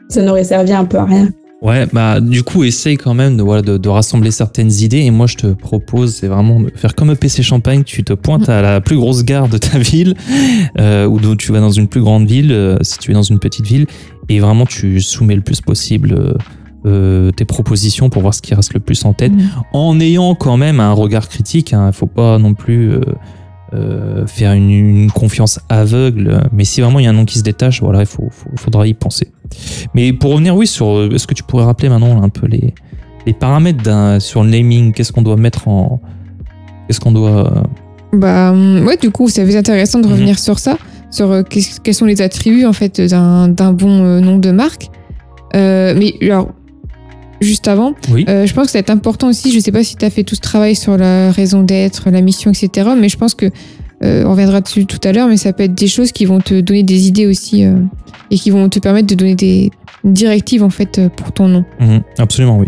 ça 0.09 0.21
n'aurait 0.21 0.43
servi 0.43 0.73
un 0.73 0.85
peu 0.85 0.97
à 0.97 1.05
rien. 1.05 1.29
Ouais, 1.61 1.87
bah 1.91 2.19
du 2.21 2.43
coup, 2.43 2.63
essaye 2.63 2.97
quand 2.97 3.15
même 3.15 3.35
de, 3.35 3.41
voilà, 3.41 3.63
de, 3.63 3.77
de, 3.77 3.89
rassembler 3.89 4.29
certaines 4.29 4.71
idées. 4.71 4.99
Et 4.99 5.11
moi, 5.11 5.25
je 5.25 5.35
te 5.35 5.47
propose, 5.47 6.15
c'est 6.15 6.27
vraiment 6.27 6.59
de 6.59 6.71
faire 6.75 6.93
comme 6.93 7.15
PC 7.15 7.41
Champagne. 7.41 7.83
Tu 7.83 8.03
te 8.03 8.13
pointes 8.13 8.47
à 8.47 8.61
la 8.61 8.79
plus 8.79 8.95
grosse 8.95 9.23
gare 9.23 9.47
de 9.47 9.57
ta 9.57 9.79
ville, 9.79 10.15
euh, 10.79 11.07
ou 11.07 11.35
tu 11.35 11.51
vas 11.51 11.59
dans 11.59 11.71
une 11.71 11.87
plus 11.87 12.01
grande 12.01 12.27
ville, 12.27 12.51
euh, 12.51 12.77
si 12.81 12.99
tu 12.99 13.11
es 13.11 13.13
dans 13.15 13.23
une 13.23 13.39
petite 13.39 13.65
ville, 13.65 13.87
et 14.29 14.39
vraiment 14.39 14.65
tu 14.65 15.01
soumets 15.01 15.35
le 15.35 15.41
plus 15.41 15.61
possible 15.61 16.37
euh, 16.85 17.31
tes 17.31 17.45
propositions 17.45 18.09
pour 18.09 18.21
voir 18.21 18.35
ce 18.35 18.41
qui 18.41 18.53
reste 18.53 18.75
le 18.75 18.79
plus 18.79 19.03
en 19.05 19.13
tête, 19.13 19.31
mmh. 19.31 19.49
en 19.73 19.99
ayant 19.99 20.35
quand 20.35 20.57
même 20.57 20.79
un 20.79 20.93
regard 20.93 21.27
critique. 21.27 21.71
Il 21.71 21.75
hein. 21.75 21.91
faut 21.91 22.05
pas 22.05 22.37
non 22.37 22.53
plus 22.53 22.99
euh, 23.73 24.25
faire 24.27 24.53
une, 24.53 25.11
confiance 25.11 25.59
aveugle. 25.67 26.41
Mais 26.53 26.63
si 26.63 26.79
vraiment 26.79 26.99
il 26.99 27.03
y 27.03 27.07
a 27.07 27.09
un 27.09 27.13
nom 27.13 27.25
qui 27.25 27.37
se 27.37 27.43
détache, 27.43 27.81
voilà, 27.81 28.01
il 28.01 28.05
faut, 28.05 28.29
faudra 28.55 28.87
y 28.87 28.93
penser. 28.93 29.29
Mais 29.93 30.13
pour 30.13 30.31
revenir, 30.31 30.55
oui, 30.55 30.67
sur, 30.67 31.13
est-ce 31.13 31.27
que 31.27 31.33
tu 31.33 31.43
pourrais 31.43 31.65
rappeler 31.65 31.89
maintenant 31.89 32.21
un 32.21 32.29
peu 32.29 32.47
les, 32.47 32.73
les 33.25 33.33
paramètres 33.33 34.17
sur 34.19 34.43
le 34.43 34.49
naming? 34.49 34.93
Qu'est-ce 34.93 35.11
qu'on 35.11 35.21
doit 35.21 35.37
mettre 35.37 35.67
en, 35.67 36.01
qu'est-ce 36.87 36.99
qu'on 36.99 37.11
doit 37.11 37.63
Bah 38.13 38.53
ouais, 38.53 38.97
du 38.97 39.11
coup, 39.11 39.29
c'est 39.29 39.55
intéressant 39.55 39.99
de 39.99 40.07
mhm. 40.07 40.13
revenir 40.13 40.39
sur 40.39 40.59
ça, 40.59 40.77
sur 41.11 41.31
euh, 41.31 41.43
quels 41.43 41.93
sont 41.93 42.05
les 42.05 42.21
attributs 42.21 42.65
en 42.65 42.73
fait 42.73 43.01
d'un 43.01 43.73
bon 43.73 44.03
euh, 44.03 44.19
nom 44.19 44.37
de 44.37 44.51
marque. 44.51 44.89
mais 45.53 46.13
alors, 46.21 46.49
juste 47.41 47.67
avant. 47.67 47.93
Euh, 48.11 48.45
je 48.45 48.53
pense 48.53 48.65
que 48.65 48.71
c'est 48.71 48.89
important 48.89 49.29
aussi, 49.29 49.51
je 49.51 49.57
ne 49.57 49.61
sais 49.61 49.71
pas 49.71 49.83
si 49.83 49.95
tu 49.95 50.05
as 50.05 50.09
fait 50.09 50.23
tout 50.23 50.35
ce 50.35 50.41
travail 50.41 50.75
sur 50.75 50.97
la 50.97 51.31
raison 51.31 51.63
d'être, 51.63 52.09
la 52.09 52.21
mission, 52.21 52.51
etc. 52.51 52.89
Mais 52.99 53.09
je 53.09 53.17
pense 53.17 53.35
que, 53.35 53.47
euh, 54.03 54.23
on 54.25 54.31
reviendra 54.31 54.61
dessus 54.61 54.85
tout 54.85 54.99
à 55.03 55.11
l'heure, 55.11 55.27
mais 55.27 55.37
ça 55.37 55.53
peut 55.53 55.63
être 55.63 55.73
des 55.73 55.87
choses 55.87 56.11
qui 56.11 56.25
vont 56.25 56.39
te 56.39 56.59
donner 56.59 56.83
des 56.83 57.07
idées 57.07 57.25
aussi 57.25 57.65
euh, 57.65 57.79
et 58.29 58.37
qui 58.37 58.51
vont 58.51 58.69
te 58.69 58.79
permettre 58.79 59.07
de 59.07 59.15
donner 59.15 59.35
des 59.35 59.71
directives 60.03 60.63
en 60.63 60.69
fait 60.69 61.01
pour 61.15 61.31
ton 61.31 61.47
nom. 61.47 61.65
Mhm. 61.79 62.01
absolument, 62.17 62.59
oui. 62.59 62.67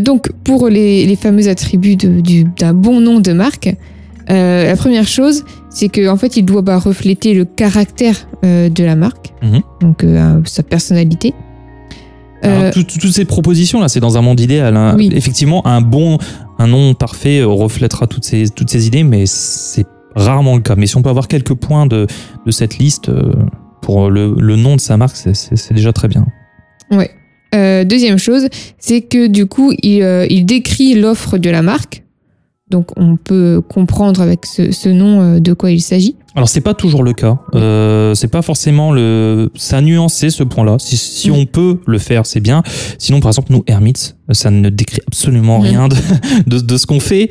donc, 0.00 0.30
pour 0.44 0.68
les, 0.68 1.16
fameux 1.16 1.48
attributs 1.48 1.96
d'un 1.96 2.74
bon 2.74 3.00
nom 3.00 3.20
de 3.20 3.32
marque, 3.32 3.74
la 4.28 4.76
première 4.76 5.06
chose, 5.06 5.44
c'est 5.70 5.88
qu'en 5.88 6.12
en 6.12 6.16
fait, 6.16 6.36
il 6.36 6.44
doit 6.44 6.62
bah, 6.62 6.78
refléter 6.78 7.34
le 7.34 7.44
caractère 7.44 8.28
de 8.42 8.84
la 8.84 8.96
marque, 8.96 9.32
mhm. 9.42 9.62
donc 9.80 10.04
sa 10.44 10.62
personnalité. 10.62 11.34
Euh, 12.44 12.70
toutes 12.72 13.12
ces 13.12 13.24
propositions 13.24 13.80
là, 13.80 13.88
c'est 13.88 14.00
dans 14.00 14.18
un 14.18 14.22
monde 14.22 14.40
idéal. 14.40 14.76
Hein. 14.76 14.96
Effectivement, 14.98 15.66
un 15.66 15.80
bon, 15.80 16.18
un 16.58 16.66
nom 16.66 16.94
parfait 16.94 17.40
euh, 17.40 17.46
reflètera 17.46 18.06
toutes 18.06 18.24
ces, 18.24 18.48
toutes 18.48 18.70
ces 18.70 18.86
idées, 18.86 19.04
mais 19.04 19.26
c'est 19.26 19.86
rarement 20.16 20.56
le 20.56 20.62
cas. 20.62 20.74
Mais 20.76 20.86
si 20.86 20.96
on 20.96 21.02
peut 21.02 21.10
avoir 21.10 21.28
quelques 21.28 21.54
points 21.54 21.86
de, 21.86 22.06
de 22.44 22.50
cette 22.50 22.78
liste 22.78 23.08
euh, 23.08 23.32
pour 23.82 24.10
le, 24.10 24.34
le, 24.38 24.56
nom 24.56 24.74
de 24.74 24.80
sa 24.80 24.96
marque, 24.96 25.16
c'est 25.16 25.72
déjà 25.72 25.92
très 25.92 26.08
bien. 26.08 26.26
Ouais. 26.90 27.10
deuxième 27.84 28.18
chose, 28.18 28.48
c'est 28.78 29.02
que 29.02 29.28
du 29.28 29.46
coup, 29.46 29.72
il, 29.82 30.26
il 30.28 30.44
décrit 30.44 30.94
l'offre 30.94 31.38
de 31.38 31.50
la 31.50 31.62
marque. 31.62 32.02
Donc, 32.70 32.90
on 32.96 33.16
peut 33.16 33.62
comprendre 33.68 34.20
avec 34.20 34.46
ce, 34.46 34.72
ce 34.72 34.88
nom 34.88 35.38
de 35.38 35.52
quoi 35.52 35.70
il 35.70 35.80
s'agit. 35.80 36.16
Alors 36.36 36.50
c'est 36.50 36.60
pas 36.60 36.74
toujours 36.74 37.02
le 37.02 37.14
cas. 37.14 37.38
Euh, 37.54 38.14
c'est 38.14 38.28
pas 38.28 38.42
forcément 38.42 38.92
le. 38.92 39.50
Ça 39.54 39.78
a 39.78 39.80
nuancé 39.80 40.28
ce 40.28 40.42
point-là. 40.42 40.76
Si, 40.78 40.98
si 40.98 41.30
on 41.30 41.46
peut 41.46 41.80
le 41.86 41.96
faire, 41.96 42.26
c'est 42.26 42.40
bien. 42.40 42.62
Sinon, 42.98 43.20
par 43.20 43.30
exemple, 43.30 43.52
nous 43.52 43.64
Hermits, 43.66 44.14
ça 44.32 44.50
ne 44.50 44.68
décrit 44.68 45.00
absolument 45.06 45.60
rien 45.60 45.88
de, 45.88 45.96
de, 46.46 46.60
de 46.60 46.76
ce 46.76 46.84
qu'on 46.84 47.00
fait. 47.00 47.30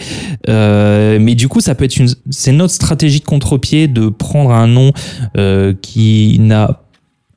Euh, 0.50 1.20
mais 1.22 1.36
du 1.36 1.48
coup, 1.48 1.62
ça 1.62 1.76
peut 1.76 1.86
être 1.86 1.98
une. 1.98 2.10
C'est 2.32 2.52
notre 2.52 2.74
stratégie 2.74 3.20
de 3.20 3.26
contre-pied 3.26 3.88
de 3.88 4.10
prendre 4.10 4.50
un 4.50 4.68
nom 4.68 4.92
euh, 5.38 5.76
qui 5.80 6.40
n'a 6.40 6.82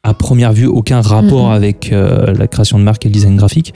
à 0.02 0.14
première 0.14 0.54
vue 0.54 0.66
aucun 0.66 1.02
rapport 1.02 1.52
avec 1.52 1.92
euh, 1.92 2.32
la 2.32 2.46
création 2.46 2.78
de 2.78 2.84
marque 2.84 3.04
et 3.04 3.10
le 3.10 3.12
design 3.12 3.36
graphique. 3.36 3.74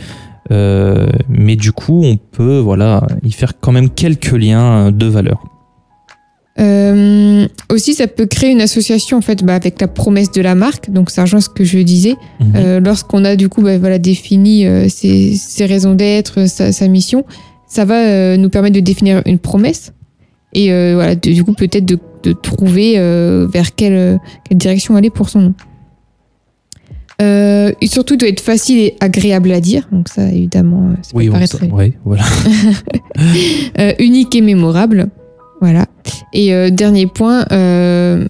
Euh, 0.52 1.06
mais 1.28 1.56
du 1.56 1.72
coup, 1.72 2.02
on 2.04 2.16
peut 2.16 2.58
voilà 2.58 3.06
y 3.22 3.32
faire 3.32 3.58
quand 3.60 3.72
même 3.72 3.90
quelques 3.90 4.32
liens 4.32 4.92
de 4.92 5.06
valeur. 5.06 5.42
Euh, 6.58 7.48
aussi, 7.70 7.94
ça 7.94 8.06
peut 8.06 8.26
créer 8.26 8.50
une 8.50 8.60
association 8.60 9.16
en 9.16 9.20
fait 9.22 9.42
bah, 9.42 9.54
avec 9.54 9.80
la 9.80 9.88
promesse 9.88 10.30
de 10.32 10.42
la 10.42 10.54
marque. 10.54 10.90
Donc, 10.90 11.10
ça 11.10 11.22
rejoint 11.22 11.40
ce 11.40 11.48
que 11.48 11.64
je 11.64 11.78
disais. 11.78 12.14
Mhm. 12.40 12.52
Euh, 12.56 12.80
lorsqu'on 12.80 13.24
a 13.24 13.36
du 13.36 13.48
coup 13.48 13.62
bah, 13.62 13.78
voilà, 13.78 13.98
défini 13.98 14.66
euh, 14.66 14.88
ses, 14.88 15.38
raisons 15.60 15.94
d'être, 15.94 16.46
sa, 16.46 16.88
mission, 16.88 17.24
ça 17.66 17.84
va 17.84 18.36
nous 18.36 18.50
permettre 18.50 18.74
de 18.74 18.80
définir 18.80 19.22
une 19.24 19.38
promesse 19.38 19.92
et 20.54 20.68
voilà, 20.92 21.14
du 21.14 21.42
coup 21.42 21.54
peut-être 21.54 21.86
de, 21.86 21.98
de, 22.24 22.32
trouver 22.32 22.98
vers 23.50 23.74
quelle, 23.74 24.20
quelle, 24.44 24.58
direction 24.58 24.96
aller 24.96 25.08
pour 25.08 25.30
son 25.30 25.40
nom. 25.40 25.54
Et 27.20 27.86
surtout, 27.86 28.14
il 28.14 28.18
doit 28.18 28.28
être 28.28 28.40
facile 28.40 28.78
et 28.78 28.96
agréable 29.00 29.52
à 29.52 29.60
dire. 29.60 29.88
Donc 29.92 30.08
ça, 30.08 30.28
évidemment, 30.28 30.94
ça 31.02 31.12
oui, 31.14 31.28
paraître 31.28 31.58
oui, 31.72 31.94
voilà. 32.04 32.24
unique 33.98 34.34
et 34.34 34.40
mémorable. 34.40 35.08
Voilà. 35.62 35.86
Et 36.32 36.52
euh, 36.52 36.70
dernier 36.70 37.06
point, 37.06 37.46
euh, 37.52 38.26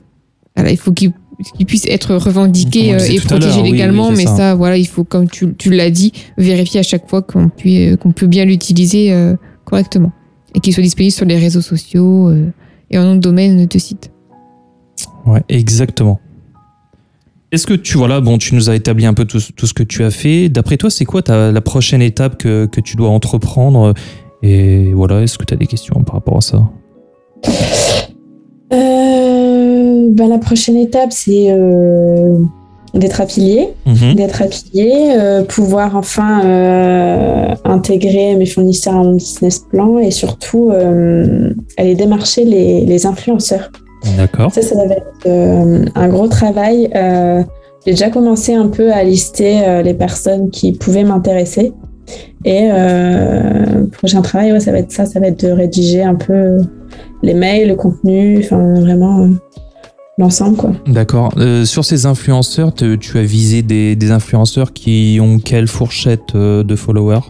il 0.59 0.77
faut 0.77 0.93
qu'il 0.93 1.15
puisse 1.67 1.87
être 1.87 2.15
revendiqué 2.15 2.95
euh, 2.95 2.99
et 2.99 3.19
protégé 3.21 3.63
légalement, 3.63 4.13
mais 4.13 4.27
ça. 4.27 4.55
voilà, 4.55 4.77
il 4.77 4.87
faut, 4.87 5.03
comme 5.03 5.29
tu, 5.31 5.55
l'as 5.71 5.91
dit, 5.91 6.13
vérifier 6.37 6.81
à 6.81 6.83
chaque 6.83 7.09
fois 7.09 7.23
qu'on 7.23 7.49
peut, 7.49 7.97
qu'on 7.97 8.13
peut 8.13 8.27
bien 8.27 8.45
l'utiliser 8.45 9.17
correctement 9.65 10.13
et 10.55 10.61
qu'il 10.61 10.75
soit 10.75 10.83
disponible 10.83 11.13
sur 11.13 11.25
les 11.25 11.39
réseaux 11.39 11.63
sociaux 11.63 12.31
et 12.91 12.99
en 12.99 13.05
nom 13.05 13.15
de 13.15 13.21
domaine 13.21 13.65
de 13.65 13.79
site. 13.79 14.11
Ouais, 15.25 15.43
exactement. 15.49 16.21
Est-ce 17.53 17.67
que 17.67 17.75
tu 17.75 17.99
voilà, 17.99 18.23
bon, 18.23 18.39
tu 18.39 18.55
nous 18.55 18.71
as 18.71 18.75
établi 18.75 19.05
un 19.05 19.13
peu 19.13 19.27
tout, 19.27 19.39
ce 19.39 19.75
que 19.75 19.83
tu 19.83 20.03
as 20.05 20.11
fait. 20.11 20.49
D'après 20.49 20.79
toi, 20.79 20.89
c'est 20.89 21.05
quoi 21.05 21.21
ta, 21.21 21.53
la 21.53 21.61
prochaine 21.61 22.01
étape 22.01 22.39
que, 22.39 22.65
que 22.65 22.81
tu 22.81 22.97
dois 22.97 23.11
entreprendre? 23.11 23.93
Et 24.43 24.91
voilà, 24.95 25.21
est-ce 25.21 25.37
que 25.37 25.45
tu 25.45 25.53
as 25.53 25.59
des 25.59 25.67
questions 25.67 26.03
par 26.03 26.15
rapport 26.15 26.39
à 26.39 26.41
ça? 26.41 26.63
Euh, 28.73 30.09
ben, 30.11 30.29
La 30.29 30.39
prochaine 30.39 30.77
étape, 30.79 31.11
c'est 31.13 31.49
euh, 31.51 32.39
d'être 32.95 33.21
affilié, 33.21 33.69
Mhm. 33.87 34.15
d'être 34.15 34.41
affilié, 34.41 35.13
euh, 35.19 35.43
pouvoir 35.45 35.95
enfin 35.95 36.45
euh, 36.47 37.55
intégrer 37.65 38.35
mes 38.37 38.47
fournisseurs 38.47 38.95
à 38.95 39.03
mon 39.03 39.17
business 39.17 39.59
plan 39.59 39.99
et 39.99 40.11
surtout 40.11 40.71
aller 41.77 41.95
démarcher 41.95 42.45
les, 42.47 42.87
les 42.87 43.05
influenceurs. 43.07 43.71
D'accord. 44.17 44.53
Ça, 44.53 44.63
ça 44.63 44.75
va 44.77 44.95
être 44.95 45.07
euh, 45.27 45.85
un 45.95 46.09
gros 46.09 46.29
travail. 46.29 46.91
Euh, 46.95 47.43
J'ai 47.87 47.93
déjà 47.93 48.11
commencé 48.11 48.55
un 48.55 48.69
peu 48.69 48.93
à 48.93 49.03
lister 49.05 49.61
euh, 49.67 49.83
les 49.83 49.95
personnes 49.95 50.51
qui 50.51 50.73
pouvaient 50.73 51.05
m'intéresser. 51.05 51.73
Et 52.45 52.69
euh, 52.73 53.83
le 53.83 53.87
prochain 53.89 54.23
travail, 54.23 54.53
ouais, 54.53 54.61
ça 54.61 54.73
va 54.73 54.79
être 54.79 54.91
ça, 54.93 55.07
ça 55.07 55.21
va 55.21 55.29
être 55.29 55.45
de 55.47 55.53
rédiger 55.53 56.03
un 56.03 56.17
peu 56.17 56.59
les 57.23 57.35
mails, 57.35 57.69
le 57.69 57.77
contenu, 57.77 58.39
enfin 58.41 58.75
vraiment 58.81 59.21
euh, 59.23 59.29
l'ensemble 60.19 60.57
quoi. 60.57 60.73
D'accord. 60.89 61.33
Euh, 61.39 61.65
sur 61.65 61.85
ces 61.85 62.05
influenceurs, 62.05 62.75
te- 62.75 62.97
tu 62.97 63.19
as 63.19 63.23
visé 63.23 63.63
des, 63.63 63.95
des 63.95 64.11
influenceurs 64.11 64.73
qui 64.73 65.19
ont 65.23 65.39
quelle 65.39 65.69
fourchette 65.69 66.35
de 66.37 66.77
followers? 66.77 67.21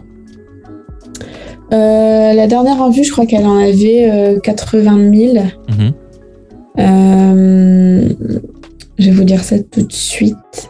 La 1.71 2.47
dernière 2.47 2.81
en 2.81 2.89
vue, 2.89 3.03
je 3.03 3.11
crois 3.11 3.25
qu'elle 3.25 3.45
en 3.45 3.57
avait 3.57 4.09
euh, 4.11 4.39
80 4.39 5.11
000. 5.13 5.33
Mhm. 5.69 5.91
Euh, 6.79 8.09
je 8.99 9.05
vais 9.05 9.11
vous 9.15 9.23
dire 9.23 9.43
ça 9.43 9.57
tout 9.59 9.83
de 9.83 9.91
suite. 9.91 10.69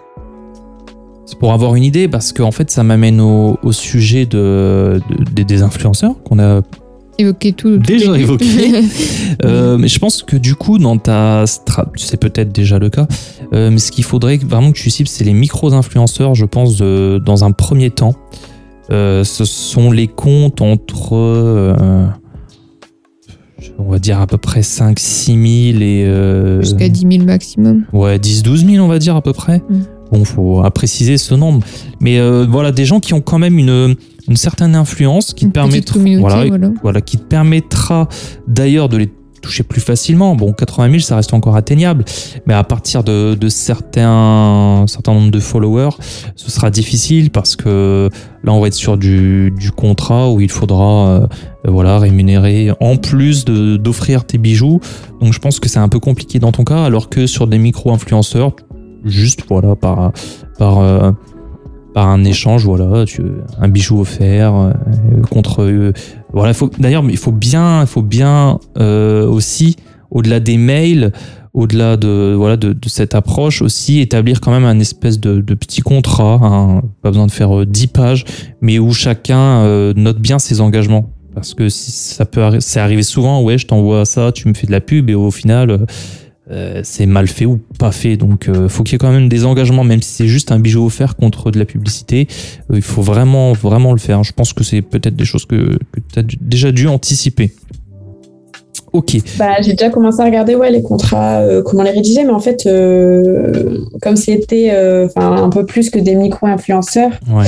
C'est 1.26 1.40
pour 1.40 1.54
avoir 1.54 1.76
une 1.76 1.84
idée, 1.84 2.08
parce 2.08 2.32
qu'en 2.34 2.52
fait, 2.52 2.70
ça 2.72 2.84
m'amène 2.84 3.20
au, 3.22 3.58
au 3.64 3.72
sujet 3.72 4.26
de, 4.26 5.00
de- 5.36 5.44
des- 5.44 5.62
influenceurs 5.64 6.22
qu'on 6.24 6.40
a 6.40 6.62
Évoquer 7.20 7.54
tout. 7.54 7.78
Déjà 7.78 8.08
tout- 8.08 8.16
évoqué. 8.16 8.46
Euh, 9.46 9.78
mais 9.80 9.88
je 9.88 9.98
pense 10.00 10.22
que 10.22 10.38
du 10.38 10.54
coup, 10.56 10.78
dans 10.78 10.98
ta 10.98 11.46
strat, 11.48 11.88
c'est 11.96 12.18
peut-être 12.20 12.52
déjà 12.52 12.78
le 12.78 12.90
cas, 12.90 13.08
euh, 13.54 13.72
mais 13.72 13.80
ce 13.80 13.92
qu'il 13.92 14.04
faudrait 14.04 14.38
vraiment 14.38 14.72
que 14.72 14.78
tu 14.78 14.90
cibles, 14.92 15.10
c'est 15.10 15.24
les 15.24 15.34
micro-influenceurs, 15.34 16.36
je 16.36 16.46
pense, 16.46 16.78
de- 16.78 17.20
dans 17.26 17.44
un 17.44 17.52
premier 17.52 17.90
temps. 17.90 18.14
Euh, 18.92 19.24
ce 19.24 19.44
sont 19.46 19.92
les 19.92 20.08
comptes 20.08 20.62
entre, 20.62 21.16
euh, 21.16 22.06
on 23.80 23.90
va 23.92 24.00
dire 24.00 24.20
à 24.20 24.28
peu 24.28 24.38
près 24.38 24.62
5-6 24.62 25.26
000 25.72 25.82
et... 25.82 26.06
euh, 26.06 26.62
Jusqu'à 26.62 26.90
10 26.90 27.08
000 27.12 27.26
maximum. 27.26 27.84
Ouais, 27.94 28.18
10-12 28.18 28.72
000, 28.74 28.84
on 28.86 28.88
va 28.88 29.00
dire 29.00 29.16
à 29.16 29.22
peu 29.22 29.34
près. 29.34 29.60
Mm. 29.70 29.80
Bon, 30.12 30.26
faut 30.26 30.64
à 30.64 30.72
préciser 30.72 31.18
ce 31.18 31.34
nombre. 31.34 31.64
Mais 32.00 32.20
euh, 32.20 32.46
voilà, 32.50 32.72
des 32.72 32.86
gens 32.86 33.00
qui 33.00 33.14
ont 33.14 33.22
quand 33.22 33.40
même 33.40 33.58
une, 33.58 33.96
une 34.28 34.36
certaine 34.36 34.76
influence 34.76 35.34
qui 35.34 35.46
Une 35.46 35.52
te 35.52 35.60
petite 35.60 35.72
permettra, 35.72 35.94
communauté, 35.94 36.22
voilà, 36.22 36.46
voilà. 36.48 36.72
voilà, 36.84 37.02
qui 37.02 37.18
te 37.18 37.24
permettra 37.24 38.08
d'ailleurs 38.48 38.90
de 38.90 38.98
les 38.98 39.10
toucher 39.44 39.64
plus 39.64 39.82
facilement. 39.82 40.36
Bon, 40.36 40.54
80 40.54 40.90
000, 40.90 41.00
ça 41.02 41.18
reste 41.18 41.34
encore 41.34 41.56
atteignable, 41.56 42.04
mais 42.48 42.56
à 42.56 42.64
partir 42.64 43.04
de, 43.04 43.36
de 43.36 43.50
certains, 43.50 44.86
certain 44.88 45.14
nombre 45.14 45.30
de 45.30 45.40
followers, 45.40 45.96
ce 46.36 46.50
sera 46.50 46.72
difficile 46.72 47.30
parce 47.30 47.56
que 47.56 48.10
là, 48.44 48.54
on 48.54 48.60
va 48.60 48.68
être 48.68 48.74
sur 48.74 48.98
du, 48.98 49.54
du 49.58 49.72
contrat 49.72 50.32
où 50.32 50.42
il 50.42 50.50
faudra 50.50 51.08
euh, 51.08 51.28
voilà, 51.66 52.00
rémunérer 52.00 52.72
en 52.80 52.96
plus 52.96 53.46
d'offrir 53.46 54.26
tes 54.26 54.38
bijoux. 54.38 54.80
Donc, 55.22 55.34
je 55.34 55.40
pense 55.40 55.60
que 55.60 55.70
c'est 55.70 55.80
un 55.80 55.90
peu 55.90 56.00
compliqué 56.00 56.40
dans 56.40 56.52
ton 56.52 56.64
cas, 56.64 56.84
alors 56.84 57.10
que 57.10 57.28
sur 57.28 57.46
des 57.46 57.60
micro-influenceurs, 57.60 58.56
juste 59.04 59.44
voilà, 59.50 59.76
par, 59.76 60.14
par, 60.58 60.80
euh, 60.80 61.12
par 61.94 62.08
un 62.08 62.24
échange, 62.24 62.66
voilà, 62.66 63.06
tu, 63.06 63.22
un 63.60 63.68
bijou 63.68 64.00
offert 64.00 64.56
euh, 64.56 64.72
contre. 65.30 65.94
Euh, 66.34 66.38
voilà, 66.38 66.52
il 66.52 66.56
faut- 66.56 66.72
d'ailleurs, 66.80 67.04
il 67.10 67.18
faut 67.18 67.32
bien, 67.32 67.82
il 67.82 67.88
faut 67.88 68.02
bien 68.02 68.60
euh, 68.78 69.28
aussi, 69.28 69.76
au-delà 70.12 70.40
des 70.40 70.58
mails, 70.58 71.12
au-delà 71.54 71.98
de, 71.98 72.34
voilà, 72.36 72.58
de, 72.58 72.74
de 72.74 72.90
cette 72.90 73.14
approche 73.16 73.62
aussi, 73.62 74.00
établir 74.00 74.42
quand 74.42 74.52
même 74.52 74.66
un 74.66 74.80
espèce 74.80 75.20
de, 75.20 75.40
de 75.42 75.54
petit 75.54 75.82
contrat, 75.82 76.40
hein, 76.42 76.82
pas 77.02 77.10
besoin 77.12 77.28
de 77.28 77.32
faire 77.32 77.56
euh, 77.60 77.66
10 77.66 77.88
pages, 77.88 78.26
mais 78.62 78.80
où 78.80 78.92
chacun 78.92 79.62
euh, 79.64 79.94
note 79.96 80.20
bien 80.20 80.40
ses 80.40 80.62
engagements. 80.62 81.10
Parce 81.36 81.56
que 81.56 81.68
si 81.70 81.92
ça 81.92 82.26
peut 82.26 82.44
c'est 82.60 82.80
arrivé 82.80 83.02
souvent, 83.02 83.42
ouais, 83.42 83.58
je 83.58 83.66
t'envoie 83.66 84.06
ça, 84.06 84.32
tu 84.32 84.48
me 84.48 84.54
fais 84.54 84.68
de 84.68 84.72
la 84.72 84.82
pub, 84.82 85.10
et 85.10 85.16
au 85.16 85.32
final, 85.32 85.86
euh, 86.52 86.82
c'est 86.84 87.06
mal 87.06 87.28
fait 87.28 87.46
ou 87.46 87.60
pas 87.80 87.92
fait. 87.92 88.18
Donc, 88.18 88.50
euh, 88.50 88.68
faut 88.68 88.84
qu'il 88.84 88.94
y 88.94 88.96
ait 88.96 89.00
quand 89.00 89.12
même 89.12 89.30
des 89.30 89.46
engagements, 89.46 89.84
même 89.84 90.02
si 90.02 90.10
c'est 90.14 90.28
juste 90.28 90.52
un 90.52 90.60
bijou 90.60 90.86
offert 90.86 91.16
contre 91.16 91.52
de 91.52 91.60
la 91.60 91.66
publicité. 91.66 92.28
euh, 92.72 92.76
il 92.76 92.82
faut 92.82 93.02
vraiment, 93.02 93.54
vraiment 93.54 93.94
le 93.94 94.00
faire. 94.00 94.24
Je 94.24 94.34
pense 94.34 94.52
que 94.54 94.64
c'est 94.64 94.82
peut-être 94.82 95.16
des 95.16 95.26
choses 95.26 95.46
que, 95.46 95.78
que 95.92 96.00
tu 96.12 96.20
as 96.20 96.24
déjà 96.42 96.72
dû 96.72 96.88
anticiper. 96.88 97.54
Ok. 98.92 99.18
Bah, 99.40 99.60
j'ai 99.62 99.72
déjà 99.72 99.90
commencé 99.90 100.22
à 100.22 100.26
regarder 100.26 100.54
ouais, 100.56 100.70
les 100.70 100.84
contrats, 100.84 101.40
euh, 101.40 101.64
comment 101.64 101.82
les 101.82 101.90
rédiger, 101.90 102.24
mais 102.26 102.32
en 102.32 102.40
fait, 102.40 102.68
euh, 102.68 103.80
comme 104.04 104.16
c'était 104.16 104.70
euh, 104.72 105.08
un 105.16 105.50
peu 105.50 105.66
plus 105.66 105.90
que 105.90 105.98
des 105.98 106.14
micro-influenceurs, 106.14 107.12
Ouais. 107.32 107.48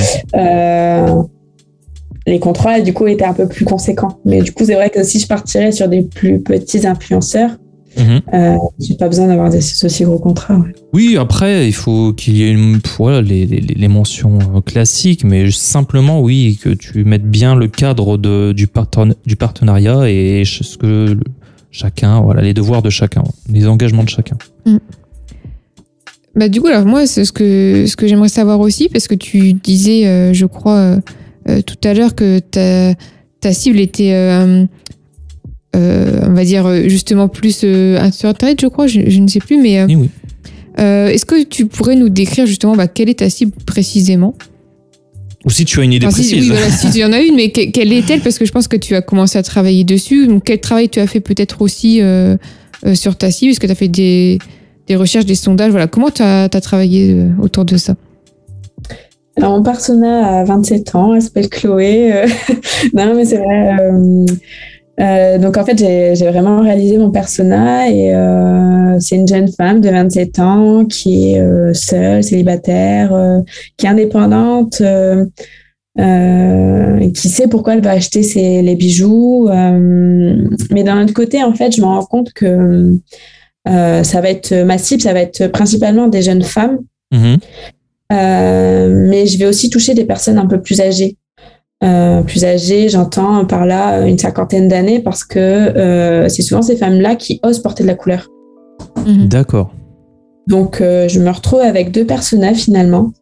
les 2.26 2.40
contrats, 2.40 2.80
du 2.80 2.92
coup, 2.92 3.06
étaient 3.06 3.24
un 3.24 3.32
peu 3.34 3.46
plus 3.46 3.64
conséquents. 3.64 4.18
Mais 4.24 4.42
du 4.42 4.52
coup, 4.52 4.64
c'est 4.64 4.74
vrai 4.74 4.90
que 4.90 5.04
si 5.04 5.20
je 5.20 5.26
partirais 5.28 5.70
sur 5.70 5.86
des 5.88 6.02
plus 6.02 6.40
petits 6.40 6.84
influenceurs, 6.84 7.50
Mhm. 7.98 8.20
euh, 8.34 8.56
j'ai 8.78 8.94
pas 8.94 9.08
besoin 9.08 9.26
d'avoir 9.26 9.48
des 9.50 9.58
aussi 9.58 10.04
gros 10.04 10.18
contrats. 10.18 10.56
ouais. 10.56 10.74
Oui, 10.92 11.16
après, 11.18 11.66
il 11.66 11.72
faut 11.74 12.12
qu'il 12.12 12.36
y 12.36 12.42
ait 12.42 12.50
une, 12.50 12.78
voilà, 12.98 13.22
les, 13.22 13.46
les, 13.46 13.60
les 13.60 13.88
mentions 13.88 14.38
euh, 14.56 14.60
classiques, 14.60 15.24
mais 15.24 15.50
simplement, 15.50 16.20
oui, 16.20 16.58
que 16.62 16.70
tu 16.70 17.04
mettes 17.04 17.28
bien 17.30 17.54
le 17.54 17.68
cadre 17.68 18.18
de, 18.18 18.52
du, 18.52 18.66
parten- 18.66 19.14
du 19.24 19.36
partenariat 19.36 20.10
et 20.10 20.42
ce 20.44 20.76
que 20.76 20.86
le- 21.14 21.20
chacun, 21.70 22.20
voilà, 22.20 22.42
les 22.42 22.54
devoirs 22.54 22.82
de 22.82 22.90
chacun, 22.90 23.22
les 23.50 23.66
engagements 23.66 24.04
de 24.04 24.08
chacun. 24.08 24.36
Bah, 26.34 26.48
du 26.48 26.60
coup, 26.60 26.66
alors 26.66 26.84
moi, 26.84 27.06
c'est 27.06 27.24
ce 27.24 27.32
que, 27.32 27.86
ce 27.86 27.96
que 27.96 28.06
j'aimerais 28.06 28.28
savoir 28.28 28.60
aussi, 28.60 28.88
parce 28.90 29.08
que 29.08 29.14
tu 29.14 29.54
disais, 29.54 30.06
euh, 30.06 30.32
je 30.34 30.44
crois, 30.44 30.98
euh, 31.48 31.62
tout 31.62 31.76
à 31.88 31.94
l'heure 31.94 32.14
que 32.14 32.40
ta, 32.40 32.92
ta 33.40 33.52
cible 33.54 33.80
était, 33.80 34.12
on 36.26 36.32
va 36.32 36.44
dire, 36.44 36.66
euh, 36.66 36.88
justement 36.88 37.28
plus 37.28 37.60
euh, 37.64 38.10
sur 38.12 38.28
Internet, 38.28 38.60
je 38.60 38.66
crois, 38.66 38.86
je, 38.86 39.00
je 39.06 39.20
ne 39.20 39.28
sais 39.28 39.40
plus, 39.40 39.60
mais 39.60 39.80
euh, 39.80 39.86
Oui, 39.88 40.10
euh, 40.78 41.08
est-ce 41.08 41.24
que 41.24 41.42
tu 41.44 41.66
pourrais 41.66 41.96
nous 41.96 42.08
décrire 42.08 42.46
justement 42.46 42.76
bah, 42.76 42.86
quelle 42.88 43.08
est 43.08 43.18
ta 43.20 43.30
cible 43.30 43.52
précisément? 43.66 44.34
Ou 45.44 45.50
si 45.50 45.64
tu 45.64 45.78
as 45.80 45.84
une 45.84 45.92
idée 45.92 46.06
Enfin, 46.06 46.16
si, 46.22 46.30
précise. 46.32 46.50
oui, 46.50 46.56
voilà, 46.56 46.70
si 46.70 46.90
tu 46.90 47.04
en 47.04 47.12
as 47.12 47.20
une, 47.20 47.36
mais 47.36 47.50
que- 47.50 47.70
quelle 47.70 47.92
est-elle? 47.92 48.20
Parce 48.20 48.36
que 48.38 48.44
je 48.44 48.50
pense 48.52 48.66
que 48.68 48.76
tu 48.76 48.94
as 48.96 49.00
commencé 49.02 49.38
à 49.38 49.42
travailler 49.44 49.84
dessus. 49.84 50.26
Donc, 50.26 50.42
quel 50.44 50.60
travail 50.60 50.88
tu 50.88 50.98
as 50.98 51.06
fait 51.06 51.20
peut-être 51.20 51.62
aussi 51.62 52.02
euh, 52.02 52.36
euh, 52.84 52.94
sur 52.96 53.16
ta 53.16 53.30
cible? 53.30 53.52
Est-ce 53.52 53.60
que 53.60 53.66
tu 53.66 53.72
as 53.72 53.76
fait 53.76 53.86
des, 53.88 54.38
des 54.88 54.96
recherches, 54.96 55.24
des 55.24 55.36
sondages? 55.36 55.70
Voilà, 55.70 55.86
comment 55.86 56.10
tu 56.10 56.22
as, 56.22 56.48
travaillé 56.48 57.12
euh, 57.12 57.28
autour 57.40 57.64
de 57.64 57.76
ça? 57.76 57.94
Alors, 59.36 59.56
mon 59.56 59.62
persona 59.62 60.40
a 60.40 60.44
27 60.44 60.94
ans, 60.96 61.14
elle 61.14 61.22
s'appelle 61.22 61.48
Chloé. 61.48 62.12
euh, 62.12 62.26
non, 62.94 63.14
mais 63.14 63.24
c'est 63.24 63.36
vrai. 63.38 63.76
euh, 63.80 64.26
euh, 64.98 65.38
donc, 65.38 65.56
en 65.56 65.64
fait, 65.64 65.76
j'ai 65.78 66.30
vraiment 66.30 66.62
réalisé 66.62 66.96
mon 66.98 67.10
persona 67.10 67.90
et 67.90 68.14
euh, 68.14 68.98
c'est 68.98 69.16
une 69.16 69.28
jeune 69.28 69.48
femme 69.48 69.80
de 69.80 69.90
27 69.90 70.38
ans 70.38 70.84
qui 70.86 71.32
est 71.32 71.40
euh, 71.40 71.74
seule, 71.74 72.22
célibataire, 72.22 73.12
qui 73.76 73.86
est 73.86 73.88
indépendante, 73.88 74.82
qui 77.14 77.28
sait 77.28 77.48
pourquoi 77.48 77.74
elle 77.74 77.82
va 77.82 77.90
acheter 77.90 78.22
ses, 78.22 78.62
les 78.62 78.74
bijoux. 78.76 79.48
mais 79.50 80.82
d'un 80.84 81.02
autre 81.02 81.14
côté, 81.14 81.42
en 81.42 81.54
fait, 81.54 81.74
je 81.74 81.80
me 81.80 81.86
rends 81.86 82.04
compte 82.04 82.32
que 82.32 82.96
ça 83.66 84.20
va 84.20 84.30
être 84.30 84.54
ma 84.64 84.78
cible, 84.78 85.02
ça 85.02 85.12
va 85.12 85.20
être 85.20 85.48
principalement 85.48 86.08
des 86.08 86.22
jeunes 86.22 86.42
femmes. 86.42 86.78
Mhm. 87.12 87.38
Euh, 88.12 89.06
mais 89.08 89.26
je 89.26 89.38
vais 89.38 89.46
aussi 89.46 89.70
toucher 89.70 89.94
des 89.94 90.04
personnes 90.04 90.38
un 90.38 90.46
peu 90.46 90.60
plus 90.60 90.80
âgées. 90.80 91.16
Euh, 91.84 92.22
plus 92.22 92.44
âgées, 92.44 92.88
j'entends 92.88 93.44
par 93.44 93.66
là 93.66 94.06
une 94.06 94.18
cinquantaine 94.18 94.66
d'années 94.66 95.00
parce 95.00 95.24
que 95.24 95.38
euh, 95.38 96.26
c'est 96.28 96.40
souvent 96.40 96.62
ces 96.62 96.76
femmes-là 96.76 97.16
qui 97.16 97.38
osent 97.42 97.58
porter 97.58 97.82
de 97.82 97.88
la 97.88 97.94
couleur. 97.94 98.28
Mhm. 99.06 99.28
D'accord. 99.28 99.72
Donc 100.46 100.80
euh, 100.80 101.06
je 101.06 101.20
me 101.20 101.30
retrouve 101.30 101.60
avec 101.60 101.90
deux 101.90 102.06
personnages 102.06 102.56
finalement. 102.56 103.12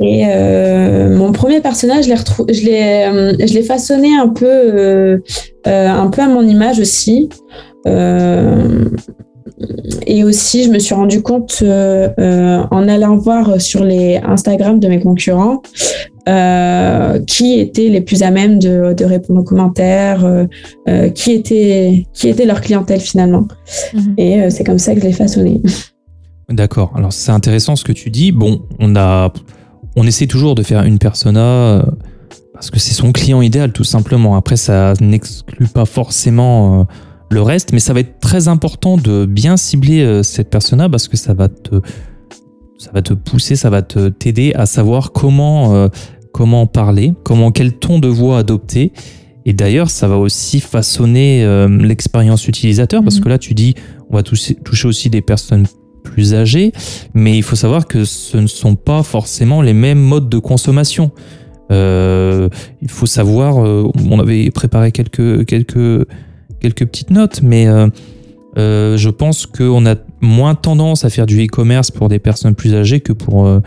Et 0.00 0.24
euh, 0.26 1.16
mon 1.16 1.30
premier 1.30 1.60
personnage, 1.60 2.04
je 2.04 2.08
l'ai 2.08 2.16
retrou- 2.16 2.52
je 2.52 2.64
l'ai, 2.64 3.46
je 3.46 3.54
l'ai 3.54 3.62
façonné 3.62 4.16
un 4.16 4.28
peu, 4.28 4.46
euh, 4.46 5.18
euh, 5.66 5.88
un 5.88 6.08
peu 6.08 6.22
à 6.22 6.26
mon 6.28 6.42
image 6.42 6.80
aussi. 6.80 7.28
Euh, 7.86 8.86
et 10.06 10.24
aussi, 10.24 10.64
je 10.64 10.70
me 10.70 10.78
suis 10.78 10.94
rendu 10.94 11.22
compte 11.22 11.58
euh, 11.62 12.08
euh, 12.18 12.62
en 12.70 12.88
allant 12.88 13.16
voir 13.16 13.60
sur 13.60 13.84
les 13.84 14.16
Instagram 14.24 14.80
de 14.80 14.88
mes 14.88 15.00
concurrents 15.00 15.60
euh, 16.28 17.18
qui 17.26 17.58
étaient 17.58 17.88
les 17.88 18.00
plus 18.00 18.22
à 18.22 18.30
même 18.30 18.58
de, 18.58 18.92
de 18.92 19.04
répondre 19.04 19.40
aux 19.40 19.44
commentaires, 19.44 20.24
euh, 20.24 20.46
euh, 20.88 21.08
qui, 21.10 21.32
était, 21.32 22.06
qui 22.12 22.28
était 22.28 22.44
leur 22.44 22.60
clientèle 22.60 23.00
finalement. 23.00 23.46
Mhm. 23.94 24.14
Et 24.18 24.40
euh, 24.40 24.50
c'est 24.50 24.64
comme 24.64 24.78
ça 24.78 24.94
que 24.94 25.00
je 25.00 25.06
l'ai 25.06 25.12
façonné. 25.12 25.60
D'accord. 26.48 26.92
Alors 26.96 27.12
c'est 27.12 27.32
intéressant 27.32 27.76
ce 27.76 27.84
que 27.84 27.92
tu 27.92 28.10
dis. 28.10 28.32
Bon, 28.32 28.62
on 28.78 28.96
a, 28.96 29.32
on 29.96 30.06
essaie 30.06 30.26
toujours 30.26 30.54
de 30.54 30.62
faire 30.62 30.82
une 30.82 30.98
persona 30.98 31.84
parce 32.52 32.70
que 32.70 32.78
c'est 32.78 32.94
son 32.94 33.12
client 33.12 33.40
idéal 33.40 33.72
tout 33.72 33.84
simplement. 33.84 34.36
Après, 34.36 34.56
ça 34.56 34.94
n'exclut 35.00 35.68
pas 35.68 35.84
forcément 35.84 36.86
le 37.30 37.42
reste, 37.42 37.72
mais 37.72 37.78
ça 37.78 37.92
va 37.92 38.00
être 38.00 38.18
très 38.18 38.48
important 38.48 38.96
de 38.96 39.24
bien 39.26 39.56
cibler 39.56 40.22
cette 40.24 40.50
persona 40.50 40.88
parce 40.88 41.06
que 41.06 41.16
ça 41.16 41.34
va 41.34 41.48
te, 41.48 41.80
ça 42.80 42.90
va 42.94 43.02
te 43.02 43.12
pousser, 43.12 43.56
ça 43.56 43.68
va 43.68 43.82
te 43.82 44.08
t'aider 44.08 44.52
à 44.54 44.64
savoir 44.64 45.12
comment, 45.12 45.74
euh, 45.74 45.88
comment 46.32 46.66
parler, 46.66 47.12
comment 47.24 47.50
quel 47.52 47.74
ton 47.74 47.98
de 47.98 48.08
voix 48.08 48.38
adopter. 48.38 48.92
Et 49.44 49.52
d'ailleurs, 49.52 49.90
ça 49.90 50.08
va 50.08 50.16
aussi 50.16 50.60
façonner 50.60 51.44
euh, 51.44 51.68
l'expérience 51.68 52.48
utilisateur 52.48 53.02
parce 53.02 53.16
Mhm. 53.16 53.22
que 53.24 53.28
là, 53.28 53.38
tu 53.38 53.52
dis, 53.52 53.74
on 54.08 54.16
va 54.16 54.22
toucher, 54.22 54.54
toucher 54.54 54.88
aussi 54.88 55.10
des 55.10 55.20
personnes 55.20 55.66
plus 56.04 56.34
âgées, 56.34 56.72
mais 57.12 57.36
il 57.36 57.42
faut 57.42 57.56
savoir 57.56 57.86
que 57.86 58.04
ce 58.04 58.38
ne 58.38 58.46
sont 58.46 58.76
pas 58.76 59.02
forcément 59.02 59.60
les 59.60 59.74
mêmes 59.74 60.00
modes 60.00 60.30
de 60.30 60.38
consommation. 60.38 61.10
Euh, 61.70 62.48
il 62.80 62.90
faut 62.90 63.06
savoir, 63.06 63.62
euh, 63.62 63.90
on 64.10 64.18
avait 64.18 64.50
préparé 64.50 64.90
quelques, 64.90 65.44
quelques, 65.44 66.06
quelques 66.60 66.86
petites 66.86 67.10
notes, 67.10 67.42
mais 67.42 67.68
euh, 67.68 68.96
je 68.96 69.10
pense 69.10 69.44
qu'on 69.46 69.84
a 69.86 69.96
moins 70.20 70.54
tendance 70.54 71.04
à 71.04 71.10
faire 71.10 71.26
du 71.26 71.44
e-commerce 71.44 71.90
pour 71.90 72.08
des 72.08 72.18
personnes 72.18 72.54
plus 72.54 72.74
âgées 72.74 73.00
que 73.00 73.12
pour, 73.12 73.46
euh, 73.46 73.60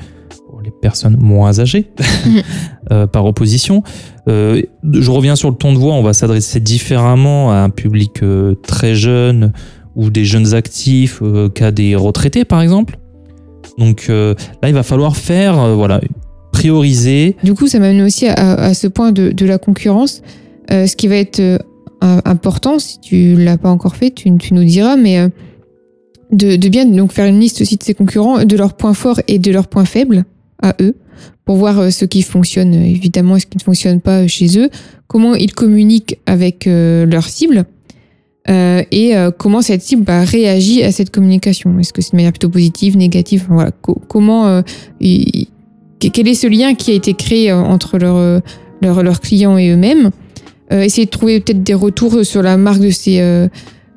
pour 0.48 0.62
les 0.62 0.72
personnes 0.72 1.18
moins 1.20 1.60
âgées, 1.60 1.92
euh, 2.92 3.08
par 3.08 3.26
opposition. 3.26 3.84
Euh, 4.28 4.62
je 4.92 5.12
reviens 5.12 5.36
sur 5.36 5.50
le 5.50 5.56
ton 5.56 5.74
de 5.74 5.78
voix, 5.78 5.94
on 5.94 6.04
va 6.04 6.14
s'adresser 6.14 6.60
différemment 6.60 7.52
à 7.52 7.58
un 7.58 7.70
public 7.70 8.22
très 8.66 8.96
jeune 8.96 9.52
ou 9.96 10.10
des 10.10 10.26
jeunes 10.26 10.54
actifs 10.54 11.22
qu'à 11.54 11.72
des 11.72 11.96
retraités, 11.96 12.46
par 12.46 12.62
exemple. 12.62 12.98
Donc 13.78 14.08
là, 14.08 14.36
il 14.68 14.74
va 14.74 14.84
falloir 14.84 15.16
faire, 15.16 15.76
voilà, 15.76 16.02
prioriser. 16.52 17.36
Du 17.44 17.54
coup, 17.54 17.68
ça 17.68 17.80
m'amène 17.80 18.02
aussi 18.02 18.28
à, 18.28 18.34
à 18.34 18.74
ce 18.74 18.88
point 18.88 19.12
de, 19.12 19.32
de 19.32 19.46
la 19.46 19.58
concurrence. 19.58 20.22
Ce 20.70 20.96
qui 20.96 21.08
va 21.08 21.18
être 21.18 21.42
important, 22.02 22.80
si 22.80 23.00
tu 23.00 23.36
l'as 23.36 23.58
pas 23.58 23.70
encore 23.70 23.96
fait, 23.96 24.12
tu, 24.12 24.36
tu 24.38 24.54
nous 24.56 24.64
diras, 24.64 24.96
mais 24.96 25.30
de, 26.34 26.68
bien 26.70 26.86
donc 26.86 27.12
faire 27.14 27.26
une 27.28 27.40
liste 27.40 27.62
aussi 27.62 27.78
de 27.78 27.84
ses 27.84 27.94
concurrents, 27.94 28.44
de 28.44 28.58
leurs 28.58 28.74
points 28.74 28.94
forts 28.94 29.22
et 29.28 29.40
de 29.40 29.52
leurs 29.52 29.68
points 29.68 29.86
faibles 29.86 30.26
à 30.62 30.76
eux, 30.82 30.96
pour 31.46 31.58
voir 31.58 31.80
euh, 31.80 31.90
ce 31.90 32.06
qui 32.06 32.22
fonctionne 32.22 32.74
euh, 32.74 32.86
évidemment 32.86 33.36
et 33.38 33.40
ce 33.40 33.46
qui 33.46 33.58
ne 33.58 33.64
fonctionne 33.64 34.02
pas 34.02 34.22
euh, 34.24 34.28
chez 34.28 34.58
eux, 34.60 34.70
comment 35.08 35.36
ils 35.36 35.54
communiquent 35.54 36.18
avec 36.26 36.66
leur 36.66 37.26
cible. 37.30 37.66
et 38.48 39.14
comment 39.38 39.62
cette 39.62 39.84
cible 39.84 40.04
bah, 40.04 40.24
réagit 40.24 40.82
à 40.84 40.92
cette 40.92 41.12
communication 41.12 41.78
Est-ce 41.80 41.94
que 41.94 42.02
c'est 42.02 42.12
de 42.12 42.18
manière 42.18 42.32
plutôt 42.32 42.50
positive, 42.50 42.98
négative 42.98 43.46
voilà. 43.50 43.72
Co- 43.72 44.02
Comment 44.08 44.64
quel 46.00 46.28
est 46.28 46.34
ce 46.34 46.48
lien 46.48 46.74
qui 46.74 46.92
a 46.92 46.96
été 46.96 47.14
créé 47.14 47.54
entre 47.54 47.98
leurs 48.00 49.22
clients 49.22 49.58
et 49.58 49.70
eux-mêmes 49.70 50.10
Essayer 50.72 51.06
de 51.06 51.12
trouver 51.12 51.40
peut-être 51.42 51.62
des 51.64 51.76
retours 51.76 52.26
sur 52.26 52.42
la 52.42 52.58
marque 52.58 52.80
de 52.82 52.90
ces, 52.90 53.20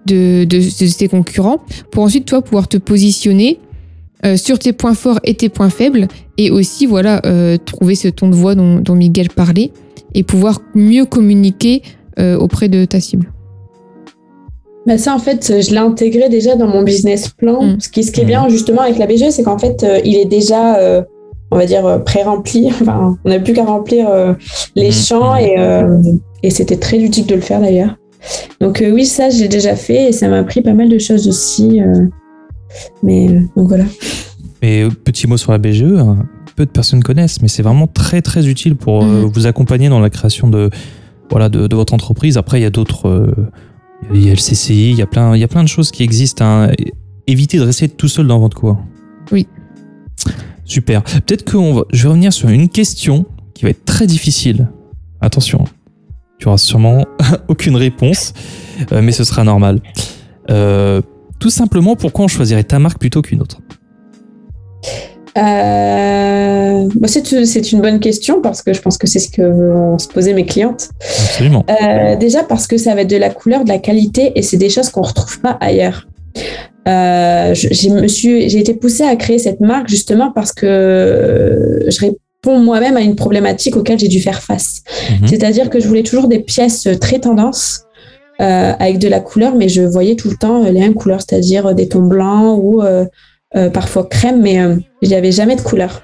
de, 0.07 0.45
de, 0.45 0.57
de 0.57 0.87
ses 0.87 1.09
concurrents 1.09 1.61
pour 1.91 2.05
ensuite, 2.05 2.25
toi, 2.27 2.43
pouvoir 2.43 2.69
te 2.69 2.77
positionner 2.77 3.59
euh, 4.25 4.37
sur 4.37 4.59
tes 4.59 4.73
points 4.73 4.95
forts 4.95 5.21
et 5.25 5.35
tes 5.35 5.49
points 5.49 5.71
faibles 5.71 6.09
et 6.39 6.51
aussi, 6.51 6.87
voilà, 6.87 7.21
euh, 7.27 7.57
trouver 7.63 7.95
ce 7.95 8.09
ton 8.09 8.29
de 8.29 8.35
voix 8.35 8.55
dont, 8.55 8.77
dont 8.81 8.95
Miguel 8.95 9.29
parlait 9.29 9.73
et 10.15 10.23
pouvoir 10.23 10.61
mieux 10.75 11.05
communiquer 11.05 11.83
euh, 12.19 12.37
auprès 12.39 12.69
de 12.69 12.85
ta 12.87 13.01
cible. 13.01 13.31
Bah 14.87 14.99
ça, 14.99 15.15
en 15.15 15.19
fait, 15.19 15.61
je 15.63 15.71
l'ai 15.73 15.79
intégré 15.79 16.29
déjà 16.29 16.55
dans 16.55 16.69
mon 16.69 16.83
business 16.83 17.29
plan. 17.29 17.63
Mm. 17.63 17.81
Ce, 17.81 17.89
qui, 17.89 18.05
ce 18.05 18.13
qui 18.13 18.21
est 18.21 18.25
bien 18.25 18.49
justement 18.49 18.83
avec 18.83 18.99
la 18.99 19.07
BGE, 19.07 19.31
c'est 19.31 19.43
qu'en 19.43 19.59
fait, 19.59 19.83
euh, 19.83 20.01
il 20.05 20.17
est 20.17 20.27
déjà, 20.27 20.77
euh, 20.79 21.03
on 21.51 21.57
va 21.57 21.67
dire, 21.67 22.03
pré-rempli. 22.05 22.69
Enfin, 22.81 23.19
on 23.25 23.29
n'a 23.29 23.41
plus 23.41 23.53
qu'à 23.53 23.65
remplir 23.65 24.09
euh, 24.09 24.33
les 24.77 24.89
Mm. 24.89 24.93
champs 24.93 25.37
et, 25.37 25.55
euh, 25.59 26.01
et 26.43 26.51
c'était 26.51 26.77
très 26.77 26.99
ludique 26.99 27.27
de 27.27 27.35
le 27.35 27.41
faire 27.41 27.61
d'ailleurs. 27.61 27.97
Donc 28.61 28.81
euh, 28.83 28.91
oui, 28.93 29.05
ça, 29.07 29.31
j'ai 29.31 29.49
déjà 29.49 29.77
fait 29.77 30.09
et 30.09 30.13
ça 30.13 30.29
m'a 30.29 30.39
appris 30.39 30.63
pas 30.63 30.73
mal 30.75 30.89
de 30.89 30.99
choses 30.99 31.29
aussi. 31.29 31.81
euh, 31.81 32.07
mais 33.03 33.29
euh, 33.31 33.41
donc 33.57 33.69
voilà. 33.69 33.85
Et 34.63 34.87
petit 35.05 35.27
mot 35.27 35.37
sur 35.37 35.53
la 35.53 35.59
BGE, 35.59 35.83
hein, 35.85 36.27
peu 36.57 36.65
de 36.67 36.71
personnes 36.71 37.03
connaissent, 37.03 37.41
mais 37.43 37.49
c'est 37.49 37.63
vraiment 37.63 37.87
très 37.87 38.23
très 38.23 38.47
utile 38.49 38.77
pour 38.77 39.05
Mhm. 39.05 39.25
vous 39.27 39.47
accompagner 39.47 39.89
dans 39.89 40.01
la 40.01 40.11
création 40.11 40.49
de, 40.49 40.71
voilà, 41.31 41.49
de, 41.49 41.67
de 41.67 41.77
votre 41.77 41.95
entreprise. 41.95 42.37
Après, 42.39 42.59
il 42.59 42.63
y 42.63 42.67
a 42.67 42.71
d'autres. 42.71 43.35
il 44.13 44.25
y 44.25 44.29
a 44.29 44.31
le 44.31 44.37
CCI, 44.37 44.91
il 44.91 44.97
y 44.99 45.03
a 45.03 45.07
plein, 45.07 45.35
il 45.37 45.41
y 45.41 45.45
a 45.45 45.49
plein 45.49 45.63
de 45.63 45.69
choses 45.69 45.91
qui 45.91 46.03
existent. 46.03 46.45
hein. 46.45 46.71
Évitez 47.27 47.59
de 47.59 47.63
rester 47.65 47.89
tout 47.89 48.09
seul 48.09 48.27
dans 48.27 48.39
votre 48.39 48.57
coin. 48.57 48.79
Oui. 49.33 49.47
Super. 50.65 51.03
Peut-être 51.03 51.45
que 51.45 51.57
on 51.57 51.75
va, 51.75 51.83
je 51.93 52.03
vais 52.05 52.09
revenir 52.09 52.33
sur 52.33 52.49
une 52.49 52.69
question 52.69 53.25
qui 53.55 53.65
va 53.65 53.71
être 53.71 53.85
très 53.85 54.07
difficile. 54.07 54.69
Attention, 55.21 55.65
tu 56.39 56.49
auras 56.49 56.59
sûrement 56.59 57.05
aucune 57.49 57.77
réponse, 57.77 58.33
euh, 58.93 59.03
mais 59.03 59.13
ce 59.13 59.25
sera 59.25 59.45
normal. 59.45 59.81
Euh, 60.51 61.01
tout 61.39 61.51
simplement, 61.51 61.97
pourquoi 61.97 62.25
on 62.25 62.29
choisirait 62.29 62.65
ta 62.65 62.79
marque 62.79 62.99
plutôt 62.99 63.23
qu'une 63.23 63.43
autre? 63.43 63.59
Euh, 65.37 66.89
bah, 66.95 67.09
c'est 67.09 67.73
une 67.73 67.81
bonne 67.83 68.01
question 68.01 68.41
parce 68.41 68.63
que 68.63 68.73
je 68.73 68.81
pense 68.81 68.97
que 68.97 69.07
c'est 69.07 69.19
ce 69.19 69.29
que 69.29 69.43
vont 69.43 69.99
se 69.99 70.09
posaient 70.09 70.33
mes 70.33 70.47
clientes. 70.47 70.89
Absolument. 71.01 71.65
Euh, 71.69 72.17
déjà 72.17 72.43
parce 72.43 72.67
que 72.67 72.79
ça 72.79 72.95
va 72.95 73.03
être 73.03 73.11
de 73.11 73.17
la 73.17 73.31
couleur, 73.31 73.65
de 73.65 73.69
la 73.69 73.79
qualité 73.79 74.33
et 74.35 74.43
c'est 74.43 74.57
des 74.57 74.71
choses 74.71 74.89
qu'on 74.89 75.03
retrouve 75.03 75.41
pas 75.41 75.59
ailleurs. 75.61 76.07
Euh, 76.89 77.53
j'ai 77.55 78.59
été 78.59 78.75
poussée 78.75 79.03
à 79.03 79.17
créer 79.17 79.39
cette 79.39 79.61
marque 79.61 79.89
justement 79.89 80.31
parce 80.33 80.53
que 80.53 81.85
je 81.87 82.07
moi-même 82.53 82.97
à 82.97 83.01
une 83.01 83.17
problématique 83.17 83.77
auquel 83.77 83.99
j'ai 83.99 84.09
dû 84.09 84.21
faire 84.21 84.43
face. 84.43 84.83
Mhm. 85.11 85.29
C'est-à-dire 85.29 85.71
que 85.71 85.81
je 85.81 85.89
voulais 85.89 86.03
toujours 86.03 86.29
des 86.29 86.39
pièces 86.39 86.89
très 87.01 87.19
tendance 87.19 87.83
euh, 88.41 88.73
avec 88.79 88.99
de 88.99 89.09
la 89.09 89.21
couleur, 89.21 89.55
mais 89.55 89.69
je 89.69 89.83
voyais 89.83 90.15
tout 90.15 90.29
le 90.29 90.37
temps 90.37 90.65
euh, 90.65 90.71
les 90.71 90.81
mêmes 90.81 90.95
couleurs, 90.95 91.21
c'est-à-dire 91.21 91.75
des 91.75 91.89
tons 91.89 92.03
blancs 92.03 92.59
ou 92.63 92.83
euh, 92.83 93.07
euh, 93.57 93.71
parfois 93.71 94.07
crème, 94.07 94.43
mais 94.43 94.61
euh, 94.61 94.77
il 95.01 95.09
n'y 95.09 95.15
avait 95.15 95.33
jamais 95.33 95.57
de 95.57 95.63
couleur. 95.63 96.03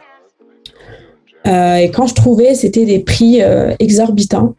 Euh, 1.46 1.76
et 1.76 1.90
quand 1.90 2.06
je 2.06 2.14
trouvais, 2.14 2.54
c'était 2.54 2.86
des 2.86 3.00
prix 3.00 3.42
euh, 3.42 3.74
exorbitants. 3.78 4.54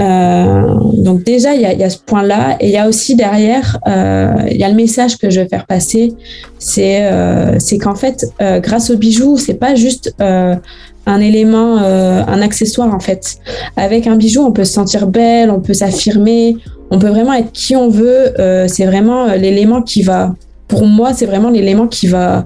Euh, 0.00 0.74
donc 0.94 1.24
déjà, 1.24 1.54
il 1.54 1.60
y 1.60 1.84
a, 1.84 1.90
ce 1.90 1.98
point-là. 1.98 2.56
Et 2.60 2.66
il 2.66 2.72
y 2.72 2.76
a 2.76 2.88
aussi 2.88 3.16
derrière, 3.16 3.78
euh, 3.86 4.32
il 4.50 4.56
y 4.56 4.64
a 4.64 4.68
le 4.68 4.74
message 4.74 5.16
que 5.18 5.30
je 5.30 5.40
veux 5.40 5.48
faire 5.48 5.66
passer. 5.66 6.14
C'est 6.58 6.98
euh, 7.10 7.58
qu'en 7.80 7.94
fait, 7.94 8.26
euh, 8.40 8.60
grâce 8.60 8.90
aux 8.90 8.96
bijoux, 8.96 9.36
c'est 9.36 9.54
pas 9.54 9.74
juste 9.74 10.14
un 10.18 11.20
élément, 11.20 11.78
un 11.78 12.42
accessoire 12.42 12.94
en 12.94 13.00
fait. 13.00 13.38
Avec 13.76 14.06
un 14.06 14.16
bijou, 14.16 14.42
on 14.42 14.52
peut 14.52 14.64
se 14.64 14.74
sentir 14.74 15.06
belle, 15.06 15.50
on 15.50 15.60
peut 15.60 15.72
s'affirmer, 15.72 16.56
on 16.90 16.98
peut 16.98 17.08
vraiment 17.08 17.32
être 17.32 17.50
qui 17.52 17.74
on 17.76 17.88
veut. 17.88 18.34
C'est 18.68 18.84
vraiment 18.84 19.26
l'élément 19.34 19.80
qui 19.80 20.02
va, 20.02 20.34
pour 20.66 20.86
moi, 20.86 21.14
c'est 21.14 21.26
vraiment 21.26 21.48
l'élément 21.48 21.86
qui 21.86 22.08
va 22.08 22.44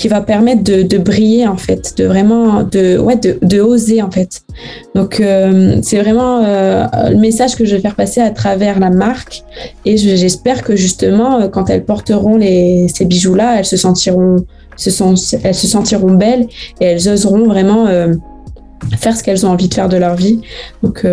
qui 0.00 0.08
va 0.08 0.22
permettre 0.22 0.62
de, 0.64 0.96
briller 0.96 1.46
en 1.46 1.58
fait, 1.58 1.92
de 1.98 2.04
vraiment 2.06 2.62
de 2.62 2.96
ouais 2.96 3.16
de, 3.42 3.60
oser 3.60 4.00
en 4.00 4.10
fait. 4.10 4.40
Donc 4.94 5.20
euh, 5.20 5.76
c'est 5.82 5.98
vraiment 6.00 6.42
euh, 6.42 6.86
le 7.10 7.18
message 7.18 7.54
que 7.54 7.66
je 7.66 7.76
vais 7.76 7.82
faire 7.82 7.94
passer 7.96 8.22
à 8.22 8.30
travers 8.30 8.80
la 8.80 8.88
marque 8.88 9.42
et 9.84 9.98
je- 9.98 10.16
j'espère 10.16 10.62
que 10.62 10.74
justement 10.74 11.42
euh, 11.42 11.48
quand 11.48 11.68
elles 11.68 11.84
porteront 11.84 12.40
ces 12.40 13.04
bijoux 13.04 13.34
là, 13.34 13.58
elles 13.58 13.66
se 13.66 13.76
sentiront 13.76 14.36
se 14.76 14.88
sent- 14.88 15.36
elles 15.44 15.54
se 15.54 15.66
sentiront 15.66 16.14
belles 16.14 16.46
et 16.80 16.86
elles 16.86 17.06
oseront 17.06 17.44
vraiment 17.44 17.84
faire 18.96 19.14
ce 19.14 19.22
qu'elles 19.22 19.44
ont 19.44 19.50
envie 19.50 19.68
de 19.68 19.74
faire 19.74 19.90
de 19.90 19.98
leur 19.98 20.14
vie. 20.16 20.40
Donc 20.82 21.04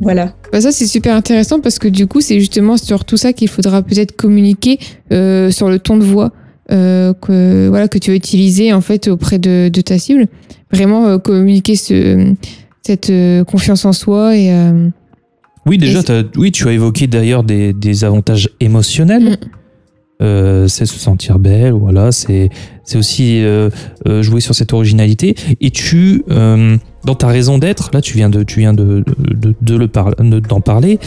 voilà. 0.00 0.32
Bah 0.52 0.60
ça, 0.60 0.72
c'est 0.72 0.88
super 0.88 1.14
intéressant 1.14 1.60
parce 1.60 1.78
que 1.78 1.86
du 1.86 2.08
coup, 2.08 2.20
c'est 2.20 2.40
justement 2.40 2.76
sur 2.76 3.04
tout 3.04 3.16
ça 3.16 3.32
qu'il 3.32 3.48
faudra 3.48 3.80
peut-être 3.82 4.16
communiquer 4.16 4.80
sur 5.10 5.68
le 5.68 5.78
ton 5.78 5.96
de 5.96 6.02
voix 6.04 6.32
que, 6.68 7.68
voilà, 7.68 7.88
que 7.88 7.98
tu 7.98 8.10
vas 8.10 8.16
utiliser 8.16 8.72
en 8.72 8.80
fait 8.80 9.08
auprès 9.08 9.38
de, 9.38 9.68
de 9.68 9.80
ta 9.80 9.98
cible. 9.98 10.26
Vraiment 10.72 11.06
euh, 11.06 11.18
communiquer 11.18 11.76
ce, 11.76 12.32
cette 12.82 13.10
euh, 13.10 13.44
confiance 13.44 13.84
en 13.84 13.92
soi 13.92 14.36
et 14.36 14.50
euh, 14.52 14.88
Oui, 15.66 15.78
déjà, 15.78 16.00
oui, 16.36 16.52
tu 16.52 16.68
as 16.68 16.72
évoqué 16.72 17.06
d'ailleurs 17.06 17.44
des, 17.44 17.72
des 17.72 18.04
avantages 18.04 18.50
émotionnels. 18.60 19.30
Mm. 19.32 19.36
Euh, 20.22 20.68
c'est 20.68 20.86
se 20.86 20.96
sentir 20.98 21.40
belle, 21.40 21.72
voilà, 21.72 22.12
c'est 22.12 22.48
aussi 22.94 23.42
euh, 23.42 23.68
euh, 24.06 24.22
jouer 24.22 24.40
sur 24.40 24.54
cette 24.54 24.72
originalité. 24.72 25.34
Et 25.60 25.70
tu, 25.72 26.22
euh, 26.30 26.76
dans 27.04 27.16
ta 27.16 27.26
raison 27.26 27.58
d'être, 27.58 27.90
là, 27.92 28.00
tu 28.00 28.16
viens 28.16 28.30
de, 28.30 28.44
tu 28.44 28.60
viens 28.60 28.72
de, 28.72 29.04
de, 29.18 29.54
de 29.60 29.76
le 29.76 29.88
par- 29.88 30.14
de- 30.14 30.38
d'en 30.38 30.60
parler. 30.60 31.00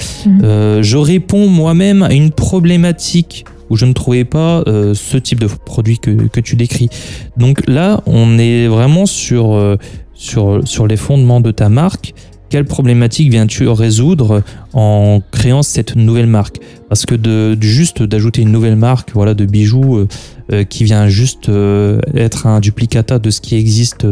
Euh, 0.44 0.84
je 0.84 0.98
réponds 0.98 1.48
moi-même 1.48 2.04
à 2.04 2.14
une 2.14 2.32
problématique 2.32 3.46
où 3.70 3.76
je 3.76 3.86
ne 3.86 3.94
trouvais 3.94 4.26
pas 4.26 4.64
euh, 4.68 4.94
ce 4.94 5.18
type 5.18 5.40
de 5.40 5.48
produit 5.48 6.00
que, 6.00 6.28
que 6.28 6.40
tu 6.40 6.56
décris. 6.56 6.90
Donc 7.38 7.68
là, 7.68 8.02
on 8.06 8.38
est 8.38 8.68
vraiment 8.68 9.06
sur, 9.06 9.54
euh, 9.54 9.78
sur, 10.14 10.62
sur 10.66 10.88
les 10.88 10.98
fondements 10.98 11.42
de 11.42 11.52
ta 11.52 11.70
marque. 11.70 12.14
Quelle 12.50 12.66
problématique 12.66 13.30
viens-tu 13.30 13.68
résoudre 13.68 14.42
en 14.72 15.22
créant 15.32 15.64
cette 15.64 15.98
nouvelle 15.98 16.28
marque? 16.28 16.60
Parce 16.88 17.06
que 17.06 17.16
de, 17.16 17.58
juste 17.60 18.02
d'ajouter 18.04 18.42
une 18.42 18.54
nouvelle 18.54 18.78
marque 18.78 19.12
voilà, 19.14 19.34
de 19.34 19.46
bijoux 19.46 20.08
euh, 20.54 20.64
qui 20.64 20.86
vient 20.86 21.10
juste 21.10 21.52
être 22.16 22.48
un 22.48 22.62
duplicata 22.62 23.20
de 23.20 23.30
ce 23.32 23.42
qui 23.42 23.56
existe 23.56 24.08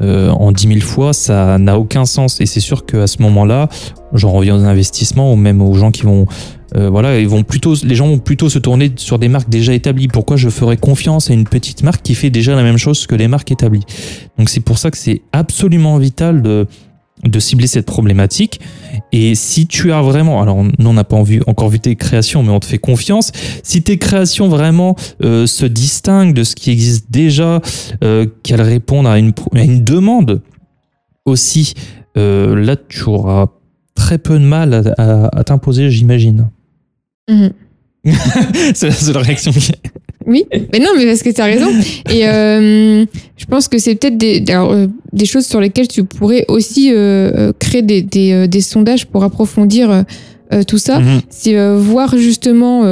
en 0.00 0.52
10 0.52 0.68
000 0.68 0.80
fois, 0.80 1.12
ça 1.12 1.58
n'a 1.58 1.76
aucun 1.76 2.04
sens. 2.04 2.40
Et 2.40 2.46
c'est 2.46 2.60
sûr 2.60 2.86
qu'à 2.86 3.08
ce 3.08 3.20
moment-là, 3.22 3.68
j'en 4.12 4.30
reviens 4.30 4.54
aux 4.54 4.64
investissements 4.64 5.32
ou 5.32 5.36
même 5.36 5.60
aux 5.60 5.74
gens 5.74 5.90
qui 5.90 6.02
vont 6.02 6.28
euh, 6.76 6.90
voilà, 6.90 7.20
ils 7.20 7.28
vont 7.28 7.42
plutôt, 7.42 7.74
les 7.84 7.94
gens 7.94 8.08
vont 8.08 8.18
plutôt 8.18 8.48
se 8.48 8.58
tourner 8.58 8.92
sur 8.96 9.18
des 9.18 9.28
marques 9.28 9.48
déjà 9.48 9.72
établies. 9.72 10.08
Pourquoi 10.08 10.36
je 10.36 10.48
ferais 10.48 10.76
confiance 10.76 11.30
à 11.30 11.34
une 11.34 11.44
petite 11.44 11.82
marque 11.82 12.02
qui 12.02 12.14
fait 12.14 12.30
déjà 12.30 12.56
la 12.56 12.62
même 12.62 12.78
chose 12.78 13.06
que 13.06 13.14
les 13.14 13.28
marques 13.28 13.52
établies? 13.52 13.84
Donc 14.38 14.48
c'est 14.48 14.60
pour 14.60 14.78
ça 14.78 14.90
que 14.90 14.98
c'est 14.98 15.22
absolument 15.32 15.98
vital 15.98 16.42
de 16.42 17.38
cibler 17.38 17.68
cette 17.68 17.86
problématique. 17.86 18.60
Et 19.12 19.34
si 19.34 19.66
tu 19.66 19.92
as 19.92 20.02
vraiment, 20.02 20.42
alors 20.42 20.64
nous 20.64 20.88
on 20.88 20.94
n'a 20.94 21.04
pas 21.04 21.16
encore 21.46 21.68
vu 21.68 21.80
tes 21.80 21.94
créations, 21.94 22.42
mais 22.42 22.50
on 22.50 22.60
te 22.60 22.66
fait 22.66 22.78
confiance, 22.78 23.30
si 23.62 23.82
tes 23.82 23.98
créations 23.98 24.48
vraiment 24.48 24.96
euh, 25.22 25.46
se 25.46 25.64
distinguent 25.64 26.34
de 26.34 26.42
ce 26.42 26.56
qui 26.56 26.70
existe 26.70 27.10
déjà, 27.10 27.60
euh, 28.02 28.26
qu'elles 28.42 28.62
répondent 28.62 29.06
à 29.06 29.18
une, 29.18 29.32
demande 29.84 30.42
aussi, 31.24 31.74
là 32.16 32.76
tu 32.88 33.04
auras 33.04 33.46
très 33.94 34.18
peu 34.18 34.38
de 34.38 34.44
mal 34.44 34.94
à, 34.98 35.44
t'imposer, 35.44 35.90
j'imagine. 35.90 36.50
Mhm. 37.28 37.52
c'est 38.74 38.88
la 38.88 38.92
seule 38.92 39.16
réaction. 39.16 39.52
Oui, 40.26 40.44
mais 40.52 40.78
non, 40.78 40.90
mais 40.96 41.06
parce 41.06 41.22
que 41.22 41.30
tu 41.30 41.40
as 41.40 41.44
raison. 41.44 41.68
Et 42.10 42.26
euh, 42.26 43.04
je 43.36 43.44
pense 43.46 43.68
que 43.68 43.78
c'est 43.78 43.94
peut-être 43.94 44.16
des, 44.16 44.42
alors, 44.48 44.72
euh, 44.72 44.86
des 45.12 45.26
choses 45.26 45.46
sur 45.46 45.60
lesquelles 45.60 45.88
tu 45.88 46.04
pourrais 46.04 46.44
aussi 46.48 46.90
euh, 46.92 47.30
euh 47.34 47.52
créer 47.58 47.82
des, 47.82 48.02
des, 48.02 48.32
euh, 48.32 48.46
des, 48.46 48.60
sondages 48.60 49.06
pour 49.06 49.22
approfondir 49.24 50.04
euh, 50.52 50.62
tout 50.66 50.78
ça. 50.78 51.00
Mhm. 51.00 51.20
C'est 51.28 51.76
voir 51.76 52.16
justement 52.16 52.82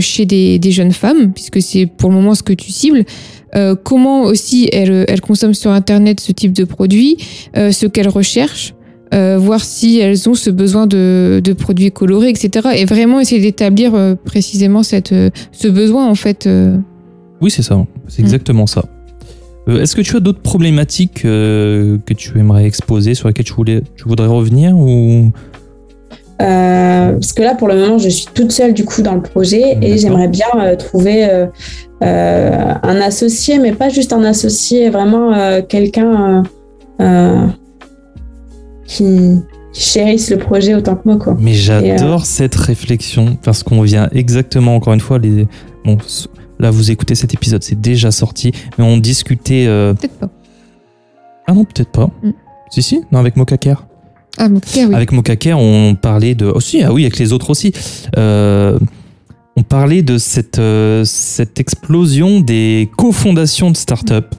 chez 0.00 0.26
des, 0.26 0.58
des, 0.58 0.72
jeunes 0.72 0.92
femmes, 0.92 1.32
puisque 1.32 1.62
c'est 1.62 1.86
pour 1.86 2.10
le 2.10 2.16
moment 2.16 2.34
ce 2.34 2.42
que 2.42 2.52
tu 2.52 2.70
cibles, 2.70 3.04
comment 3.84 4.22
aussi 4.22 4.68
elles, 4.72 5.04
elles 5.06 5.20
consomment 5.20 5.54
sur 5.54 5.70
Internet 5.70 6.20
ce 6.20 6.32
type 6.32 6.52
de 6.52 6.64
produits, 6.64 7.16
ce 7.54 7.86
qu'elles 7.86 8.08
recherchent. 8.08 8.74
Euh, 9.12 9.36
voir 9.36 9.62
si 9.62 9.98
elles 9.98 10.26
ont 10.30 10.34
ce 10.34 10.48
besoin 10.48 10.86
de, 10.86 11.42
de 11.44 11.52
produits 11.52 11.92
colorés, 11.92 12.30
etc. 12.30 12.68
Et 12.76 12.86
vraiment 12.86 13.20
essayer 13.20 13.42
d'établir 13.42 13.94
euh, 13.94 14.14
précisément 14.14 14.82
cette, 14.82 15.12
euh, 15.12 15.28
ce 15.52 15.68
besoin, 15.68 16.08
en 16.08 16.14
fait. 16.14 16.48
Oui, 17.42 17.50
c'est 17.50 17.62
ça. 17.62 17.84
C'est 18.08 18.22
exactement 18.22 18.66
ça. 18.66 18.84
Est-ce 19.68 19.94
que 19.94 20.00
tu 20.00 20.16
as 20.16 20.20
d'autres 20.20 20.40
problématiques 20.40 21.22
que 21.22 22.14
tu 22.16 22.38
aimerais 22.38 22.64
exposer, 22.64 23.14
sur 23.14 23.28
lesquelles 23.28 23.44
tu, 23.44 23.52
voulais, 23.52 23.82
tu 23.96 24.04
voudrais 24.08 24.26
revenir 24.26 24.76
ou... 24.76 25.30
parce 26.38 27.32
que 27.32 27.42
là, 27.42 27.54
pour 27.54 27.68
le 27.68 27.76
moment, 27.76 27.98
je 27.98 28.08
suis 28.08 28.26
toute 28.34 28.50
seule 28.50 28.74
du 28.74 28.84
coup 28.84 29.02
dans 29.02 29.14
le 29.14 29.22
projet 29.22 29.78
et 29.80 29.98
j'aimerais 29.98 30.26
bien 30.26 30.48
trouver 30.78 31.46
un 32.00 33.00
associé, 33.00 33.58
mais 33.58 33.72
pas 33.72 33.88
juste 33.88 34.12
un 34.12 34.24
associé, 34.24 34.90
vraiment 34.90 35.62
quelqu'un 35.68 36.42
qui, 38.92 39.42
chérissent 39.72 40.30
le 40.30 40.38
projet 40.38 40.74
autant 40.74 40.96
que 40.96 41.02
moi. 41.06 41.16
Quoi. 41.16 41.36
Mais 41.40 41.54
j'adore 41.54 42.20
euh, 42.20 42.24
cette 42.24 42.54
réflexion 42.54 43.38
parce 43.42 43.62
qu'on 43.62 43.82
vient 43.82 44.08
exactement, 44.12 44.76
encore 44.76 44.92
une 44.92 45.00
fois, 45.00 45.18
les... 45.18 45.46
bon, 45.84 45.96
là 46.58 46.70
vous 46.70 46.90
écoutez 46.90 47.14
cet 47.14 47.32
épisode, 47.34 47.62
c'est 47.62 47.80
déjà 47.80 48.10
sorti, 48.10 48.52
mais 48.78 48.84
on 48.84 48.98
discutait. 48.98 49.64
Euh, 49.66 49.94
peut-être 49.94 50.18
pas. 50.18 50.28
Ah 51.46 51.54
non, 51.54 51.64
peut-être 51.64 51.90
pas. 51.90 52.10
Mm. 52.22 52.30
Si, 52.70 52.82
si, 52.82 53.00
non, 53.10 53.18
avec 53.18 53.36
Mokaker. 53.36 53.86
Ah, 54.38 54.48
Mokaker, 54.48 54.88
oui. 54.88 54.94
Avec 54.94 55.12
Mokaker, 55.12 55.58
on 55.58 55.94
parlait 55.94 56.34
de. 56.34 56.52
Oh, 56.54 56.60
si, 56.60 56.82
ah 56.82 56.92
oui, 56.92 57.02
avec 57.02 57.18
les 57.18 57.32
autres 57.32 57.50
aussi. 57.50 57.72
Euh, 58.16 58.78
on 59.56 59.62
parlait 59.62 60.02
de 60.02 60.16
cette, 60.16 60.60
cette 61.04 61.60
explosion 61.60 62.40
des 62.40 62.90
cofondations 62.96 63.70
de 63.70 63.76
start-up 63.76 64.34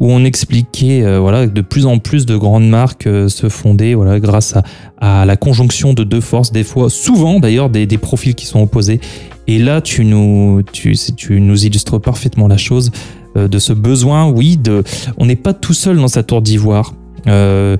où 0.00 0.10
on 0.10 0.24
expliquait 0.24 1.04
euh, 1.04 1.20
voilà 1.20 1.46
de 1.46 1.60
plus 1.60 1.86
en 1.86 1.98
plus 1.98 2.26
de 2.26 2.36
grandes 2.36 2.68
marques 2.68 3.06
euh, 3.06 3.28
se 3.28 3.48
fondaient 3.48 3.94
grâce 4.18 4.54
à, 4.98 5.24
la 5.24 5.36
conjonction 5.36 5.92
de 5.92 6.02
deux 6.02 6.20
forces 6.22 6.50
des 6.52 6.64
fois 6.64 6.90
souvent 6.90 7.38
d'ailleurs 7.38 7.68
des, 7.68 7.86
profils 7.98 8.34
qui 8.34 8.46
sont 8.46 8.60
opposés. 8.60 9.00
Et 9.46 9.58
là 9.58 9.80
tu 9.80 10.04
nous 10.04 10.62
tu, 10.72 10.96
tu 11.16 11.40
nous 11.40 11.64
illustres 11.64 12.00
parfaitement 12.00 12.48
la 12.48 12.56
chose 12.56 12.90
euh, 13.36 13.46
de 13.46 13.58
ce 13.58 13.72
besoin 13.72 14.28
oui 14.28 14.56
de 14.56 14.82
on 15.18 15.26
n'est 15.26 15.36
pas 15.36 15.52
tout 15.52 15.74
seul 15.74 15.98
dans 15.98 16.08
sa 16.08 16.22
tour 16.22 16.40
d'ivoire 16.40 16.94
euh, 17.26 17.76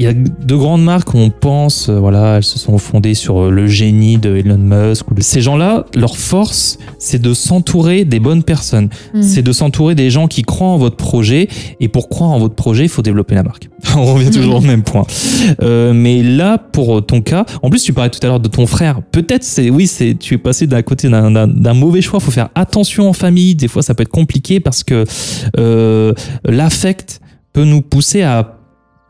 il 0.00 0.04
y 0.04 0.06
a 0.06 0.14
de 0.14 0.56
grandes 0.56 0.82
marques, 0.82 1.14
on 1.14 1.28
pense, 1.28 1.90
euh, 1.90 1.98
voilà, 1.98 2.38
elles 2.38 2.42
se 2.42 2.58
sont 2.58 2.78
fondées 2.78 3.12
sur 3.12 3.38
euh, 3.38 3.50
le 3.50 3.66
génie 3.66 4.16
de 4.16 4.34
Elon 4.34 4.56
Musk. 4.56 5.04
Ces 5.18 5.42
gens-là, 5.42 5.84
leur 5.94 6.16
force, 6.16 6.78
c'est 6.98 7.20
de 7.20 7.34
s'entourer 7.34 8.06
des 8.06 8.18
bonnes 8.18 8.42
personnes. 8.42 8.88
Mm. 9.12 9.22
C'est 9.22 9.42
de 9.42 9.52
s'entourer 9.52 9.94
des 9.94 10.10
gens 10.10 10.26
qui 10.26 10.40
croient 10.40 10.68
en 10.68 10.78
votre 10.78 10.96
projet. 10.96 11.48
Et 11.80 11.88
pour 11.88 12.08
croire 12.08 12.30
en 12.30 12.38
votre 12.38 12.54
projet, 12.54 12.84
il 12.84 12.88
faut 12.88 13.02
développer 13.02 13.34
la 13.34 13.42
marque. 13.42 13.68
on 13.96 14.14
revient 14.14 14.30
toujours 14.30 14.56
au 14.56 14.60
même 14.62 14.82
point. 14.82 15.04
Euh, 15.62 15.92
mais 15.92 16.22
là, 16.22 16.56
pour 16.56 17.04
ton 17.04 17.20
cas, 17.20 17.44
en 17.62 17.68
plus, 17.68 17.82
tu 17.82 17.92
parlais 17.92 18.10
tout 18.10 18.20
à 18.22 18.26
l'heure 18.26 18.40
de 18.40 18.48
ton 18.48 18.66
frère. 18.66 19.02
Peut-être, 19.12 19.44
c'est 19.44 19.68
oui, 19.68 19.86
c'est 19.86 20.16
tu 20.18 20.32
es 20.32 20.38
passé 20.38 20.66
d'un 20.66 20.80
côté 20.80 21.10
d'un 21.10 21.74
mauvais 21.74 22.00
choix. 22.00 22.20
Il 22.22 22.24
faut 22.24 22.30
faire 22.30 22.48
attention 22.54 23.08
en 23.08 23.12
famille. 23.12 23.54
Des 23.54 23.68
fois, 23.68 23.82
ça 23.82 23.94
peut 23.94 24.02
être 24.02 24.08
compliqué 24.08 24.60
parce 24.60 24.82
que 24.82 25.04
euh, 25.58 26.14
l'affect 26.44 27.20
peut 27.52 27.64
nous 27.64 27.82
pousser 27.82 28.22
à 28.22 28.56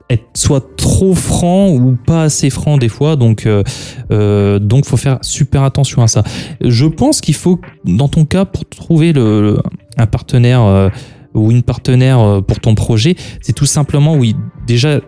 être 0.08 0.24
soit 0.34 0.76
trop 0.76 1.14
franc 1.14 1.70
ou 1.70 1.96
pas 2.04 2.24
assez 2.24 2.50
franc 2.50 2.78
des 2.78 2.88
fois. 2.88 3.16
Donc 3.16 3.46
euh, 3.46 3.62
euh, 4.10 4.58
donc 4.58 4.84
faut 4.84 4.96
faire 4.96 5.18
super 5.22 5.62
attention 5.62 6.02
à 6.02 6.08
ça. 6.08 6.22
Je 6.60 6.86
pense 6.86 7.20
qu'il 7.20 7.34
faut 7.34 7.60
dans 7.84 8.08
ton 8.08 8.24
cas 8.24 8.44
pour 8.44 8.68
trouver 8.68 9.12
le, 9.12 9.58
un 9.96 10.06
partenaire 10.06 10.62
euh, 10.62 10.88
ou 11.34 11.50
une 11.50 11.62
partenaire 11.62 12.20
euh, 12.20 12.40
pour 12.40 12.58
ton 12.58 12.74
projet 12.74 13.14
c'est 13.40 13.52
tout 13.52 13.66
simplement 13.66 14.16
oui 14.16 14.34
déjà 14.66 15.00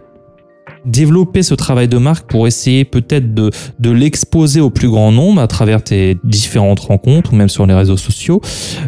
développer 0.84 1.42
ce 1.42 1.54
travail 1.54 1.88
de 1.88 1.98
marque 1.98 2.28
pour 2.28 2.46
essayer 2.46 2.84
peut-être 2.84 3.34
de, 3.34 3.50
de 3.78 3.90
l'exposer 3.90 4.60
au 4.60 4.70
plus 4.70 4.88
grand 4.88 5.12
nombre 5.12 5.40
à 5.40 5.46
travers 5.46 5.82
tes 5.82 6.18
différentes 6.24 6.80
rencontres 6.80 7.32
ou 7.32 7.36
même 7.36 7.48
sur 7.48 7.66
les 7.66 7.74
réseaux 7.74 7.96
sociaux. 7.96 8.40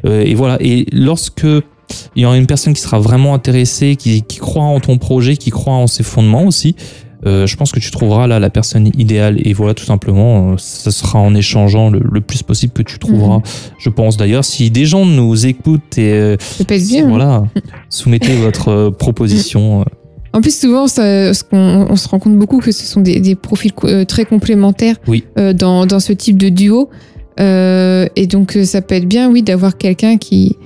Euh, 0.04 0.22
et 0.22 0.34
voilà. 0.34 0.58
Et 0.60 0.86
lorsque 0.92 1.46
il 2.16 2.22
y 2.22 2.26
aura 2.26 2.36
une 2.36 2.46
personne 2.46 2.74
qui 2.74 2.80
sera 2.80 2.98
vraiment 2.98 3.34
intéressée, 3.34 3.96
qui, 3.96 4.22
qui 4.22 4.38
croit 4.38 4.64
en 4.64 4.80
ton 4.80 4.98
projet, 4.98 5.36
qui 5.36 5.50
croit 5.50 5.74
en 5.74 5.86
ses 5.86 6.02
fondements 6.02 6.44
aussi. 6.44 6.74
Euh, 7.26 7.46
je 7.46 7.56
pense 7.56 7.72
que 7.72 7.80
tu 7.80 7.90
trouveras 7.90 8.26
là 8.26 8.38
la 8.38 8.50
personne 8.50 8.88
idéale 8.98 9.38
et 9.42 9.54
voilà 9.54 9.72
tout 9.72 9.86
simplement 9.86 10.52
euh, 10.52 10.54
ça 10.58 10.90
sera 10.90 11.18
en 11.18 11.34
échangeant 11.34 11.88
le, 11.88 11.98
le, 12.12 12.20
plus 12.20 12.42
possible 12.42 12.74
que 12.74 12.82
tu 12.82 12.98
trouveras 12.98 13.36
Mhm. 13.38 13.42
je 13.78 13.88
pense 13.88 14.18
d'ailleurs 14.18 14.44
si 14.44 14.70
des 14.70 14.84
gens 14.84 15.06
nous 15.06 15.46
écoutent 15.46 15.96
et 15.96 16.12
euh, 16.12 16.36
bien. 16.68 17.06
hein. 17.06 17.08
voilà 17.08 17.44
soumettez 17.88 18.36
votre 18.36 18.68
euh, 18.68 18.90
proposition 18.90 19.80
euh. 19.80 19.84
En 20.34 20.40
plus, 20.42 20.58
souvent, 20.58 20.86
ça, 20.88 21.30
on, 21.52 21.94
se 21.96 22.08
rend 22.08 22.18
compte 22.18 22.36
beaucoup 22.36 22.58
que 22.58 22.72
ce 22.72 22.84
sont 22.84 23.00
des, 23.00 23.20
des 23.20 23.36
profils 23.36 23.72
très 24.08 24.24
complémentaires 24.24 24.96
Oui. 25.06 25.22
dans, 25.36 25.86
dans 25.86 26.00
ce 26.00 26.12
type 26.12 26.36
de 26.38 26.48
duo. 26.48 26.90
Et 27.38 28.26
donc, 28.26 28.58
ça 28.64 28.82
peut 28.82 28.96
être 28.96 29.06
bien, 29.06 29.30
oui, 29.30 29.42
d'avoir 29.44 29.78
quelqu'un 29.78 30.16
qui, 30.16 30.56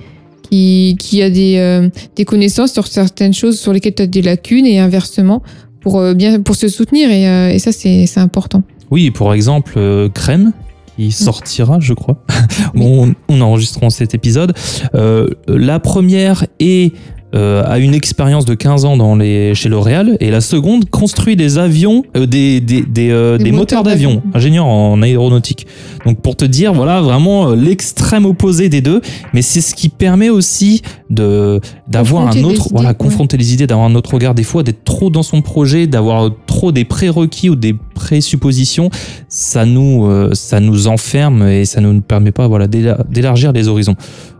qui, 0.49 0.95
qui 0.99 1.21
a 1.21 1.29
des, 1.29 1.57
euh, 1.57 1.89
des 2.15 2.25
connaissances 2.25 2.73
sur 2.73 2.87
certaines 2.87 3.33
choses 3.33 3.59
sur 3.59 3.73
lesquelles 3.73 3.95
tu 3.95 4.03
as 4.03 4.07
des 4.07 4.21
lacunes 4.21 4.65
et 4.65 4.79
inversement 4.79 5.41
pour, 5.81 5.99
euh, 5.99 6.13
bien, 6.13 6.41
pour 6.41 6.55
se 6.55 6.67
soutenir. 6.67 7.09
Et, 7.11 7.27
euh, 7.27 7.49
et 7.49 7.59
ça, 7.59 7.71
c'est 7.71 8.05
important. 8.17 8.63
oui 8.91 9.11
pour 9.11 9.33
exemple 9.33 9.79
Crème 10.13 10.53
qui 10.97 11.11
sortira 11.11 11.79
je 11.79 11.93
crois 11.93 12.17
bon, 12.73 13.15
on, 13.29 13.35
on 13.35 13.41
enregistrera 13.41 13.89
cet 13.89 14.13
épisode 14.13 14.53
Euh, 14.95 15.27
la 15.47 15.79
première 15.79 16.45
est 16.59 16.93
euh, 17.35 17.63
a 17.65 17.77
une 17.79 17.93
expérience 17.93 18.45
de 18.45 18.53
15 18.55 18.85
ans 18.85 18.97
dans 18.97 19.15
les, 19.15 19.53
chez 19.55 19.69
L'Oréal 19.69 20.17
et 20.19 20.31
la 20.31 20.41
seconde 20.41 20.89
construit 20.89 21.35
des 21.35 21.57
avions, 21.57 22.03
euh, 22.17 22.25
des, 22.25 22.59
des, 22.59 22.81
des, 22.81 23.11
euh, 23.11 23.37
Des 23.37 23.51
moteurs 23.51 23.59
moteurs 23.79 23.83
d'avion, 23.83 24.09
d'avion. 24.15 24.23
ingénieur 24.33 24.65
en 24.65 25.01
aéronautique. 25.01 25.67
Donc 26.05 26.21
pour 26.21 26.35
te 26.35 26.45
dire, 26.45 26.73
voilà 26.73 27.01
vraiment 27.01 27.49
euh, 27.51 27.55
l'extrême 27.55 28.25
opposé 28.25 28.69
des 28.69 28.81
deux, 28.81 29.01
mais 29.33 29.41
c'est 29.41 29.61
ce 29.61 29.75
qui 29.75 29.89
permet 29.89 30.29
aussi 30.29 30.81
de 31.09 31.59
d'avoir 31.87 32.23
un 32.27 32.43
autre, 32.43 32.49
idées, 32.61 32.69
voilà, 32.71 32.89
ouais. 32.89 32.95
confronter 32.95 33.37
les 33.37 33.53
idées, 33.53 33.67
d'avoir 33.67 33.87
un 33.87 33.95
autre 33.95 34.13
regard. 34.13 34.33
Des 34.35 34.43
fois, 34.43 34.63
d'être 34.63 34.83
trop 34.83 35.09
dans 35.09 35.23
son 35.23 35.41
projet, 35.41 35.87
d'avoir 35.87 36.29
trop 36.47 36.71
des 36.71 36.85
prérequis 36.85 37.49
ou 37.49 37.55
des 37.55 37.75
présuppositions, 37.95 38.89
ça 39.27 39.65
nous, 39.65 40.05
euh, 40.05 40.29
ça 40.33 40.59
nous 40.59 40.87
enferme 40.87 41.47
et 41.47 41.65
ça 41.65 41.81
ne 41.81 41.91
nous 41.91 42.01
permet 42.01 42.31
pas, 42.31 42.47
voilà, 42.47 42.67
d'éla- 42.67 43.03
d'élargir 43.09 43.51
les 43.53 43.67
horizons. 43.67 43.95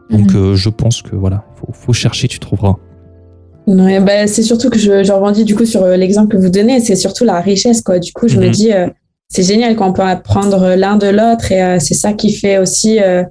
Donc 0.09 0.33
Mhm. 0.33 0.37
euh, 0.37 0.55
je 0.55 0.69
pense 0.69 1.01
que 1.01 1.15
voilà, 1.15 1.45
faut, 1.55 1.71
faut 1.71 1.93
chercher, 1.93 2.27
tu 2.27 2.39
trouveras. 2.39 2.75
Ouais, 3.67 3.99
bah, 3.99 4.25
c'est 4.25 4.41
surtout 4.41 4.69
que 4.69 4.79
je, 4.79 5.03
je 5.03 5.11
rebondis 5.11 5.43
du 5.45 5.55
coup 5.55 5.65
sur 5.65 5.83
euh, 5.83 5.95
l'exemple 5.95 6.35
que 6.35 6.41
vous 6.41 6.49
donnez, 6.49 6.79
c'est 6.79 6.95
surtout 6.95 7.23
la 7.25 7.39
richesse 7.39 7.81
quoi. 7.83 7.99
Du 7.99 8.11
coup, 8.13 8.27
je 8.27 8.37
me 8.39 8.45
Mhm. 8.47 8.51
dis 8.51 8.73
euh, 8.73 8.87
c'est 9.27 9.43
génial 9.43 9.75
qu'on 9.75 9.93
peut 9.93 10.01
apprendre 10.01 10.73
l'un 10.75 10.95
de 10.97 11.07
l'autre 11.07 11.51
et 11.51 11.61
euh, 11.61 11.77
c'est 11.79 11.93
ça 11.93 12.13
qui 12.13 12.33
fait 12.33 12.57
aussi 12.57 12.99
euh, 12.99 13.23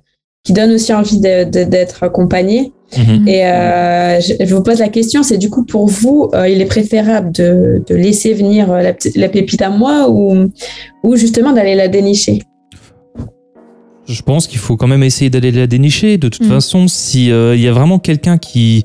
qui 0.44 0.52
donne 0.52 0.70
aussi 0.70 0.94
envie 0.94 1.18
d'être 1.20 2.04
accompagné. 2.04 2.72
Mhm. 2.96 3.26
Et 3.28 3.44
euh, 3.44 4.20
je, 4.20 4.34
je 4.46 4.54
vous 4.54 4.62
pose 4.62 4.78
la 4.78 4.88
question, 4.88 5.22
c'est 5.24 5.36
du 5.36 5.50
coup 5.50 5.64
pour 5.64 5.88
vous, 5.88 6.30
euh, 6.34 6.48
il 6.48 6.62
est 6.62 6.66
préférable 6.66 7.32
de, 7.32 7.82
de 7.86 7.94
laisser 7.96 8.32
venir 8.32 8.68
la, 8.72 8.92
la 9.16 9.28
pépite 9.28 9.60
à 9.60 9.68
moi 9.70 10.08
ou, 10.08 10.48
ou 11.02 11.16
justement 11.16 11.52
d'aller 11.52 11.74
la 11.74 11.88
dénicher? 11.88 12.42
Je 14.08 14.22
pense 14.22 14.46
qu'il 14.46 14.58
faut 14.58 14.76
quand 14.76 14.86
même 14.86 15.02
essayer 15.02 15.30
d'aller 15.30 15.50
la 15.52 15.66
dénicher. 15.66 16.16
De 16.18 16.28
toute 16.28 16.42
Mhm. 16.44 16.48
façon, 16.50 16.88
si 16.88 17.30
euh, 17.30 17.54
il 17.54 17.60
y 17.60 17.68
a 17.68 17.72
vraiment 17.72 17.98
quelqu'un 17.98 18.38
qui, 18.38 18.82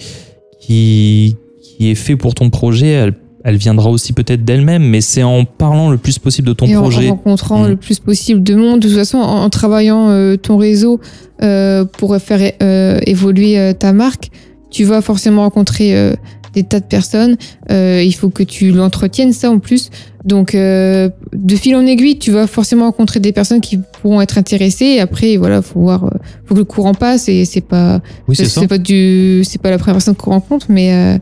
qui 0.59 1.35
qui 1.61 1.89
est 1.89 1.95
fait 1.95 2.15
pour 2.15 2.35
ton 2.35 2.49
projet, 2.49 2.87
elle, 2.89 3.13
elle 3.43 3.57
viendra 3.57 3.89
aussi 3.89 4.13
peut-être 4.13 4.45
d'elle-même, 4.45 4.83
mais 4.83 5.01
c'est 5.01 5.23
en 5.23 5.43
parlant 5.43 5.89
le 5.89 5.97
plus 5.97 6.19
possible 6.19 6.47
de 6.47 6.53
ton 6.53 6.65
et 6.67 6.73
projet. 6.75 7.07
en 7.09 7.15
rencontrant 7.15 7.63
Mm. 7.63 7.69
le 7.69 7.75
plus 7.77 7.99
possible 7.99 8.43
de 8.43 8.55
monde. 8.55 8.79
De 8.79 8.87
toute 8.87 8.97
façon, 8.97 9.17
en, 9.17 9.43
en 9.43 9.49
travaillant 9.49 10.09
euh, 10.09 10.35
ton 10.37 10.57
réseau 10.57 10.99
euh, 11.41 11.83
pour 11.83 12.15
faire 12.17 12.51
euh, 12.61 12.99
évoluer 13.07 13.57
euh, 13.59 13.73
ta 13.73 13.91
marque, 13.91 14.29
tu 14.69 14.83
vas 14.83 15.01
forcément 15.01 15.41
rencontrer 15.43 15.95
euh, 15.97 16.13
des 16.53 16.63
tas 16.63 16.79
de 16.79 16.85
personnes. 16.85 17.35
Euh, 17.71 18.01
il 18.03 18.13
faut 18.13 18.29
que 18.29 18.43
tu 18.43 18.71
l'entretiennes, 18.71 19.33
ça 19.33 19.49
en 19.51 19.59
plus. 19.59 19.89
Donc, 20.25 20.55
euh, 20.55 21.09
de 21.33 21.55
fil 21.55 21.75
en 21.75 21.85
aiguille, 21.85 22.17
tu 22.17 22.31
vas 22.31 22.47
forcément 22.47 22.85
rencontrer 22.85 23.19
des 23.19 23.31
personnes 23.33 23.59
qui 23.59 23.79
pourront 24.01 24.21
être 24.21 24.37
intéressées. 24.37 24.85
Et 24.85 24.99
après, 25.01 25.37
voilà, 25.37 25.61
faut 25.61 25.81
voir, 25.81 26.05
euh, 26.05 26.09
faut 26.45 26.53
que 26.53 26.59
le 26.59 26.65
courant 26.65 26.93
passe. 26.93 27.27
Et 27.27 27.43
c'est 27.45 27.61
pas, 27.61 28.01
Oui, 28.27 28.35
c'est 28.35 28.67
pas 28.67 28.77
du, 28.77 29.41
c'est 29.43 29.61
pas 29.61 29.69
la 29.69 29.77
première 29.77 29.95
personne 29.95 30.15
qu'on 30.15 30.31
rencontre, 30.31 30.67
mais 30.69 30.93
euh, 30.93 31.17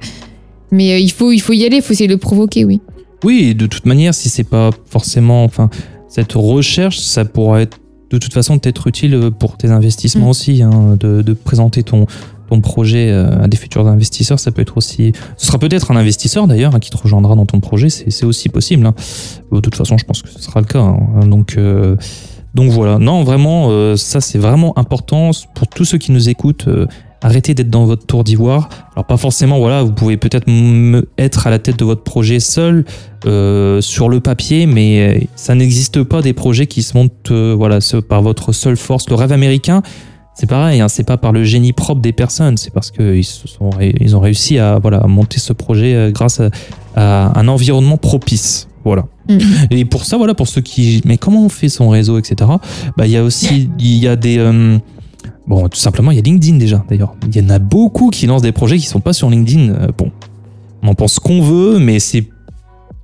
mais 0.71 1.01
il 1.01 1.09
faut, 1.09 1.31
il 1.31 1.39
faut 1.39 1.53
y 1.53 1.65
aller. 1.65 1.77
Il 1.77 1.81
faut 1.81 1.93
essayer 1.93 2.07
de 2.07 2.13
le 2.13 2.19
provoquer, 2.19 2.63
oui. 2.63 2.79
Oui, 3.23 3.47
et 3.49 3.53
de 3.53 3.65
toute 3.67 3.85
manière, 3.85 4.13
si 4.13 4.29
c'est 4.29 4.43
pas 4.43 4.69
forcément, 4.85 5.43
enfin, 5.43 5.69
cette 6.07 6.33
recherche, 6.33 6.99
ça 6.99 7.25
pourra 7.25 7.61
être 7.61 7.77
de 8.09 8.17
toute 8.17 8.33
façon 8.33 8.59
t'être 8.59 8.87
utile 8.87 9.31
pour 9.39 9.57
tes 9.57 9.69
investissements 9.69 10.27
Mm. 10.27 10.29
aussi, 10.29 10.61
hein, 10.61 10.97
de, 10.99 11.21
de 11.21 11.33
présenter 11.33 11.81
ton 11.83 12.07
ton 12.51 12.59
projet 12.59 13.09
euh, 13.09 13.41
à 13.41 13.47
des 13.47 13.55
futurs 13.55 13.87
investisseurs, 13.87 14.37
ça 14.37 14.51
peut 14.51 14.61
être 14.61 14.75
aussi. 14.75 15.13
Ce 15.37 15.47
sera 15.47 15.57
peut-être 15.57 15.89
un 15.89 15.95
investisseur 15.95 16.47
d'ailleurs 16.47 16.75
hein, 16.75 16.79
qui 16.79 16.89
te 16.89 16.97
rejoindra 16.97 17.33
dans 17.35 17.45
ton 17.45 17.61
projet, 17.61 17.89
c'est 17.89 18.25
aussi 18.25 18.49
possible. 18.49 18.85
hein. 18.85 18.93
De 19.53 19.61
toute 19.61 19.75
façon, 19.75 19.97
je 19.97 20.03
pense 20.03 20.21
que 20.21 20.27
ce 20.29 20.41
sera 20.41 20.59
le 20.59 20.65
cas. 20.65 20.79
hein. 20.79 21.25
Donc 21.27 21.55
euh, 21.57 21.95
donc 22.53 22.69
voilà. 22.71 22.97
Non, 22.97 23.23
vraiment, 23.23 23.67
euh, 23.69 23.95
ça 23.95 24.19
c'est 24.19 24.37
vraiment 24.37 24.77
important 24.77 25.31
pour 25.55 25.69
tous 25.69 25.85
ceux 25.85 25.97
qui 25.97 26.11
nous 26.11 26.27
écoutent. 26.27 26.67
Arrêtez 27.23 27.53
d'être 27.53 27.69
dans 27.69 27.85
votre 27.85 28.05
tour 28.05 28.25
d'ivoire. 28.25 28.67
Alors 28.95 29.05
pas 29.05 29.15
forcément, 29.15 29.57
voilà, 29.59 29.83
vous 29.83 29.93
pouvez 29.93 30.17
peut-être 30.17 30.47
être 31.17 31.47
à 31.47 31.51
la 31.51 31.59
tête 31.59 31.79
de 31.79 31.85
votre 31.85 32.03
projet 32.03 32.41
seul, 32.41 32.83
sur 33.23 34.09
le 34.09 34.19
papier, 34.19 34.65
mais 34.65 35.27
ça 35.35 35.55
n'existe 35.55 36.03
pas 36.03 36.21
des 36.21 36.33
projets 36.33 36.67
qui 36.67 36.81
se 36.81 36.97
montent 36.97 37.31
voilà, 37.31 37.77
par 38.09 38.21
votre 38.23 38.51
seule 38.51 38.75
force. 38.75 39.07
Le 39.07 39.15
rêve 39.15 39.31
américain, 39.31 39.83
c'est 40.33 40.47
pareil, 40.47 40.81
hein, 40.81 40.87
c'est 40.87 41.03
pas 41.03 41.17
par 41.17 41.31
le 41.31 41.43
génie 41.43 41.73
propre 41.73 42.01
des 42.01 42.13
personnes, 42.13 42.57
c'est 42.57 42.73
parce 42.73 42.91
qu'ils 42.91 43.23
ils 43.99 44.15
ont 44.15 44.19
réussi 44.19 44.57
à 44.57 44.79
voilà 44.79 44.97
à 44.99 45.07
monter 45.07 45.39
ce 45.39 45.53
projet 45.53 45.93
euh, 45.93 46.11
grâce 46.11 46.39
à, 46.39 46.49
à 46.95 47.39
un 47.39 47.47
environnement 47.47 47.97
propice. 47.97 48.67
Voilà. 48.83 49.05
Mhm. 49.29 49.41
Et 49.69 49.85
pour 49.85 50.05
ça, 50.05 50.17
voilà, 50.17 50.33
pour 50.33 50.47
ceux 50.47 50.61
qui, 50.61 51.01
mais 51.05 51.17
comment 51.17 51.45
on 51.45 51.49
fait 51.49 51.69
son 51.69 51.89
réseau, 51.89 52.17
etc. 52.17 52.49
Bah, 52.97 53.05
il 53.05 53.11
y 53.11 53.17
a 53.17 53.23
aussi, 53.23 53.69
il 53.79 53.97
y 53.97 54.07
a 54.07 54.15
des, 54.15 54.37
euh, 54.39 54.77
bon, 55.47 55.67
tout 55.69 55.79
simplement, 55.79 56.11
il 56.11 56.15
y 56.15 56.19
a 56.19 56.23
LinkedIn 56.23 56.57
déjà. 56.57 56.83
D'ailleurs, 56.89 57.15
il 57.27 57.35
y 57.35 57.45
en 57.45 57.49
a 57.49 57.59
beaucoup 57.59 58.09
qui 58.09 58.25
lancent 58.25 58.41
des 58.41 58.51
projets 58.51 58.77
qui 58.77 58.87
sont 58.87 58.99
pas 58.99 59.13
sur 59.13 59.29
LinkedIn. 59.29 59.69
Euh, 59.69 59.87
bon, 59.97 60.11
on 60.81 60.89
en 60.89 60.95
pense 60.95 61.19
qu'on 61.19 61.41
veut, 61.41 61.79
mais 61.79 61.99
c'est 61.99 62.27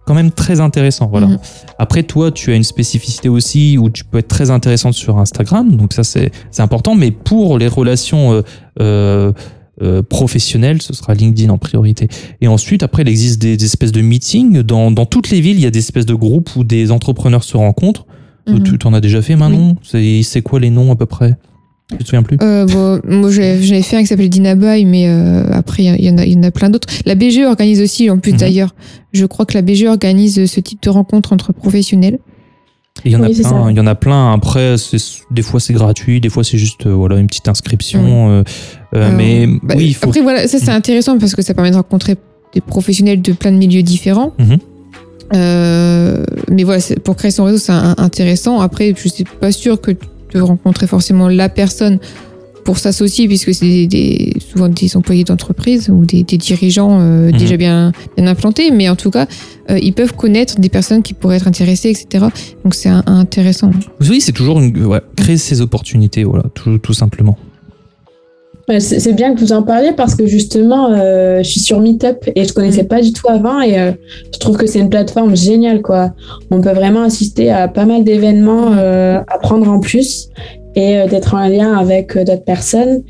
quand 0.08 0.14
même 0.14 0.32
très 0.32 0.62
intéressant. 0.62 1.08
Voilà. 1.08 1.28
Mhm. 1.28 1.40
Après, 1.78 2.04
toi, 2.04 2.32
tu 2.32 2.52
as 2.52 2.56
une 2.56 2.64
spécificité 2.64 3.28
aussi 3.28 3.78
où 3.78 3.90
tu 3.90 4.06
peux 4.06 4.20
être 4.20 4.30
très 4.30 4.50
intéressante 4.50 4.94
sur 4.94 5.20
Instagram, 5.20 5.76
donc 5.76 5.92
ça 5.92 6.04
c'est 6.04 6.32
important. 6.60 6.96
Mais 6.96 7.12
pour 7.12 7.60
les 7.60 7.68
relations 7.68 8.32
euh, 8.32 8.42
euh, 8.80 9.34
euh, 9.84 10.02
professionnelles, 10.02 10.82
ce 10.82 10.94
sera 10.94 11.14
LinkedIn 11.14 11.50
en 11.52 11.58
priorité. 11.58 12.08
Et 12.40 12.48
ensuite, 12.48 12.84
après, 12.84 13.04
il 13.04 13.10
existe 13.10 13.42
des, 13.42 13.58
des 13.58 13.66
espèces 13.66 13.92
de 13.92 14.02
meetings 14.02 14.64
dans, 14.64 14.92
dans 14.92 15.06
toutes 15.06 15.30
les 15.30 15.42
villes. 15.42 15.58
Il 15.58 15.64
y 15.64 15.68
a 15.68 15.72
des 15.72 15.80
espèces 15.80 16.06
de 16.06 16.16
groupes 16.16 16.56
où 16.56 16.64
des 16.64 16.92
entrepreneurs 16.92 17.44
se 17.44 17.58
rencontrent. 17.58 18.06
Mhm. 18.48 18.64
Tu 18.64 18.78
t'en 18.78 18.94
as 18.94 19.02
déjà 19.02 19.22
fait, 19.22 19.36
Manon? 19.36 19.76
C'est 19.84 20.24
c'est 20.24 20.42
quoi 20.42 20.62
les 20.62 20.70
noms 20.70 20.94
à 20.94 20.96
peu 20.96 21.06
près? 21.06 21.36
Tu 21.90 21.98
te 22.00 22.04
souviens 22.04 22.24
plus 22.24 22.38
Euh, 22.42 22.66
bon, 22.66 23.00
moi, 23.08 23.32
j'en 23.32 23.42
ai 23.42 23.82
fait 23.82 23.96
un 23.96 24.02
qui 24.02 24.08
s'appelle 24.08 24.30
Dinaboy, 24.30 24.84
mais 24.84 25.08
euh, 25.08 25.46
après, 25.54 25.84
il 25.86 26.04
y, 26.04 26.10
en 26.10 26.18
a- 26.18 26.26
il 26.26 26.34
y 26.34 26.38
en 26.38 26.44
a 26.44 26.52
plein 26.52 26.70
d'autres. 26.70 26.88
La 27.06 27.16
BGE 27.16 27.46
organise 27.46 27.82
aussi, 27.82 28.10
en 28.10 28.18
plus 28.20 28.34
Mhm. 28.34 28.38
d'ailleurs. 28.40 28.76
Je 29.14 29.26
crois 29.26 29.46
que 29.46 29.54
la 29.54 29.62
BGE 29.62 29.86
organise 29.86 30.46
ce 30.52 30.60
type 30.60 30.82
de 30.84 30.90
rencontre 30.90 31.32
entre 31.32 31.54
professionnels. 31.54 32.20
Il 33.06 33.12
y 33.12 33.16
en 33.16 33.24
a 33.24 33.28
Oui, 33.30 33.40
plein. 33.40 33.70
Il 33.72 33.78
y 33.78 33.80
en 33.80 33.88
a 33.88 33.96
plein. 33.96 34.34
Après, 34.34 34.76
des 35.32 35.42
fois 35.44 35.60
c'est 35.60 35.74
gratuit, 35.74 36.20
des 36.20 36.30
fois 36.30 36.44
c'est 36.44 36.58
juste 36.58 36.88
euh, 36.88 36.94
voilà 36.94 37.18
une 37.20 37.28
petite 37.28 37.48
inscription. 37.48 38.30
euh, 38.32 38.44
mais 39.16 39.46
bah, 39.64 39.76
oui, 39.78 39.86
il 39.90 39.94
faut. 39.94 40.10
Après, 40.10 40.22
voilà, 40.22 40.48
ça 40.48 40.58
c'est 40.58 40.72
intéressant 40.72 41.18
parce 41.20 41.36
que 41.36 41.42
ça 41.44 41.54
permet 41.54 41.70
de 41.72 41.76
rencontrer 41.76 42.16
des 42.56 42.60
professionnels 42.62 43.22
de 43.22 43.34
plein 43.34 43.52
de 43.52 43.58
milieux 43.58 43.84
différents. 43.84 44.34
Mhm. 44.40 44.58
Euh, 45.36 46.24
mais 46.50 46.64
voilà, 46.64 46.82
pour 47.04 47.16
créer 47.16 47.32
son 47.32 47.44
réseau, 47.44 47.58
c'est 47.60 47.72
intéressant. 47.72 48.60
Après, 48.62 48.94
je 48.98 49.08
suis 49.08 49.24
pas 49.40 49.52
sûre 49.52 49.80
que 49.80 49.92
de 50.34 50.42
rencontrer 50.42 50.88
forcément 50.88 51.28
la 51.28 51.50
personne 51.50 52.00
pour 52.66 52.80
s'associer, 52.80 53.28
puisque 53.30 53.54
c'est 53.54 53.66
des, 53.66 53.88
des- 53.88 54.34
souvent 54.52 54.68
des 54.68 54.98
employés 54.98 55.24
d'entreprise 55.24 55.88
ou 55.90 56.04
des, 56.04 56.24
des 56.24 56.38
dirigeants 56.38 57.00
euh, 57.00 57.32
Mhm. 57.32 57.38
déjà 57.38 57.56
bien, 57.56 57.94
bien 58.18 58.28
implantés. 58.28 58.72
Mais 58.72 58.90
en 58.90 58.98
tout 58.98 59.10
cas, 59.10 59.26
euh, 59.72 59.80
ils 59.82 59.94
peuvent 59.94 60.14
connaître 60.14 60.60
des 60.60 60.68
personnes 60.68 61.02
qui 61.02 61.14
pourraient 61.14 61.38
être 61.38 61.48
intéressées, 61.48 61.90
etc. 61.92 62.26
Donc 62.66 62.76
c'est 62.76 62.90
intéressant. 63.06 63.72
Oui, 64.02 64.20
c'est 64.20 64.34
toujours 64.34 64.60
une, 64.60 64.86
ouais, 64.86 65.00
créer 65.16 65.38
ses 65.38 65.62
opportunités, 65.62 66.26
voilà, 66.26 66.44
tout, 66.54 66.78
tout 66.78 66.94
simplement. 66.94 67.38
Ouais, 68.70 68.82
C'est 68.82 69.14
bien 69.14 69.34
que 69.34 69.40
vous 69.40 69.54
en 69.54 69.64
parliez 69.64 69.92
parce 69.96 70.14
que 70.14 70.26
justement, 70.28 70.90
euh, 70.92 71.38
je 71.42 71.50
suis 71.50 71.62
sur 71.62 71.80
Meetup 71.80 72.30
et 72.36 72.44
je 72.44 72.52
connaissais 72.52 72.84
Mm. 72.84 72.88
pas 72.88 73.02
du 73.02 73.14
tout 73.14 73.30
avant 73.30 73.62
et 73.62 73.80
euh, 73.80 73.92
je 74.34 74.40
trouve 74.40 74.58
que 74.58 74.68
c'est 74.68 74.80
une 74.80 74.90
plateforme 74.90 75.36
géniale 75.38 75.82
quoi. 75.82 76.12
On 76.52 76.60
peut 76.60 76.74
vraiment 76.74 77.04
assister 77.04 77.50
à 77.50 77.70
pas 77.70 77.86
mal 77.86 78.04
d'événements, 78.04 78.74
euh, 78.78 79.20
apprendre 79.30 79.70
en 79.72 79.80
plus 79.80 80.28
et 80.76 80.98
euh, 80.98 81.08
d'être 81.08 81.34
en 81.34 81.48
lien 81.48 81.78
avec 81.78 82.18
euh, 82.18 82.26
d'autres 82.26 82.44
personnes. 82.44 83.04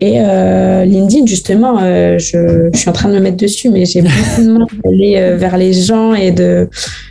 Et 0.00 0.20
euh, 0.22 0.86
LinkedIn 0.86 1.26
justement, 1.26 1.78
euh, 1.82 2.16
je, 2.18 2.70
je 2.72 2.78
suis 2.78 2.88
en 2.88 2.92
train 2.94 3.10
de 3.10 3.14
me 3.14 3.20
mettre 3.20 3.36
dessus, 3.36 3.68
mais 3.68 3.84
j'ai 3.84 4.00
beaucoup 4.00 4.40
de 4.42 4.50
mal 4.52 4.66
d'aller 4.84 5.16
euh, 5.18 5.36
vers 5.36 5.58
les 5.58 5.74
gens 5.74 6.14
et 6.14 6.30
de 6.30 6.68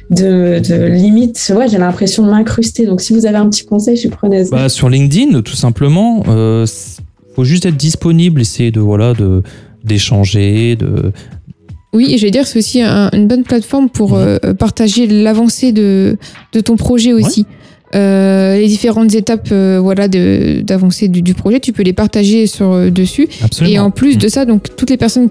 de, 0.09 0.59
de 0.67 0.85
limite, 0.87 1.53
ouais, 1.55 1.67
j'ai 1.69 1.77
l'impression 1.77 2.23
de 2.25 2.29
m'incruster. 2.31 2.85
Donc 2.87 3.01
si 3.01 3.13
vous 3.13 3.25
avez 3.27 3.37
un 3.37 3.49
petit 3.49 3.65
conseil, 3.65 3.95
je 3.95 4.01
suis 4.01 4.09
preneuse. 4.09 4.49
Bah, 4.49 4.67
sur 4.67 4.89
LinkedIn, 4.89 5.41
tout 5.41 5.55
simplement, 5.55 6.23
euh, 6.27 6.65
faut 7.35 7.43
juste 7.43 7.65
être 7.65 7.77
disponible, 7.77 8.41
essayer 8.41 8.71
de 8.71 8.79
voilà 8.79 9.13
de 9.13 9.43
d'échanger, 9.83 10.75
de 10.75 11.11
Oui, 11.93 12.13
et 12.13 12.17
je 12.17 12.25
vais 12.25 12.31
dire, 12.31 12.47
c'est 12.47 12.57
aussi 12.59 12.81
un- 12.81 13.09
une 13.13 13.27
bonne 13.27 13.43
plateforme 13.43 13.89
pour 13.89 14.15
euh, 14.15 14.37
partager 14.57 15.05
l'avancée 15.07 15.71
de, 15.71 16.17
de 16.53 16.59
ton 16.59 16.75
projet 16.75 17.13
aussi. 17.13 17.45
Euh, 17.95 18.57
les 18.57 18.67
différentes 18.67 19.13
étapes 19.13 19.49
euh, 19.51 19.79
voilà, 19.79 20.07
d'avancée 20.07 21.07
du, 21.09 21.21
du 21.21 21.35
projet, 21.35 21.59
tu 21.59 21.73
peux 21.73 21.83
les 21.83 21.93
partager 21.93 22.47
sur, 22.47 22.89
dessus. 22.91 23.27
absolument. 23.43 23.75
Et 23.75 23.79
en 23.79 23.91
plus 23.91 24.15
Mm. 24.15 24.19
de 24.19 24.27
ça, 24.29 24.45
donc 24.45 24.75
toutes 24.75 24.89
les 24.89 24.97
personnes 24.97 25.29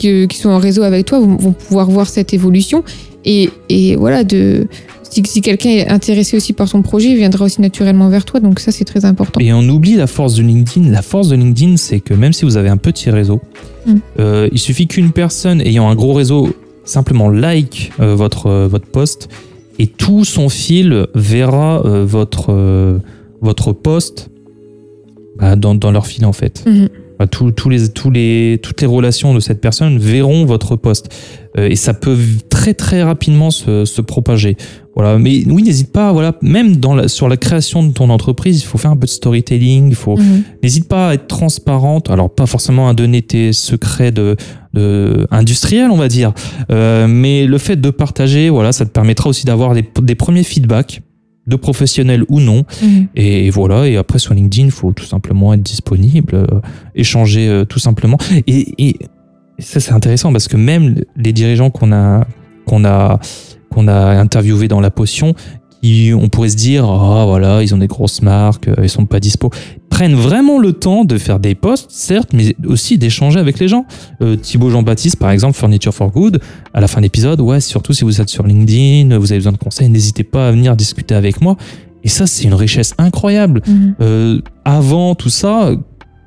qui, 0.00 0.26
qui 0.28 0.38
sont 0.38 0.50
en 0.50 0.58
réseau 0.58 0.82
avec 0.82 1.06
toi 1.06 1.20
vont, 1.20 1.36
vont 1.36 1.52
pouvoir 1.52 1.88
voir 1.90 2.08
cette 2.08 2.32
évolution. 2.34 2.82
Et, 3.24 3.50
et 3.68 3.96
voilà, 3.96 4.24
de, 4.24 4.66
si, 5.02 5.22
si 5.26 5.40
quelqu'un 5.42 5.70
est 5.70 5.88
intéressé 5.88 6.36
aussi 6.36 6.52
par 6.54 6.68
ton 6.70 6.80
projet, 6.82 7.08
il 7.10 7.16
viendra 7.16 7.44
aussi 7.44 7.60
naturellement 7.60 8.08
vers 8.08 8.24
toi. 8.24 8.40
Donc 8.40 8.60
ça, 8.60 8.72
c'est 8.72 8.84
très 8.86 9.04
important. 9.04 9.38
Et 9.40 9.52
on 9.52 9.62
oublie 9.68 9.94
la 9.94 10.06
force 10.06 10.34
de 10.36 10.42
LinkedIn. 10.42 10.90
La 10.90 11.02
force 11.02 11.28
de 11.28 11.36
LinkedIn, 11.36 11.76
c'est 11.76 12.00
que 12.00 12.14
même 12.14 12.32
si 12.32 12.44
vous 12.46 12.56
avez 12.56 12.68
un 12.70 12.78
petit 12.78 13.10
réseau, 13.10 13.40
Mm. 13.86 13.94
euh, 14.18 14.48
il 14.52 14.58
suffit 14.58 14.86
qu'une 14.86 15.10
personne 15.10 15.62
ayant 15.62 15.88
un 15.88 15.94
gros 15.94 16.12
réseau 16.12 16.50
simplement 16.84 17.30
like 17.30 17.92
euh, 17.98 18.14
votre, 18.14 18.46
euh, 18.46 18.68
votre 18.68 18.86
post 18.86 19.30
et 19.78 19.86
tout 19.86 20.26
son 20.26 20.50
fil 20.50 21.06
verra 21.14 21.82
euh, 21.86 22.04
votre, 22.04 22.52
votre 23.40 23.72
post 23.72 24.28
bah, 25.38 25.56
dans, 25.56 25.74
dans 25.74 25.92
leur 25.92 26.06
fil 26.06 26.26
en 26.26 26.34
fait. 26.34 26.62
Mhm. 26.66 26.88
Tous- 27.26 27.50
tous 27.52 27.68
les, 27.68 27.88
tous 27.88 28.10
les, 28.10 28.58
toutes 28.62 28.80
les 28.80 28.86
relations 28.86 29.34
de 29.34 29.40
cette 29.40 29.60
personne 29.60 29.98
verront 29.98 30.44
votre 30.44 30.76
post. 30.76 31.08
Euh, 31.58 31.68
et 31.68 31.76
ça 31.76 31.94
peut 31.94 32.16
très 32.48 32.74
très 32.74 33.02
rapidement 33.02 33.50
se, 33.50 33.84
se 33.84 34.00
propager. 34.00 34.56
Voilà. 34.94 35.18
Mais 35.18 35.42
oui, 35.46 35.62
n'hésite 35.62 35.92
pas, 35.92 36.12
voilà, 36.12 36.36
même 36.42 36.76
dans 36.76 36.94
la, 36.94 37.08
sur 37.08 37.28
la 37.28 37.36
création 37.36 37.82
de 37.82 37.92
ton 37.92 38.10
entreprise, 38.10 38.60
il 38.60 38.64
faut 38.66 38.78
faire 38.78 38.90
un 38.92 38.96
peu 38.96 39.06
de 39.06 39.10
storytelling, 39.10 39.88
il 39.88 39.94
faut, 39.94 40.16
Mhm. 40.16 40.42
N'hésite 40.62 40.88
pas 40.88 41.08
à 41.10 41.14
être 41.14 41.26
transparente. 41.26 42.10
Alors, 42.10 42.30
pas 42.34 42.46
forcément 42.46 42.88
à 42.88 42.94
donner 42.94 43.22
tes 43.22 43.52
secrets 43.52 44.12
de, 44.12 44.36
de 44.74 45.26
industriels, 45.30 45.90
on 45.90 45.96
va 45.96 46.08
dire. 46.08 46.32
Euh, 46.70 47.06
mais 47.08 47.46
le 47.46 47.58
fait 47.58 47.76
de 47.80 47.90
partager, 47.90 48.48
voilà, 48.50 48.72
ça 48.72 48.84
te 48.84 48.90
permettra 48.90 49.28
aussi 49.30 49.44
d'avoir 49.46 49.74
des, 49.74 49.84
des 50.02 50.14
premiers 50.14 50.44
feedbacks 50.44 51.00
de 51.46 51.56
professionnels 51.56 52.24
ou 52.28 52.40
non. 52.40 52.64
Mhm. 52.82 53.08
Et, 53.16 53.50
voilà. 53.50 53.88
Et 53.88 53.96
après, 53.96 54.18
sur 54.18 54.34
LinkedIn, 54.34 54.66
il 54.66 54.72
faut 54.72 54.92
tout 54.92 55.04
simplement 55.04 55.52
être 55.54 55.62
disponible, 55.62 56.34
euh, 56.34 56.46
échanger 56.94 57.48
euh, 57.48 57.64
tout 57.64 57.78
simplement. 57.78 58.18
Et, 58.46 58.88
et 58.88 58.96
ça, 59.58 59.80
c'est 59.80 59.92
intéressant 59.92 60.32
parce 60.32 60.48
que 60.48 60.56
même 60.56 61.02
les 61.16 61.32
dirigeants 61.32 61.70
qu'on 61.70 61.92
a, 61.92 62.26
qu'on 62.66 62.84
a, 62.84 63.18
qu'on 63.70 63.88
a 63.88 64.18
interviewés 64.18 64.68
dans 64.68 64.80
la 64.80 64.90
potion, 64.90 65.34
qui, 65.82 66.12
on 66.14 66.28
pourrait 66.28 66.50
se 66.50 66.56
dire, 66.56 66.84
ah 66.84 67.24
voilà, 67.26 67.62
ils 67.62 67.74
ont 67.74 67.78
des 67.78 67.86
grosses 67.86 68.22
marques, 68.22 68.68
euh, 68.68 68.76
ils 68.82 68.88
sont 68.88 69.06
pas 69.06 69.20
dispo. 69.20 69.50
Prennent 69.88 70.14
vraiment 70.14 70.58
le 70.58 70.72
temps 70.72 71.04
de 71.04 71.18
faire 71.18 71.40
des 71.40 71.54
posts, 71.54 71.90
certes, 71.90 72.30
mais 72.32 72.54
aussi 72.66 72.98
d'échanger 72.98 73.38
avec 73.38 73.58
les 73.58 73.68
gens. 73.68 73.86
Euh, 74.22 74.36
Thibaut 74.36 74.70
Jean-Baptiste, 74.70 75.16
par 75.16 75.30
exemple, 75.30 75.56
Furniture 75.56 75.94
for 75.94 76.10
Good, 76.10 76.40
à 76.74 76.80
la 76.80 76.88
fin 76.88 77.00
de 77.00 77.04
l'épisode, 77.04 77.40
ouais, 77.40 77.60
surtout 77.60 77.92
si 77.92 78.04
vous 78.04 78.20
êtes 78.20 78.28
sur 78.28 78.46
LinkedIn, 78.46 79.18
vous 79.18 79.32
avez 79.32 79.38
besoin 79.38 79.52
de 79.52 79.58
conseils, 79.58 79.88
n'hésitez 79.88 80.24
pas 80.24 80.48
à 80.48 80.52
venir 80.52 80.76
discuter 80.76 81.14
avec 81.14 81.40
moi. 81.40 81.56
Et 82.02 82.08
ça, 82.08 82.26
c'est 82.26 82.44
une 82.44 82.54
richesse 82.54 82.94
incroyable. 82.98 83.62
Mhm. 83.66 83.94
Euh, 84.00 84.40
avant 84.64 85.14
tout 85.14 85.28
ça, 85.28 85.72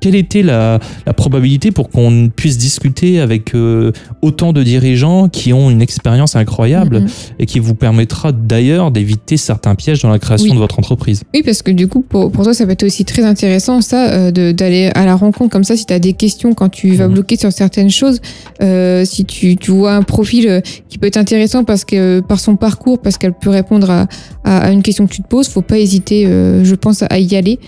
quelle 0.04 0.16
était 0.16 0.42
la, 0.42 0.80
la 1.06 1.14
probabilité 1.14 1.70
pour 1.70 1.88
qu'on 1.88 2.28
puisse 2.28 2.58
discuter 2.58 3.20
avec 3.20 3.54
euh, 3.54 3.90
autant 4.20 4.52
de 4.52 4.62
dirigeants 4.62 5.28
qui 5.30 5.54
ont 5.54 5.70
une 5.70 5.80
expérience 5.80 6.36
incroyable 6.36 7.00
Mhm. 7.00 7.06
et 7.38 7.46
qui 7.46 7.58
vous 7.58 7.74
permettra 7.74 8.32
d'ailleurs 8.32 8.90
d'éviter 8.90 9.38
certains 9.38 9.74
pièges 9.74 10.02
dans 10.02 10.10
la 10.10 10.18
création 10.18 10.48
Oui. 10.50 10.52
de 10.52 10.58
votre 10.58 10.78
entreprise? 10.78 11.22
Oui, 11.32 11.42
parce 11.42 11.62
que 11.62 11.70
du 11.70 11.88
coup, 11.88 12.02
pour, 12.02 12.30
pour 12.30 12.44
toi, 12.44 12.52
ça 12.52 12.66
va 12.66 12.72
être 12.72 12.82
aussi 12.84 13.06
très 13.06 13.24
intéressant, 13.24 13.80
ça, 13.80 14.10
euh, 14.12 14.30
d'aller 14.52 14.90
à 14.94 15.06
la 15.06 15.14
rencontre 15.16 15.48
comme 15.50 15.64
ça, 15.64 15.74
si 15.74 15.86
tu 15.86 15.94
as 15.94 15.98
des 15.98 16.12
questions 16.12 16.52
quand 16.52 16.68
tu 16.68 16.90
vas 16.94 17.08
Mhm. 17.08 17.14
bloquer 17.14 17.36
sur 17.38 17.50
certaines 17.50 17.88
choses, 17.90 18.20
euh, 18.62 19.06
si 19.06 19.24
tu, 19.24 19.56
tu 19.56 19.70
vois 19.70 19.94
un 19.94 20.02
profil 20.02 20.60
qui 20.90 20.98
peut 20.98 21.06
être 21.06 21.16
intéressant 21.16 21.64
parce 21.64 21.86
que 21.86 22.20
par 22.20 22.40
son 22.40 22.56
parcours, 22.56 22.98
parce 23.00 23.16
qu'elle 23.16 23.32
peut 23.32 23.48
répondre 23.50 23.88
à, 23.90 24.06
à, 24.44 24.58
à 24.66 24.70
une 24.70 24.82
question 24.82 25.06
que 25.06 25.12
tu 25.14 25.22
te 25.22 25.28
poses, 25.28 25.48
faut 25.48 25.62
pas 25.62 25.78
hésiter, 25.78 26.26
je 26.26 26.74
pense, 26.74 27.02
à 27.08 27.18
y 27.18 27.34
aller. 27.36 27.58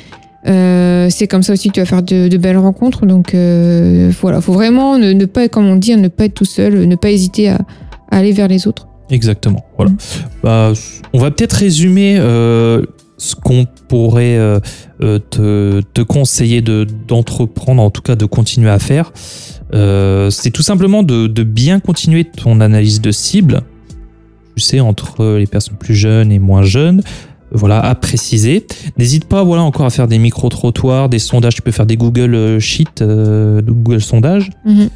Euh, 0.46 1.08
c'est 1.10 1.26
comme 1.26 1.42
ça 1.42 1.52
aussi 1.52 1.68
que 1.68 1.74
tu 1.74 1.80
vas 1.80 1.86
faire 1.86 2.02
de, 2.02 2.36
belles 2.36 2.58
rencontres. 2.58 3.06
Donc 3.06 3.34
euh, 3.34 4.10
voilà, 4.20 4.40
faut 4.40 4.52
vraiment 4.52 4.98
ne, 4.98 5.24
pas, 5.24 5.48
comme 5.48 5.66
on 5.66 5.76
dit, 5.76 5.96
ne 5.96 6.08
pas 6.08 6.26
être 6.26 6.34
tout 6.34 6.44
seul, 6.44 6.86
ne 6.86 6.96
pas 6.96 7.10
hésiter 7.10 7.48
à, 7.48 7.58
aller 8.10 8.32
vers 8.32 8.48
les 8.48 8.66
autres. 8.66 8.86
Exactement. 9.10 9.64
Voilà. 9.76 9.92
Bah, 10.42 10.72
on 11.12 11.18
va 11.18 11.30
peut-être 11.30 11.54
résumer 11.54 12.16
euh, 12.18 12.82
ce 13.18 13.34
qu'on 13.34 13.66
pourrait 13.88 14.36
euh, 14.36 14.60
euh, 15.00 15.80
te, 15.94 16.02
conseiller 16.02 16.60
de, 16.60 16.86
d'entreprendre, 17.06 17.82
en 17.82 17.90
tout 17.90 18.02
cas 18.02 18.16
de 18.16 18.26
continuer 18.26 18.70
à 18.70 18.78
faire. 18.78 19.12
Euh, 19.74 20.30
c'est 20.30 20.50
tout 20.50 20.62
simplement 20.62 21.02
de 21.02 21.42
bien 21.42 21.80
continuer 21.80 22.24
ton 22.24 22.60
analyse 22.60 23.00
de 23.00 23.10
cible. 23.10 23.62
Tu 24.56 24.62
sais, 24.62 24.80
entre 24.80 25.36
les 25.36 25.46
personnes 25.46 25.76
plus 25.76 25.94
jeunes 25.94 26.32
et 26.32 26.38
moins 26.38 26.62
jeunes. 26.62 27.02
Voilà, 27.56 27.80
à 27.80 27.94
préciser. 27.94 28.66
N'hésite 28.98 29.24
pas, 29.24 29.42
voilà, 29.42 29.62
encore 29.62 29.86
à 29.86 29.90
faire 29.90 30.08
des 30.08 30.18
micro-trottoirs, 30.18 31.08
des 31.08 31.18
sondages. 31.18 31.54
Tu 31.54 31.62
peux 31.62 31.72
faire 31.72 31.86
des 31.86 31.96
Google 31.96 32.34
euh, 32.34 32.60
Sheet, 32.60 33.02
euh, 33.02 33.60
Google 33.62 34.00
Sondages. 34.00 34.50
Mhm. 34.64 34.88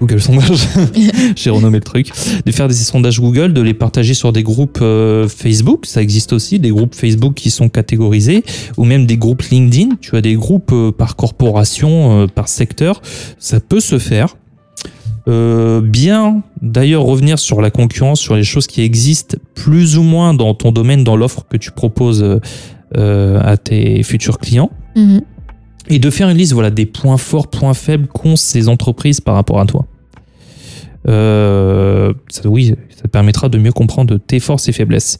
Google 0.00 0.20
Sondage, 0.20 0.66
j'ai 1.36 1.50
renommé 1.50 1.78
le 1.78 1.84
truc, 1.84 2.10
de 2.44 2.52
faire 2.52 2.68
des 2.68 2.74
sondages 2.74 3.20
Google, 3.20 3.52
de 3.52 3.62
les 3.62 3.74
partager 3.74 4.14
sur 4.14 4.32
des 4.32 4.42
groupes 4.42 4.80
euh, 4.82 5.28
Facebook, 5.28 5.86
ça 5.86 6.02
existe 6.02 6.32
aussi, 6.32 6.58
des 6.58 6.70
groupes 6.70 6.94
Facebook 6.94 7.34
qui 7.34 7.50
sont 7.50 7.68
catégorisés, 7.68 8.44
ou 8.76 8.84
même 8.84 9.06
des 9.06 9.16
groupes 9.16 9.42
LinkedIn, 9.42 9.96
tu 10.00 10.16
as 10.16 10.20
des 10.20 10.34
groupes 10.34 10.72
euh, 10.72 10.92
par 10.92 11.16
corporation, 11.16 12.22
euh, 12.22 12.26
par 12.26 12.48
secteur, 12.48 13.00
ça 13.38 13.60
peut 13.60 13.80
se 13.80 13.98
faire. 13.98 14.36
Euh, 15.26 15.80
bien 15.80 16.42
d'ailleurs 16.60 17.02
revenir 17.04 17.38
sur 17.38 17.62
la 17.62 17.70
concurrence, 17.70 18.20
sur 18.20 18.36
les 18.36 18.44
choses 18.44 18.66
qui 18.66 18.82
existent 18.82 19.38
plus 19.54 19.96
ou 19.96 20.02
moins 20.02 20.34
dans 20.34 20.52
ton 20.54 20.70
domaine, 20.70 21.02
dans 21.02 21.16
l'offre 21.16 21.46
que 21.48 21.56
tu 21.56 21.70
proposes 21.70 22.22
euh, 22.22 22.40
euh, 22.96 23.40
à 23.42 23.56
tes 23.56 24.02
futurs 24.02 24.38
clients 24.38 24.70
Mhm. 24.96 25.22
et 25.88 25.98
de 25.98 26.10
faire 26.10 26.28
une 26.28 26.36
liste 26.36 26.52
voilà, 26.52 26.70
des 26.70 26.84
points 26.86 27.16
forts, 27.16 27.48
points 27.48 27.72
faibles 27.74 28.06
qu'ont 28.06 28.36
ces 28.36 28.68
entreprises 28.68 29.20
par 29.20 29.34
rapport 29.34 29.60
à 29.60 29.64
toi. 29.66 29.86
Euh, 31.08 32.12
ça, 32.28 32.48
oui, 32.48 32.74
ça 32.94 33.02
te 33.02 33.08
permettra 33.08 33.48
de 33.48 33.58
mieux 33.58 33.72
comprendre 33.72 34.16
tes 34.18 34.40
forces 34.40 34.68
et 34.68 34.72
faiblesses. 34.72 35.18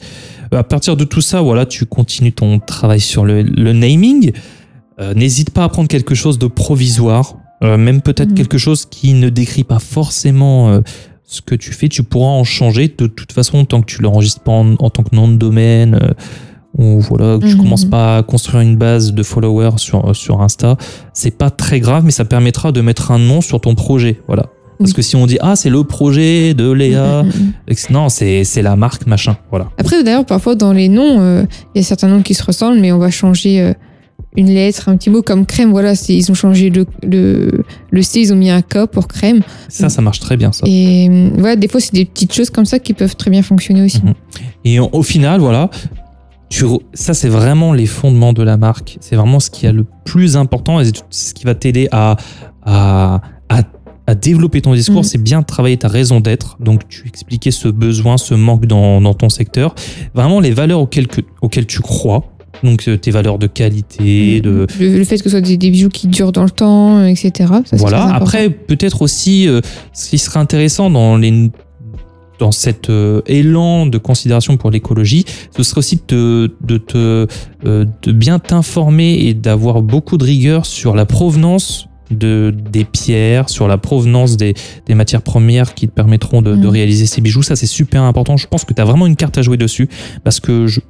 À 0.53 0.63
partir 0.65 0.97
de 0.97 1.05
tout 1.05 1.21
ça, 1.21 1.41
voilà, 1.43 1.67
tu 1.67 1.85
continues 1.87 2.33
ton 2.33 2.59
travail 2.59 3.01
sur 3.01 3.25
le, 3.25 3.43
le 3.43 3.73
naming. 3.73 4.33
Euh, 5.01 5.13
N'hésite 5.15 5.51
pas 5.51 5.65
à 5.65 5.69
prendre 5.69 5.89
quelque 5.89 6.15
chose 6.15 6.39
de 6.39 6.47
provisoire, 6.47 7.37
euh, 7.63 7.77
même 7.77 8.01
peut-être 8.03 8.31
Mhm. 8.31 8.35
quelque 8.35 8.59
chose 8.59 8.85
qui 8.87 9.15
ne 9.15 9.29
décrit 9.29 9.65
pas 9.65 9.79
forcément 9.79 10.71
euh, 10.71 10.81
ce 11.25 11.41
que 11.41 11.55
tu 11.55 11.73
fais. 11.73 11.89
Tu 11.89 12.03
pourras 12.03 12.29
en 12.33 12.45
changer 12.45 12.93
de 12.97 13.07
toute 13.07 13.33
façon 13.33 13.65
tant 13.65 13.81
que 13.81 13.87
tu 13.87 14.03
l'enregistres 14.03 14.41
pas 14.43 14.53
en, 14.53 14.75
en 14.79 14.91
tant 14.91 15.03
que 15.03 15.15
nom 15.15 15.29
de 15.29 15.37
domaine. 15.37 15.99
euh, 16.03 16.11
ou 16.77 16.99
voilà, 16.99 17.39
que 17.39 17.47
tu 17.47 17.55
Mhm. 17.55 17.63
commences 17.63 17.85
pas 17.85 18.17
à 18.19 18.23
construire 18.25 18.61
une 18.63 18.75
base 18.77 19.13
de 19.13 19.23
followers 19.23 19.77
sur, 19.79 20.15
sur 20.17 20.41
Insta, 20.43 20.77
c'est 21.13 21.31
pas 21.39 21.49
très 21.49 21.79
grave, 21.79 22.03
mais 22.05 22.11
ça 22.11 22.25
permettra 22.25 22.73
de 22.73 22.81
mettre 22.81 23.13
un 23.13 23.21
nom 23.21 23.41
sur 23.41 23.61
ton 23.61 23.77
projet. 23.77 24.21
Voilà. 24.27 24.47
Parce 24.81 24.91
Oui. 24.91 24.97
que 24.97 25.03
si 25.03 25.15
on 25.15 25.25
dit 25.29 25.39
ah 25.41 25.55
c'est 25.55 25.71
le 25.71 25.85
projet 25.85 26.53
de 26.53 26.69
Léa, 26.73 27.23
Mhm, 27.23 27.29
mhm. 27.69 27.75
non 27.91 28.09
c'est 28.09 28.43
c'est 28.43 28.61
la 28.63 28.75
marque 28.75 29.07
machin. 29.07 29.37
Voilà. 29.51 29.69
Après, 29.79 30.03
d'ailleurs, 30.03 30.27
parfois 30.27 30.57
dans 30.57 30.73
les 30.73 30.89
noms, 30.89 31.21
euh, 31.21 31.45
il 31.77 31.79
y 31.79 31.81
a 31.81 31.87
certains 31.87 32.09
noms 32.09 32.23
qui 32.23 32.35
se 32.35 32.43
ressemblent, 32.43 32.81
mais 32.81 32.91
on 32.91 32.99
va 32.99 33.13
changer 33.13 33.61
euh, 33.61 33.73
une 34.37 34.49
lettre, 34.49 34.89
un 34.89 34.97
petit 34.97 35.11
mot 35.11 35.23
comme 35.23 35.47
crème. 35.47 35.71
Voilà, 35.71 35.95
c'est- 35.95 36.15
ils 36.15 36.31
ont 36.31 36.35
changé 36.35 36.71
le, 36.71 36.87
le, 37.03 37.65
le 37.91 38.03
C, 38.03 38.21
ils 38.21 38.33
ont 38.33 38.37
mis 38.37 38.51
un 38.51 38.63
K 38.63 38.87
pour 38.87 39.07
crème. 39.09 39.41
Ça 39.69 39.89
ça 39.89 40.03
marche 40.03 40.21
très 40.21 40.37
bien 40.37 40.51
ça. 40.53 40.65
Et 40.67 41.31
voilà, 41.37 41.57
des 41.57 41.69
fois, 41.69 41.81
c'est 41.81 41.93
des 41.95 42.05
petites 42.05 42.33
choses 42.35 42.51
comme 42.51 42.65
ça 42.65 42.79
qui 42.79 42.95
peuvent 42.95 43.17
très 43.17 43.31
bien 43.31 43.43
fonctionner 43.43 43.83
aussi. 43.85 44.03
Mhm. 44.03 44.15
Et 44.65 44.81
au 44.81 45.03
final, 45.03 45.41
voilà, 45.41 45.71
tu, 46.49 46.65
ça 46.95 47.15
c'est 47.15 47.29
vraiment 47.29 47.73
les 47.73 47.87
fondements 47.87 48.33
de 48.33 48.43
la 48.43 48.57
marque. 48.57 48.97
C'est 49.01 49.17
vraiment 49.17 49.41
ce 49.41 49.51
qui 49.51 49.67
est 49.67 49.73
le 49.73 49.85
plus 50.05 50.37
important 50.37 50.81
et 50.81 50.91
ce 51.11 51.35
qui 51.35 51.45
va 51.45 51.55
t'aider 51.55 51.89
à, 51.93 52.17
à, 52.63 53.21
à, 53.49 53.61
à 54.07 54.15
développer 54.15 54.61
ton 54.61 54.75
discours. 54.75 54.99
Mhm. 54.99 55.03
C'est 55.05 55.23
bien 55.23 55.43
travailler 55.43 55.77
ta 55.77 55.89
raison 55.89 56.21
d'être. 56.21 56.57
Donc 56.61 56.89
tu 56.89 57.07
expliquais 57.09 57.51
ce 57.51 57.69
besoin, 57.69 58.17
ce 58.19 58.35
manque 58.35 58.67
dans, 58.67 59.01
dans 59.01 59.15
ton 59.15 59.29
secteur. 59.29 59.75
Vraiment 60.15 60.41
les 60.41 60.51
valeurs 60.51 60.81
auxquelles, 60.81 61.07
que- 61.09 61.23
auxquelles 61.41 61.67
tu 61.67 61.81
crois. 61.81 62.25
Donc 62.65 62.89
euh, 62.89 62.97
tes 62.97 63.11
valeurs 63.11 63.39
de 63.39 63.47
qualité, 63.47 64.41
de, 64.41 64.67
le, 64.81 64.99
le 64.99 65.05
fait 65.05 65.19
que 65.19 65.25
ce 65.25 65.31
soit 65.31 65.41
des, 65.41 65.57
des 65.57 65.71
bijoux 65.71 65.89
qui 65.91 66.09
durent 66.09 66.33
dans 66.33 66.45
le 66.45 66.51
temps, 66.51 66.99
euh, 66.99 67.07
etc. 67.07 67.33
Ça, 67.65 67.77
voilà. 67.77 68.13
Après, 68.15 68.51
peut-être 68.51 69.03
aussi, 69.03 69.47
euh, 69.47 69.61
ce 69.93 70.11
qui 70.11 70.19
serait 70.19 70.41
intéressant 70.41 70.91
dans 70.91 71.17
les 71.17 71.51
dans 72.41 72.51
cet 72.51 72.91
euh, 72.91 73.21
élan 73.27 73.87
de 73.87 73.97
considération 73.97 74.57
pour 74.57 74.73
l'écologie, 74.73 75.25
ce 75.57 75.63
serait 75.63 75.79
aussi 75.79 76.01
de, 76.09 76.53
de, 76.63 76.83
euh, 76.97 77.27
de 78.03 78.13
bien 78.13 78.41
t'informer 78.41 79.15
et 79.27 79.35
d'avoir 79.35 79.83
beaucoup 79.83 80.17
de 80.19 80.25
rigueur 80.25 80.67
sur 80.67 80.97
la 80.97 81.07
provenance 81.07 81.87
de, 82.11 82.53
des 82.73 82.85
pierres, 82.85 83.49
sur 83.49 83.69
la 83.69 83.79
provenance 83.79 84.37
des, 84.37 84.55
des 84.87 84.95
matières 84.95 85.23
premières 85.23 85.75
qui 85.75 85.87
te 85.87 85.93
permettront 85.93 86.43
de, 86.43 86.57
de 86.57 86.57
Mhm. 86.57 86.67
réaliser 86.69 87.07
ces 87.07 87.21
bijoux. 87.21 87.43
Ça, 87.45 87.55
c'est 87.55 87.67
super 87.67 88.03
important. 88.03 88.37
Je 88.37 88.49
pense 88.49 88.65
que 88.65 88.75
tu 88.75 88.83
as 88.83 88.85
vraiment 88.85 89.07
une 89.07 89.17
carte 89.17 89.39
à 89.39 89.43
jouer 89.43 89.57
dessus 89.57 89.89
parce 90.25 90.41
que 90.41 90.67
je, 90.67 90.81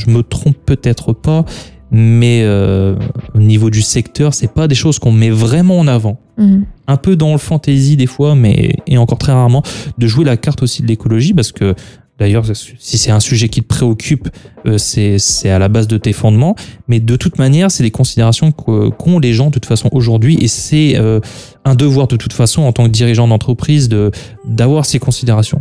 je 0.00 0.10
me 0.10 0.22
trompe 0.22 0.56
peut-être 0.66 1.12
pas, 1.12 1.44
mais 1.90 2.42
euh, 2.44 2.96
au 3.34 3.40
niveau 3.40 3.70
du 3.70 3.82
secteur, 3.82 4.32
c'est 4.34 4.52
pas 4.52 4.68
des 4.68 4.74
choses 4.74 4.98
qu'on 4.98 5.12
met 5.12 5.30
vraiment 5.30 5.78
en 5.78 5.86
avant 5.86 6.18
Mhm. 6.40 6.64
un 6.86 6.96
peu 6.96 7.16
dans 7.16 7.32
le 7.32 7.38
fantasy 7.38 7.96
des 7.96 8.06
fois, 8.06 8.34
mais 8.34 8.76
et 8.86 8.96
encore 8.96 9.18
très 9.18 9.32
rarement, 9.32 9.62
de 9.98 10.06
jouer 10.06 10.24
la 10.24 10.36
carte 10.38 10.62
aussi 10.62 10.80
de 10.82 10.86
l'écologie, 10.86 11.34
parce 11.34 11.52
que 11.52 11.74
d'ailleurs, 12.18 12.44
si 12.78 12.96
c'est 12.98 13.10
un 13.10 13.20
sujet 13.20 13.48
qui 13.50 13.60
te 13.60 13.66
préoccupe, 13.66 14.28
euh, 14.66 14.78
c'est 14.78 15.50
à 15.50 15.58
la 15.58 15.68
base 15.68 15.86
de 15.86 15.98
tes 15.98 16.14
fondements, 16.14 16.56
mais 16.88 16.98
de 16.98 17.16
toute 17.16 17.38
manière, 17.38 17.70
c'est 17.70 17.82
des 17.82 17.90
considérations 17.90 18.52
qu'ont 18.52 19.18
les 19.18 19.34
gens 19.34 19.48
de 19.48 19.52
toute 19.52 19.66
façon 19.66 19.90
aujourd'hui, 19.92 20.38
et 20.40 20.48
c'est 20.48 20.96
euh, 20.96 21.20
un 21.66 21.74
devoir 21.74 22.06
de 22.08 22.16
toute 22.16 22.32
façon 22.32 22.62
en 22.62 22.72
tant 22.72 22.84
que 22.84 22.90
dirigeant 22.90 23.28
d'entreprise 23.28 23.88
de 23.90 24.10
d'avoir 24.46 24.86
ces 24.86 24.98
considérations. 24.98 25.60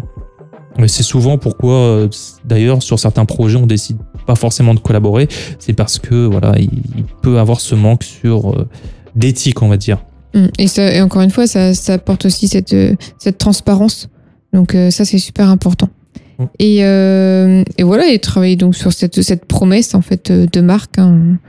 Mais 0.78 0.88
c'est 0.88 1.04
souvent 1.04 1.38
pourquoi, 1.38 2.08
d'ailleurs, 2.46 2.82
sur 2.82 3.00
certains 3.00 3.26
projets, 3.26 3.58
on 3.58 3.66
décide 3.66 3.98
pas 4.30 4.36
forcément 4.36 4.76
de 4.76 4.80
collaborer, 4.80 5.28
c'est 5.58 5.74
parce 5.74 5.98
que 5.98 6.28
voilà, 6.28 6.54
il, 6.60 6.70
il 6.96 7.04
peut 7.24 7.40
avoir 7.40 7.60
ce 7.60 7.74
manque 7.74 8.04
sur 8.04 8.52
euh, 8.52 8.68
d'éthique, 9.16 9.64
on 9.64 9.70
va 9.70 9.78
dire. 9.78 9.98
Mm. 10.36 10.46
Et, 10.60 10.68
ça, 10.68 10.94
et 10.94 11.02
encore 11.02 11.24
une 11.24 11.32
fois, 11.32 11.48
ça, 11.48 11.74
ça 11.74 11.94
apporte 11.94 12.26
aussi 12.26 12.48
cette, 12.48 12.74
euh, 12.74 12.94
cette 13.18 13.40
transparence. 13.40 14.08
Donc 14.54 14.76
euh, 14.76 14.92
ça, 14.92 15.04
c'est 15.04 15.18
super 15.18 15.50
important. 15.50 15.90
Mm. 16.38 16.44
Et, 16.60 16.78
euh, 16.84 17.64
et 17.80 17.84
voilà, 17.84 18.08
et 18.12 18.20
travailler 18.20 18.56
donc 18.56 18.76
sur 18.76 18.94
cette, 18.94 19.20
cette 19.24 19.46
promesse 19.46 19.96
en 19.96 20.02
fait 20.02 20.32
de 20.32 20.62
marque 20.62 21.00
hein, 21.00 21.40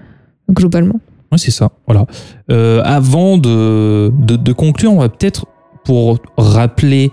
globalement. 0.50 1.00
Oui, 1.30 1.38
c'est 1.38 1.50
ça. 1.50 1.72
Voilà. 1.86 2.06
Euh, 2.50 2.80
avant 2.82 3.36
de, 3.36 4.10
de, 4.18 4.36
de 4.36 4.52
conclure, 4.54 4.94
on 4.94 5.00
va 5.00 5.10
peut-être, 5.10 5.44
pour 5.84 6.18
rappeler 6.38 7.10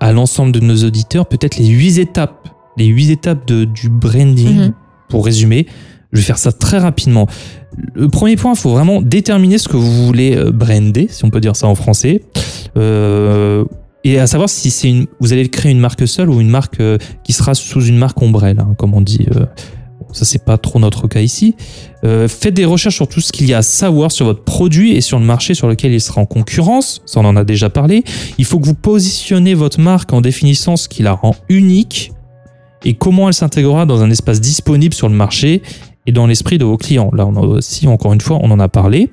à 0.00 0.12
l'ensemble 0.12 0.52
de 0.52 0.60
nos 0.60 0.84
auditeurs, 0.84 1.24
peut-être 1.26 1.56
les 1.56 1.68
huit 1.68 1.98
étapes, 1.98 2.48
les 2.76 2.86
huit 2.86 3.10
étapes 3.10 3.46
de, 3.46 3.64
du 3.64 3.88
branding, 3.88 4.56
Mhm. 4.58 4.72
pour 5.08 5.24
résumer. 5.24 5.66
Je 6.12 6.18
vais 6.18 6.24
faire 6.24 6.38
ça 6.38 6.52
très 6.52 6.78
rapidement. 6.78 7.26
Le 7.94 8.08
premier 8.08 8.36
point, 8.36 8.52
il 8.52 8.58
faut 8.58 8.70
vraiment 8.70 9.00
déterminer 9.00 9.56
ce 9.58 9.66
que 9.68 9.76
vous 9.78 10.06
voulez 10.06 10.36
euh, 10.36 10.50
brander, 10.52 11.06
si 11.10 11.24
on 11.24 11.30
peut 11.30 11.40
dire 11.40 11.56
ça 11.56 11.66
en 11.68 11.74
français. 11.74 12.22
Euh, 12.76 13.64
et 14.04 14.18
à 14.18 14.26
savoir 14.26 14.48
si 14.48 14.70
c'est 14.70 14.88
une, 14.90 15.06
vous 15.20 15.32
allez 15.32 15.48
créer 15.48 15.72
une 15.72 15.78
marque 15.78 16.06
seule 16.08 16.28
ou 16.28 16.40
une 16.40 16.48
marque 16.50 16.80
euh, 16.80 16.98
qui 17.24 17.32
sera 17.32 17.54
sous 17.54 17.82
une 17.84 17.96
marque 17.98 18.20
ombrelle, 18.20 18.58
hein, 18.60 18.74
comme 18.76 18.94
on 18.94 19.00
dit. 19.00 19.26
euh, 19.36 19.46
ça, 20.12 20.26
c'est 20.26 20.44
pas 20.44 20.58
trop 20.58 20.78
notre 20.78 21.08
cas 21.08 21.20
ici. 21.20 21.54
Faites 22.02 22.52
des 22.52 22.66
recherches 22.66 22.96
sur 22.96 23.08
tout 23.08 23.22
ce 23.22 23.32
qu'il 23.32 23.46
y 23.48 23.54
a 23.54 23.58
à 23.58 23.62
savoir 23.62 24.12
sur 24.12 24.26
votre 24.26 24.42
produit 24.44 24.92
et 24.92 25.00
sur 25.00 25.18
le 25.18 25.24
marché 25.24 25.54
sur 25.54 25.68
lequel 25.68 25.92
il 25.92 26.00
sera 26.02 26.20
en 26.20 26.26
concurrence. 26.26 27.00
Ça, 27.06 27.20
on 27.20 27.24
en 27.24 27.34
a 27.36 27.44
déjà 27.44 27.70
parlé. 27.70 28.04
Il 28.36 28.44
faut 28.44 28.58
que 28.58 28.66
vous 28.66 28.74
positionnez 28.74 29.54
votre 29.54 29.80
marque 29.80 30.12
en 30.12 30.20
définissant 30.20 30.76
ce 30.76 30.86
qui 30.88 31.02
la 31.02 31.12
rend 31.12 31.34
unique 31.48 32.12
et 32.84 32.94
comment 32.94 33.28
elle 33.28 33.34
s'intégrera 33.34 33.86
dans 33.86 34.02
un 34.02 34.10
espace 34.10 34.40
disponible 34.40 34.94
sur 34.94 35.08
le 35.08 35.14
marché 35.14 35.62
et 36.06 36.12
dans 36.12 36.26
l'esprit 36.26 36.58
de 36.58 36.64
vos 36.64 36.76
clients. 36.76 37.10
Là, 37.14 37.26
aussi, 37.26 37.86
encore 37.86 38.12
une 38.12 38.20
fois, 38.20 38.38
on 38.42 38.50
en 38.50 38.58
a 38.60 38.68
parlé. 38.68 39.10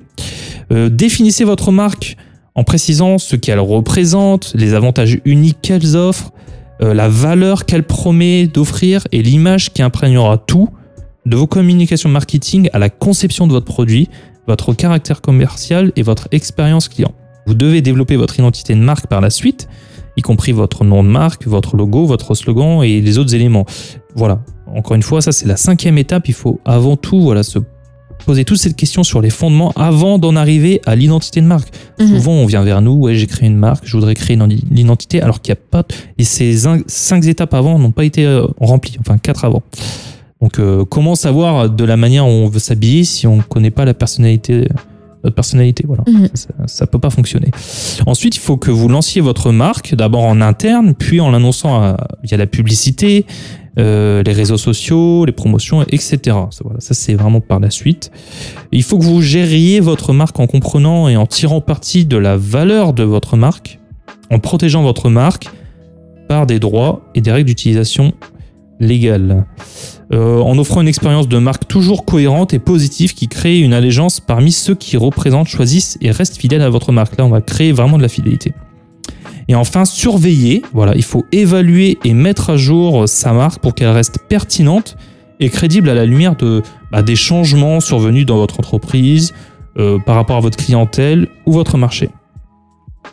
Euh, 0.72 0.88
définissez 0.88 1.44
votre 1.44 1.72
marque 1.72 2.16
en 2.54 2.64
précisant 2.64 3.18
ce 3.18 3.36
qu'elle 3.36 3.60
représente, 3.60 4.52
les 4.54 4.74
avantages 4.74 5.20
uniques 5.24 5.58
qu'elle 5.62 5.96
offre, 5.96 6.32
euh, 6.82 6.94
la 6.94 7.08
valeur 7.08 7.64
qu'elle 7.64 7.84
promet 7.84 8.46
d'offrir 8.46 9.06
et 9.12 9.22
l'image 9.22 9.72
qui 9.72 9.82
imprégnera 9.82 10.38
tout 10.38 10.68
de 11.26 11.36
vos 11.36 11.46
communications 11.46 12.08
marketing 12.08 12.68
à 12.72 12.78
la 12.78 12.88
conception 12.88 13.46
de 13.46 13.52
votre 13.52 13.66
produit, 13.66 14.08
votre 14.46 14.72
caractère 14.72 15.20
commercial 15.20 15.92
et 15.96 16.02
votre 16.02 16.28
expérience 16.32 16.88
client. 16.88 17.12
Vous 17.46 17.54
devez 17.54 17.82
développer 17.82 18.16
votre 18.16 18.38
identité 18.38 18.74
de 18.74 18.80
marque 18.80 19.06
par 19.06 19.20
la 19.20 19.30
suite, 19.30 19.68
y 20.20 20.22
compris 20.22 20.52
votre 20.52 20.84
nom 20.84 21.02
de 21.02 21.08
marque, 21.08 21.46
votre 21.46 21.76
logo, 21.76 22.06
votre 22.06 22.34
slogan 22.34 22.82
et 22.82 23.00
les 23.00 23.18
autres 23.18 23.34
éléments. 23.34 23.66
Voilà. 24.14 24.40
Encore 24.74 24.94
une 24.94 25.02
fois, 25.02 25.20
ça 25.20 25.32
c'est 25.32 25.46
la 25.46 25.56
cinquième 25.56 25.98
étape. 25.98 26.28
Il 26.28 26.34
faut 26.34 26.60
avant 26.64 26.96
tout 26.96 27.20
voilà, 27.20 27.42
se 27.42 27.58
poser 28.24 28.44
toutes 28.44 28.58
ces 28.58 28.72
questions 28.74 29.02
sur 29.02 29.20
les 29.20 29.30
fondements 29.30 29.72
avant 29.76 30.18
d'en 30.18 30.36
arriver 30.36 30.80
à 30.86 30.94
l'identité 30.94 31.40
de 31.40 31.46
marque. 31.46 31.72
Mhm. 31.98 32.08
Souvent, 32.08 32.32
on 32.32 32.46
vient 32.46 32.62
vers 32.62 32.82
nous, 32.82 32.92
ouais, 32.92 33.14
j'ai 33.14 33.26
créé 33.26 33.48
une 33.48 33.56
marque, 33.56 33.84
je 33.86 33.96
voudrais 33.96 34.14
créer 34.14 34.36
une 34.36 34.46
l'identité, 34.70 35.22
alors 35.22 35.40
qu'il 35.40 35.52
n'y 35.52 35.58
a 35.58 35.62
pas. 35.70 35.84
Et 36.18 36.24
ces 36.24 36.54
cinq 36.86 37.26
étapes 37.26 37.54
avant 37.54 37.78
n'ont 37.78 37.92
pas 37.92 38.04
été 38.04 38.26
euh, 38.26 38.46
remplies, 38.60 38.98
enfin 39.00 39.18
quatre 39.18 39.44
avant. 39.44 39.62
Donc, 40.40 40.58
euh, 40.58 40.84
comment 40.84 41.14
savoir 41.14 41.68
de 41.68 41.84
la 41.84 41.96
manière 41.96 42.24
dont 42.24 42.30
on 42.30 42.48
veut 42.48 42.60
s'habiller 42.60 43.04
si 43.04 43.26
on 43.26 43.36
ne 43.36 43.42
connaît 43.42 43.70
pas 43.70 43.84
la 43.84 43.94
personnalité, 43.94 44.68
notre 45.24 45.34
personnalité 45.34 45.84
Voilà, 45.86 46.04
Mhm. 46.06 46.28
ça, 46.34 46.48
ça 46.66 46.86
peut 46.86 46.98
pas 46.98 47.10
fonctionner. 47.10 47.50
Ensuite, 48.06 48.36
il 48.36 48.40
faut 48.40 48.56
que 48.56 48.70
vous 48.70 48.88
lanciez 48.88 49.20
votre 49.20 49.52
marque, 49.52 49.94
d'abord 49.94 50.24
en 50.24 50.40
interne, 50.40 50.94
puis 50.94 51.20
en 51.20 51.30
l'annonçant 51.30 51.80
à- 51.82 51.96
via 52.22 52.36
la 52.36 52.46
publicité, 52.46 53.26
euh, 53.78 54.22
les 54.24 54.32
réseaux 54.32 54.56
sociaux, 54.58 55.24
les 55.24 55.32
promotions, 55.32 55.82
etc. 55.82 56.18
Ça, 56.50 56.60
voilà, 56.64 56.80
ça 56.80 56.92
c'est 56.94 57.14
vraiment 57.14 57.40
par 57.40 57.60
la 57.60 57.70
suite. 57.70 58.10
Il 58.72 58.82
faut 58.82 58.98
que 58.98 59.04
vous 59.04 59.22
gériez 59.22 59.80
votre 59.80 60.12
marque 60.12 60.40
en 60.40 60.46
comprenant 60.46 61.08
et 61.08 61.16
en 61.16 61.26
tirant 61.26 61.60
parti 61.60 62.04
de 62.04 62.16
la 62.16 62.36
valeur 62.36 62.92
de 62.92 63.04
votre 63.04 63.36
marque, 63.36 63.78
en 64.30 64.38
protégeant 64.38 64.82
votre 64.82 65.08
marque 65.08 65.48
par 66.28 66.46
des 66.46 66.58
droits 66.58 67.02
et 67.14 67.20
des 67.20 67.30
règles 67.32 67.46
d'utilisation 67.48 68.12
légales. 68.80 69.44
Euh, 70.12 70.40
en 70.40 70.58
offrant 70.58 70.80
une 70.80 70.88
expérience 70.88 71.28
de 71.28 71.38
marque 71.38 71.68
toujours 71.68 72.04
cohérente 72.04 72.52
et 72.52 72.58
positive 72.58 73.14
qui 73.14 73.28
crée 73.28 73.60
une 73.60 73.72
allégeance 73.72 74.18
parmi 74.18 74.50
ceux 74.50 74.74
qui 74.74 74.96
représentent, 74.96 75.46
choisissent 75.46 75.98
et 76.00 76.10
restent 76.10 76.36
fidèles 76.36 76.62
à 76.62 76.68
votre 76.68 76.90
marque. 76.90 77.16
Là, 77.16 77.24
on 77.24 77.30
va 77.30 77.40
créer 77.40 77.70
vraiment 77.70 77.96
de 77.96 78.02
la 78.02 78.08
fidélité. 78.08 78.52
Et 79.46 79.54
enfin, 79.54 79.84
surveiller. 79.84 80.62
Voilà, 80.72 80.94
il 80.96 81.04
faut 81.04 81.24
évaluer 81.30 81.98
et 82.04 82.12
mettre 82.12 82.50
à 82.50 82.56
jour 82.56 83.08
sa 83.08 83.32
marque 83.32 83.60
pour 83.60 83.74
qu'elle 83.74 83.90
reste 83.90 84.18
pertinente 84.28 84.96
et 85.38 85.48
crédible 85.48 85.88
à 85.88 85.94
la 85.94 86.06
lumière 86.06 86.36
de, 86.36 86.62
bah, 86.90 87.02
des 87.02 87.16
changements 87.16 87.80
survenus 87.80 88.26
dans 88.26 88.36
votre 88.36 88.58
entreprise, 88.58 89.32
euh, 89.78 89.98
par 89.98 90.16
rapport 90.16 90.36
à 90.36 90.40
votre 90.40 90.56
clientèle 90.56 91.28
ou 91.46 91.52
votre 91.52 91.78
marché. 91.78 92.10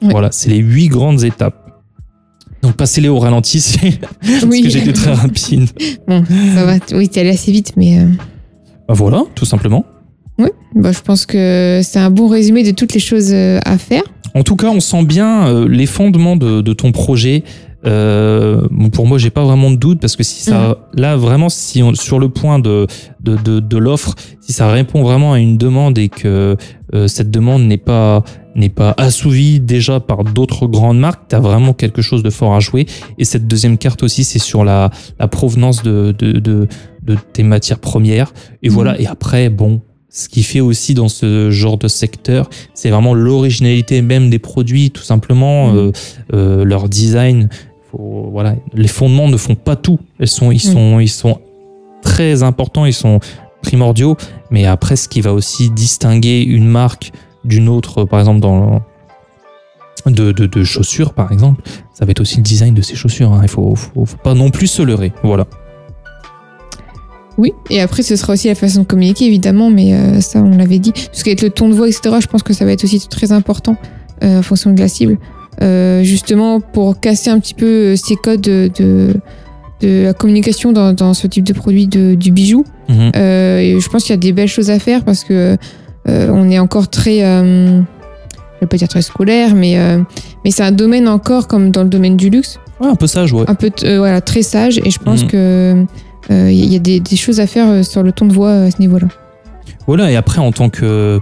Voilà, 0.02 0.30
c'est 0.32 0.50
les 0.50 0.58
huit 0.58 0.88
grandes 0.88 1.24
étapes. 1.24 1.67
Donc 2.62 2.74
passez-les 2.76 3.08
au 3.10 3.20
ralenti, 3.20 3.60
c'est 3.62 4.00
parce 4.00 4.44
Oui. 4.50 4.62
que 4.64 4.70
j'étais 4.70 4.94
très 4.94 5.14
rapide. 5.14 5.68
Bon, 6.08 6.24
ça 6.56 6.66
va. 6.66 6.74
Oui, 6.94 7.08
t'es 7.10 7.22
allé 7.22 7.30
assez 7.32 7.52
vite, 7.52 7.74
mais 7.78 8.00
euh, 8.00 8.06
Bah 8.88 8.94
voilà, 8.96 9.24
tout 9.36 9.46
simplement. 9.46 9.86
bah, 10.76 10.92
je 10.92 11.00
pense 11.02 11.26
que 11.26 11.82
c'est 11.84 12.00
un 12.00 12.10
bon 12.12 12.28
résumé 12.28 12.64
de 12.64 12.72
toutes 12.72 12.94
les 12.94 13.00
choses 13.00 13.32
euh, 13.32 13.60
à 13.66 13.78
faire. 13.78 14.04
En 14.36 14.44
tout 14.44 14.56
cas, 14.56 14.68
on 14.68 14.80
sent 14.80 15.04
bien 15.06 15.48
euh, 15.48 15.68
les 15.68 15.86
fondements 15.86 16.36
de, 16.36 16.62
de 16.62 16.74
ton 16.74 16.92
projet. 16.92 17.44
Euh, 17.86 18.68
bon, 18.72 18.90
pour 18.90 19.06
moi, 19.08 19.18
j'ai 19.18 19.30
pas 19.30 19.44
vraiment 19.44 19.70
de 19.72 19.76
doute 19.76 20.00
parce 20.00 20.16
que 20.16 20.24
si 20.24 20.42
ça, 20.44 20.78
là 20.94 21.16
vraiment, 21.16 21.48
si 21.50 21.84
on, 21.84 21.94
sur 21.94 22.20
le 22.20 22.30
point 22.30 22.60
de 22.60 22.88
de, 23.22 23.36
de, 23.38 23.60
de 23.60 23.78
l'offre, 23.78 24.16
si 24.42 24.52
ça 24.52 24.70
répond 24.72 25.04
vraiment 25.04 25.34
à 25.34 25.40
une 25.40 25.58
demande 25.58 25.98
et 25.98 26.10
que 26.10 26.58
euh, 26.96 27.08
cette 27.08 27.30
demande 27.30 27.64
n'est 27.64 27.78
pas 27.78 28.24
n'est 28.56 28.70
pas 28.70 28.96
assouvie 28.98 29.60
déjà 29.60 30.00
par 30.00 30.24
d'autres 30.24 30.66
grandes 30.66 30.98
marques, 31.00 31.28
tu 31.30 31.36
as 31.36 31.40
vraiment 31.40 31.74
quelque 31.74 32.02
chose 32.02 32.24
de 32.24 32.32
fort 32.32 32.56
à 32.56 32.60
jouer. 32.60 32.88
Et 33.20 33.26
cette 33.26 33.48
deuxième 33.48 33.78
carte 33.78 34.02
aussi, 34.02 34.24
c'est 34.24 34.40
sur 34.40 34.64
la, 34.64 34.90
la 35.20 35.28
provenance 35.28 35.84
de, 35.84 36.16
de, 36.18 36.32
de, 36.40 36.68
de 37.04 37.18
tes 37.34 37.44
matières 37.44 37.78
premières. 37.80 38.34
Et 38.64 38.70
Mhm. 38.70 38.74
voilà. 38.74 39.00
Et 39.00 39.06
après, 39.06 39.50
bon, 39.50 39.82
ce 40.10 40.30
qui 40.30 40.44
fait 40.44 40.60
aussi 40.62 40.94
dans 40.94 41.10
ce 41.10 41.52
genre 41.52 41.78
de 41.78 41.88
secteur, 41.88 42.50
c'est 42.74 42.90
vraiment 42.90 43.14
l'originalité 43.14 44.02
même 44.02 44.30
des 44.30 44.40
produits, 44.40 44.90
tout 44.92 45.04
simplement, 45.04 45.68
Mhm. 45.68 45.78
euh, 45.78 45.92
euh, 46.34 46.64
leur 46.66 46.90
design. 46.90 47.50
Faut, 47.92 48.30
voilà, 48.32 48.56
les 48.74 48.88
fondements 48.88 49.28
ne 49.28 49.38
font 49.38 49.56
pas 49.56 49.76
tout. 49.76 50.00
Ils 50.20 50.28
sont, 50.28 50.52
ils 50.52 50.56
Mhm. 50.66 50.74
sont, 50.74 51.00
ils 51.00 51.10
sont 51.10 51.40
très 52.02 52.44
importants, 52.44 52.86
ils 52.86 52.94
sont 52.94 53.20
primordiaux. 53.62 54.16
Mais 54.50 54.66
après, 54.66 54.96
ce 54.96 55.08
qui 55.10 55.22
va 55.22 55.34
aussi 55.34 55.70
distinguer 55.70 56.42
une 56.42 56.68
marque 56.68 57.12
d'une 57.44 57.68
autre, 57.70 58.04
par 58.06 58.20
exemple 58.20 58.40
dans 58.40 58.82
de, 60.06 60.32
de, 60.32 60.46
de 60.46 60.64
chaussures, 60.64 61.14
par 61.14 61.32
exemple, 61.34 61.62
ça 61.94 62.06
va 62.06 62.12
être 62.12 62.22
aussi 62.22 62.38
le 62.38 62.44
design 62.44 62.74
de 62.74 62.82
ces 62.82 62.96
chaussures. 62.96 63.34
hein. 63.34 63.42
Il 63.44 63.50
faut, 63.50 63.76
faut, 63.76 64.06
faut 64.06 64.18
pas 64.18 64.34
non 64.36 64.52
plus 64.52 64.68
se 64.68 64.82
leurrer. 64.82 65.12
Voilà. 65.24 65.48
Oui, 67.38 67.54
et 67.70 67.82
après, 67.82 68.02
ce 68.04 68.16
sera 68.16 68.34
aussi 68.34 68.48
la 68.48 68.56
façon 68.56 68.82
de 68.82 68.86
communiquer, 68.88 69.26
évidemment, 69.26 69.70
mais 69.70 69.94
euh, 69.94 70.22
ça, 70.22 70.40
on 70.42 70.58
l'avait 70.58 70.80
dit. 70.80 70.92
Parce 70.92 71.22
qu'avec 71.24 71.42
le 71.42 71.50
ton 71.52 71.70
de 71.70 71.74
voix, 71.76 71.88
etc., 71.88 72.16
je 72.20 72.28
pense 72.28 72.42
que 72.44 72.54
ça 72.54 72.66
va 72.66 72.72
être 72.72 72.84
aussi 72.84 73.00
très 73.08 73.32
important 73.32 73.76
euh, 74.24 74.40
en 74.40 74.42
fonction 74.42 74.72
de 74.74 74.80
la 74.80 74.88
cible. 74.88 75.18
Euh, 75.62 76.02
justement, 76.04 76.60
pour 76.60 77.00
casser 77.00 77.30
un 77.30 77.40
petit 77.40 77.54
peu 77.54 77.96
ces 77.96 78.16
codes 78.16 78.42
de, 78.42 78.70
de, 78.80 79.14
de 79.82 80.04
la 80.06 80.14
communication 80.14 80.72
dans, 80.72 80.94
dans 80.94 81.14
ce 81.14 81.28
type 81.28 81.44
de 81.46 81.54
produit 81.54 81.88
de, 81.88 82.16
du 82.16 82.32
bijou. 82.32 82.64
Mhm. 82.90 83.12
Et 83.16 83.78
je 83.80 83.90
pense 83.90 84.04
qu'il 84.04 84.12
y 84.14 84.18
a 84.18 84.18
des 84.18 84.34
belles 84.34 84.48
choses 84.48 84.70
à 84.72 84.80
faire 84.80 85.04
parce 85.04 85.24
que 85.24 85.58
on 86.08 86.50
est 86.50 86.58
encore 86.60 86.90
très, 86.90 87.20
je 87.20 87.82
vais 88.62 88.68
pas 88.68 88.78
dire 88.78 88.88
très 88.88 89.02
scolaire, 89.02 89.54
mais, 89.56 89.78
mais 90.46 90.52
c'est 90.52 90.64
un 90.64 90.72
domaine 90.72 91.08
encore 91.08 91.48
comme 91.48 91.70
dans 91.72 91.84
le 91.84 91.90
domaine 91.90 92.16
du 92.18 92.30
luxe, 92.30 92.60
Ouais, 92.80 92.88
un 92.88 92.96
peu 92.96 93.08
sage, 93.08 93.34
ouais. 93.34 93.44
un 93.48 93.56
peu 93.56 93.70
voilà 93.98 94.22
très 94.22 94.42
sage. 94.44 94.80
Et 94.86 94.90
je 94.92 95.00
pense 95.00 95.24
Mhm. 95.24 95.28
que 95.30 95.86
il 96.30 96.66
y 96.72 96.76
a 96.76 96.80
des, 96.80 97.00
des 97.00 97.16
choses 97.16 97.40
à 97.40 97.48
faire 97.48 97.70
euh, 97.70 97.84
sur 97.84 98.04
le 98.04 98.12
ton 98.12 98.26
de 98.26 98.34
voix 98.34 98.50
euh, 98.50 98.68
à 98.68 98.72
ce 98.72 98.80
niveau-là. 98.80 99.08
Voilà, 99.88 100.12
et 100.12 100.16
après, 100.16 100.40
en 100.40 100.52
tant 100.52 100.70
que, 100.70 101.20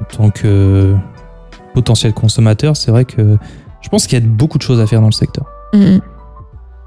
en 0.00 0.16
tant 0.16 0.30
que 0.30 0.94
potentiel 1.74 2.12
consommateur, 2.12 2.76
c'est 2.76 2.90
vrai 2.90 3.04
que 3.04 3.36
je 3.80 3.88
pense 3.88 4.06
qu'il 4.06 4.18
y 4.18 4.22
a 4.22 4.24
beaucoup 4.26 4.58
de 4.58 4.62
choses 4.62 4.80
à 4.80 4.86
faire 4.86 5.00
dans 5.00 5.06
le 5.06 5.12
secteur. 5.12 5.44
Mhm. 5.72 6.00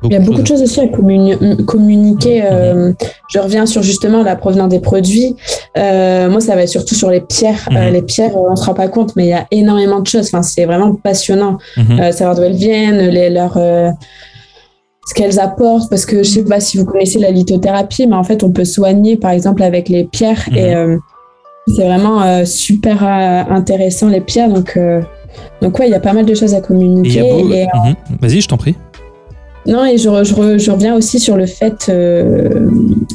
Il 0.04 0.12
y 0.12 0.16
a 0.18 0.20
beaucoup 0.20 0.42
de 0.42 0.46
choses 0.46 0.62
aussi 0.62 0.80
à 0.82 0.86
communi- 0.86 1.64
communiquer. 1.66 2.44
euh, 2.46 2.90
Mhm. 2.90 2.96
je 3.34 3.40
reviens 3.40 3.66
sur 3.66 3.82
justement 3.82 4.22
la 4.24 4.36
provenance 4.36 4.70
des 4.70 4.80
produits. 4.82 5.36
Euh, 5.78 6.30
moi, 6.30 6.42
ça 6.42 6.54
va 6.54 6.62
être 6.64 6.70
surtout 6.70 6.94
sur 6.94 7.10
les 7.10 7.22
pierres. 7.22 7.68
Euh, 7.72 7.90
les 7.90 8.04
pierres, 8.04 8.36
on 8.36 8.52
ne 8.52 8.56
se 8.56 8.64
rend 8.66 8.76
pas 8.76 8.88
compte, 8.88 9.16
mais 9.16 9.26
il 9.26 9.30
y 9.30 9.34
a 9.34 9.48
énormément 9.50 10.02
de 10.02 10.06
choses. 10.08 10.28
Enfin, 10.28 10.44
c'est 10.44 10.66
vraiment 10.66 10.94
passionnant. 10.94 11.58
Euh, 11.78 12.12
savoir 12.12 12.36
d'où 12.36 12.44
elles 12.44 12.56
viennent, 12.56 13.00
les, 13.10 13.32
leur, 13.32 13.54
euh, 13.58 13.90
ce 15.06 15.14
qu'elles 15.14 15.40
apportent. 15.40 15.90
Parce 15.90 16.06
que 16.06 16.18
je 16.24 16.30
sais 16.30 16.44
pas 16.44 16.60
si 16.60 16.78
vous 16.78 16.86
connaissez 16.86 17.20
la 17.20 17.32
lithothérapie, 17.32 18.08
mais 18.08 18.16
en 18.16 18.24
fait, 18.24 18.44
on 18.44 18.52
peut 18.52 18.66
soigner, 18.66 19.16
par 19.18 19.32
exemple, 19.32 19.64
avec 19.64 19.88
les 19.90 20.04
pierres. 20.04 20.44
Mhm. 20.52 20.58
Et 20.58 20.76
euh, 20.76 20.98
c'est 21.68 21.86
vraiment 21.86 22.22
euh, 22.22 22.46
super 22.46 23.04
euh, 23.04 23.44
intéressant, 23.54 24.08
les 24.10 24.22
pierres. 24.22 24.50
Donc, 24.50 24.74
euh, 24.78 25.02
donc 25.62 25.78
ouais, 25.80 25.88
il 25.88 25.92
y 25.92 25.96
a 25.96 26.00
pas 26.00 26.14
mal 26.14 26.26
de 26.26 26.34
choses 26.34 26.54
à 26.54 26.62
communiquer. 26.62 27.22
beau- 27.22 27.44
Mhm. 27.48 27.96
Vas-y, 28.22 28.42
je 28.42 28.48
t'en 28.48 28.58
prie. 28.58 28.76
Non, 29.68 29.84
et 29.86 29.98
je, 29.98 30.04
je, 30.04 30.34
re- 30.34 30.58
je 30.60 30.72
reviens 30.72 30.96
aussi 30.96 31.20
sur 31.20 31.36
le 31.38 31.46
fait 31.46 31.88
euh, 31.90 32.70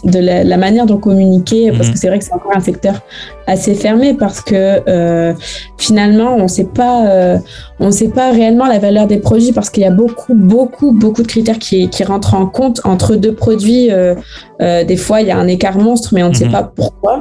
de 0.04 0.18
la, 0.18 0.42
la 0.44 0.56
manière 0.56 0.86
dont 0.86 0.98
communiquer, 0.98 1.70
parce 1.72 1.86
Mhm. 1.88 1.92
que 1.94 1.98
c'est 1.98 2.08
vrai 2.08 2.18
que 2.18 2.24
c'est 2.24 2.32
encore 2.32 2.52
un 2.56 2.60
secteur 2.60 3.00
assez 3.46 3.74
fermé, 3.74 4.14
parce 4.14 4.40
que 4.40 4.80
euh, 4.88 5.32
finalement, 5.78 6.36
on 6.36 6.48
sait 6.48 6.64
pas, 6.64 7.06
euh, 7.08 7.38
on 7.78 7.90
sait 7.90 8.08
pas 8.08 8.30
réellement 8.32 8.66
la 8.66 8.78
valeur 8.78 9.06
des 9.06 9.18
produits, 9.18 9.52
parce 9.52 9.70
qu'il 9.70 9.82
y 9.82 9.86
a 9.86 9.90
beaucoup, 9.90 10.34
beaucoup, 10.34 10.92
beaucoup 10.92 11.22
de 11.22 11.28
critères 11.28 11.58
qui, 11.58 11.88
qui 11.88 12.02
rentrent 12.04 12.34
en 12.34 12.46
compte 12.46 12.80
entre 12.84 13.16
deux 13.16 13.34
produits. 13.34 13.90
euh, 13.90 14.14
des 14.60 14.96
fois, 14.96 15.22
il 15.22 15.28
y 15.28 15.30
a 15.30 15.38
un 15.38 15.46
écart 15.48 15.78
monstre, 15.78 16.10
mais 16.14 16.22
on 16.22 16.28
ne 16.30 16.34
sait 16.34 16.46
Mhm. 16.46 16.52
pas 16.52 16.64
pourquoi. 16.74 17.20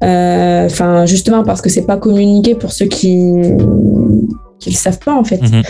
Enfin, 0.00 1.06
justement 1.06 1.42
parce 1.42 1.60
que 1.60 1.68
c'est 1.70 1.86
pas 1.86 1.96
communiqué 1.96 2.54
pour 2.54 2.70
ceux 2.72 2.86
qui 2.86 3.32
qui 4.58 4.70
le 4.70 4.76
savent 4.76 4.98
pas 4.98 5.14
en 5.14 5.24
fait. 5.24 5.40
Mhm. 5.40 5.62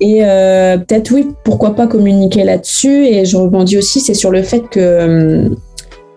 Et 0.00 0.24
euh, 0.24 0.78
peut-être 0.78 1.10
oui, 1.12 1.28
pourquoi 1.44 1.74
pas 1.74 1.86
communiquer 1.86 2.44
là-dessus. 2.44 3.06
Et 3.06 3.24
je 3.24 3.36
rebondis 3.36 3.78
aussi, 3.78 4.00
c'est 4.00 4.14
sur 4.14 4.30
le 4.30 4.42
fait 4.42 4.68
que 4.68 4.80
euh, 4.80 5.48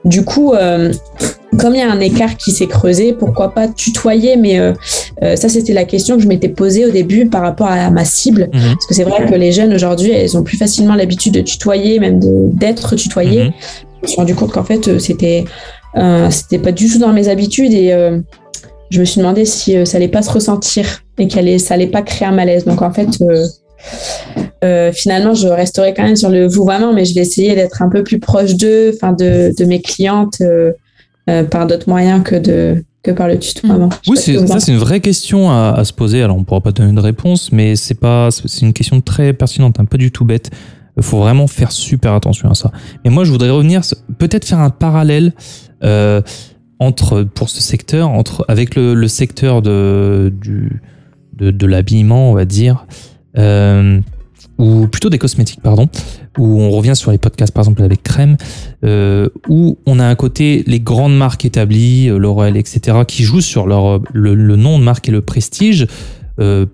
du 0.07 0.23
coup, 0.23 0.53
euh, 0.53 0.93
comme 1.57 1.75
il 1.75 1.79
y 1.79 1.81
a 1.81 1.91
un 1.91 1.99
écart 1.99 2.37
qui 2.37 2.51
s'est 2.51 2.67
creusé, 2.67 3.13
pourquoi 3.13 3.53
pas 3.53 3.67
tutoyer 3.67 4.37
Mais 4.37 4.57
euh, 4.57 4.73
euh, 5.21 5.35
ça, 5.35 5.49
c'était 5.49 5.73
la 5.73 5.83
question 5.83 6.15
que 6.15 6.23
je 6.23 6.27
m'étais 6.27 6.49
posée 6.49 6.85
au 6.85 6.91
début 6.91 7.27
par 7.27 7.41
rapport 7.41 7.67
à 7.67 7.89
ma 7.89 8.05
cible. 8.05 8.49
Mhm. 8.53 8.73
Parce 8.73 8.85
que 8.85 8.93
c'est 8.93 9.03
vrai 9.03 9.25
que 9.25 9.35
les 9.35 9.51
jeunes 9.51 9.73
aujourd'hui, 9.73 10.11
elles 10.11 10.37
ont 10.37 10.43
plus 10.43 10.57
facilement 10.57 10.95
l'habitude 10.95 11.33
de 11.33 11.41
tutoyer, 11.41 11.99
même 11.99 12.19
d'être 12.53 12.95
tutoyées. 12.95 13.45
Mhm. 13.45 13.53
Je 13.83 14.01
me 14.03 14.07
suis 14.07 14.17
rendu 14.17 14.35
compte 14.35 14.51
qu'en 14.51 14.63
fait, 14.63 14.97
c'était 14.99 15.45
c'était 16.29 16.59
pas 16.59 16.71
du 16.71 16.87
tout 16.87 16.99
dans 16.99 17.11
mes 17.11 17.27
habitudes 17.27 17.73
et 17.73 17.91
je 18.91 18.99
me 18.99 19.03
suis 19.05 19.19
demandé 19.19 19.45
si 19.45 19.75
ça 19.85 19.97
allait 19.97 20.07
pas 20.07 20.21
se 20.21 20.29
ressentir 20.29 21.01
et 21.17 21.27
qu'elle 21.27 21.59
ça 21.59 21.73
allait 21.73 21.87
pas 21.87 22.01
créer 22.01 22.27
un 22.27 22.31
malaise. 22.31 22.65
Donc 22.65 22.81
en 22.81 22.91
fait, 22.91 23.09
euh, 23.21 23.45
euh, 24.63 24.91
finalement, 24.91 25.33
je 25.33 25.47
resterai 25.47 25.93
quand 25.93 26.03
même 26.03 26.15
sur 26.15 26.29
le 26.29 26.47
vouvoiement, 26.47 26.93
mais 26.93 27.05
je 27.05 27.13
vais 27.15 27.21
essayer 27.21 27.55
d'être 27.55 27.81
un 27.81 27.89
peu 27.89 28.03
plus 28.03 28.19
proche 28.19 28.55
d'eux, 28.55 28.91
enfin 28.93 29.13
de, 29.13 29.53
de 29.57 29.65
mes 29.65 29.81
clientes 29.81 30.41
euh, 30.41 30.73
par 31.51 31.67
d'autres 31.67 31.89
moyens 31.89 32.23
que 32.23 32.35
de 32.35 32.83
que 33.03 33.11
par 33.11 33.27
le 33.27 33.37
tutoiement. 33.39 33.89
Sais 33.91 33.97
Oui, 34.07 34.15
que 34.15 34.21
c'est, 34.21 34.47
ça 34.47 34.59
c'est 34.59 34.71
une 34.71 34.79
vraie 34.79 34.99
question 34.99 35.49
à, 35.49 35.73
à 35.77 35.83
se 35.85 35.93
poser. 35.93 36.21
Alors 36.21 36.37
on 36.37 36.43
pourra 36.43 36.61
pas 36.61 36.71
donner 36.71 36.93
de 36.93 36.99
réponse, 36.99 37.51
mais 37.51 37.75
c'est 37.75 37.99
pas, 37.99 38.29
c'est 38.31 38.65
une 38.65 38.73
question 38.73 38.99
très 39.01 39.33
pertinente, 39.33 39.79
hein, 39.79 39.85
pas 39.85 39.97
du 39.97 40.11
tout 40.11 40.25
bête. 40.25 40.49
Il 40.97 41.03
faut 41.03 41.19
vraiment 41.19 41.45
faire 41.47 41.71
super 41.71 42.13
attention 42.13 42.49
à 42.49 42.55
ça. 42.55 42.71
Mais 43.05 43.11
moi, 43.11 43.23
je 43.23 43.31
voudrais 43.31 43.51
revenir, 43.51 43.81
peut-être 44.17 44.45
faire 44.45 44.59
un 44.59 44.71
parallèle. 44.71 45.33
Euh, 45.83 46.21
entre, 46.79 47.23
pour 47.23 47.49
ce 47.49 47.59
secteur, 47.59 48.09
entre, 48.09 48.45
avec 48.47 48.75
le, 48.75 48.93
le 48.93 49.07
secteur 49.07 49.63
de, 49.63 50.31
du, 50.41 50.79
de, 51.37 51.65
l'habillement, 51.65 52.31
on 52.31 52.33
va 52.33 52.45
dire, 52.45 52.85
euh, 53.37 53.99
ou 54.57 54.87
plutôt 54.87 55.09
des 55.09 55.19
cosmétiques, 55.19 55.61
pardon, 55.61 55.87
où 56.37 56.59
on 56.59 56.71
revient 56.71 56.95
sur 56.95 57.11
les 57.11 57.17
podcasts, 57.17 57.53
par 57.53 57.63
exemple, 57.63 57.83
avec 57.83 58.01
Crème, 58.01 58.37
euh, 58.83 59.29
où 59.47 59.77
on 59.85 59.99
a 59.99 60.05
un 60.05 60.15
côté 60.15 60.63
les 60.65 60.79
grandes 60.79 61.15
marques 61.15 61.45
établies, 61.45 62.09
euh, 62.09 62.17
L'Oréal, 62.17 62.57
etc., 62.57 62.99
qui 63.07 63.23
jouent 63.23 63.41
sur 63.41 63.67
leur, 63.67 64.01
le, 64.13 64.55
nom 64.55 64.79
de 64.79 64.83
marque 64.83 65.09
et 65.09 65.11
le 65.11 65.21
prestige, 65.21 65.87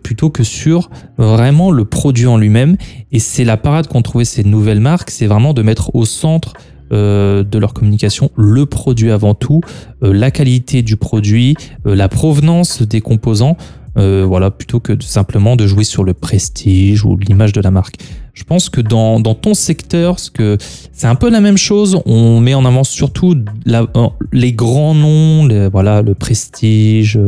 plutôt 0.03 0.30
que 0.30 0.43
sur 0.43 0.89
vraiment 1.18 1.72
le 1.72 1.86
produit 1.86 2.28
en 2.28 2.36
lui-même. 2.36 2.76
Et 3.14 3.20
c'est 3.20 3.45
la 3.45 3.55
parade 3.55 3.88
qu'ont 3.88 4.01
trouvé 4.01 4.26
ces 4.26 4.43
nouvelles 4.43 4.82
marques, 4.82 5.09
c'est 5.09 5.26
vraiment 5.26 5.53
de 5.53 5.61
mettre 5.61 5.95
au 5.95 6.03
centre 6.03 6.51
de 6.91 7.57
leur 7.57 7.74
communication 7.74 8.30
le 8.36 8.66
produit 8.66 9.09
avant 9.09 9.36
tout, 9.36 9.61
la 10.01 10.32
qualité 10.32 10.82
du 10.82 10.97
produit, 10.97 11.55
la 11.86 12.09
provenance 12.09 12.82
des 12.82 12.99
composants. 12.99 13.55
Euh, 13.95 14.25
voilà, 14.27 14.49
plutôt 14.49 14.79
que 14.79 14.99
simplement 15.03 15.55
de 15.55 15.67
jouer 15.67 15.83
sur 15.83 16.03
le 16.03 16.13
prestige 16.13 17.05
ou 17.05 17.15
l'image 17.15 17.53
de 17.53 17.61
la 17.61 17.69
marque. 17.69 17.97
Je 18.33 18.43
pense 18.43 18.69
que 18.69 18.81
dans, 18.81 19.19
dans 19.19 19.35
ton 19.35 19.53
secteur, 19.53 20.17
c'est 20.19 21.07
un 21.07 21.15
peu 21.15 21.29
la 21.29 21.41
même 21.41 21.57
chose. 21.57 21.99
On 22.07 22.39
met 22.39 22.55
en 22.55 22.65
avant 22.65 22.83
surtout 22.83 23.35
euh, 23.67 23.85
les 24.31 24.53
grands 24.53 24.95
noms, 24.95 25.47
voilà, 25.69 26.01
le 26.01 26.15
prestige, 26.15 27.19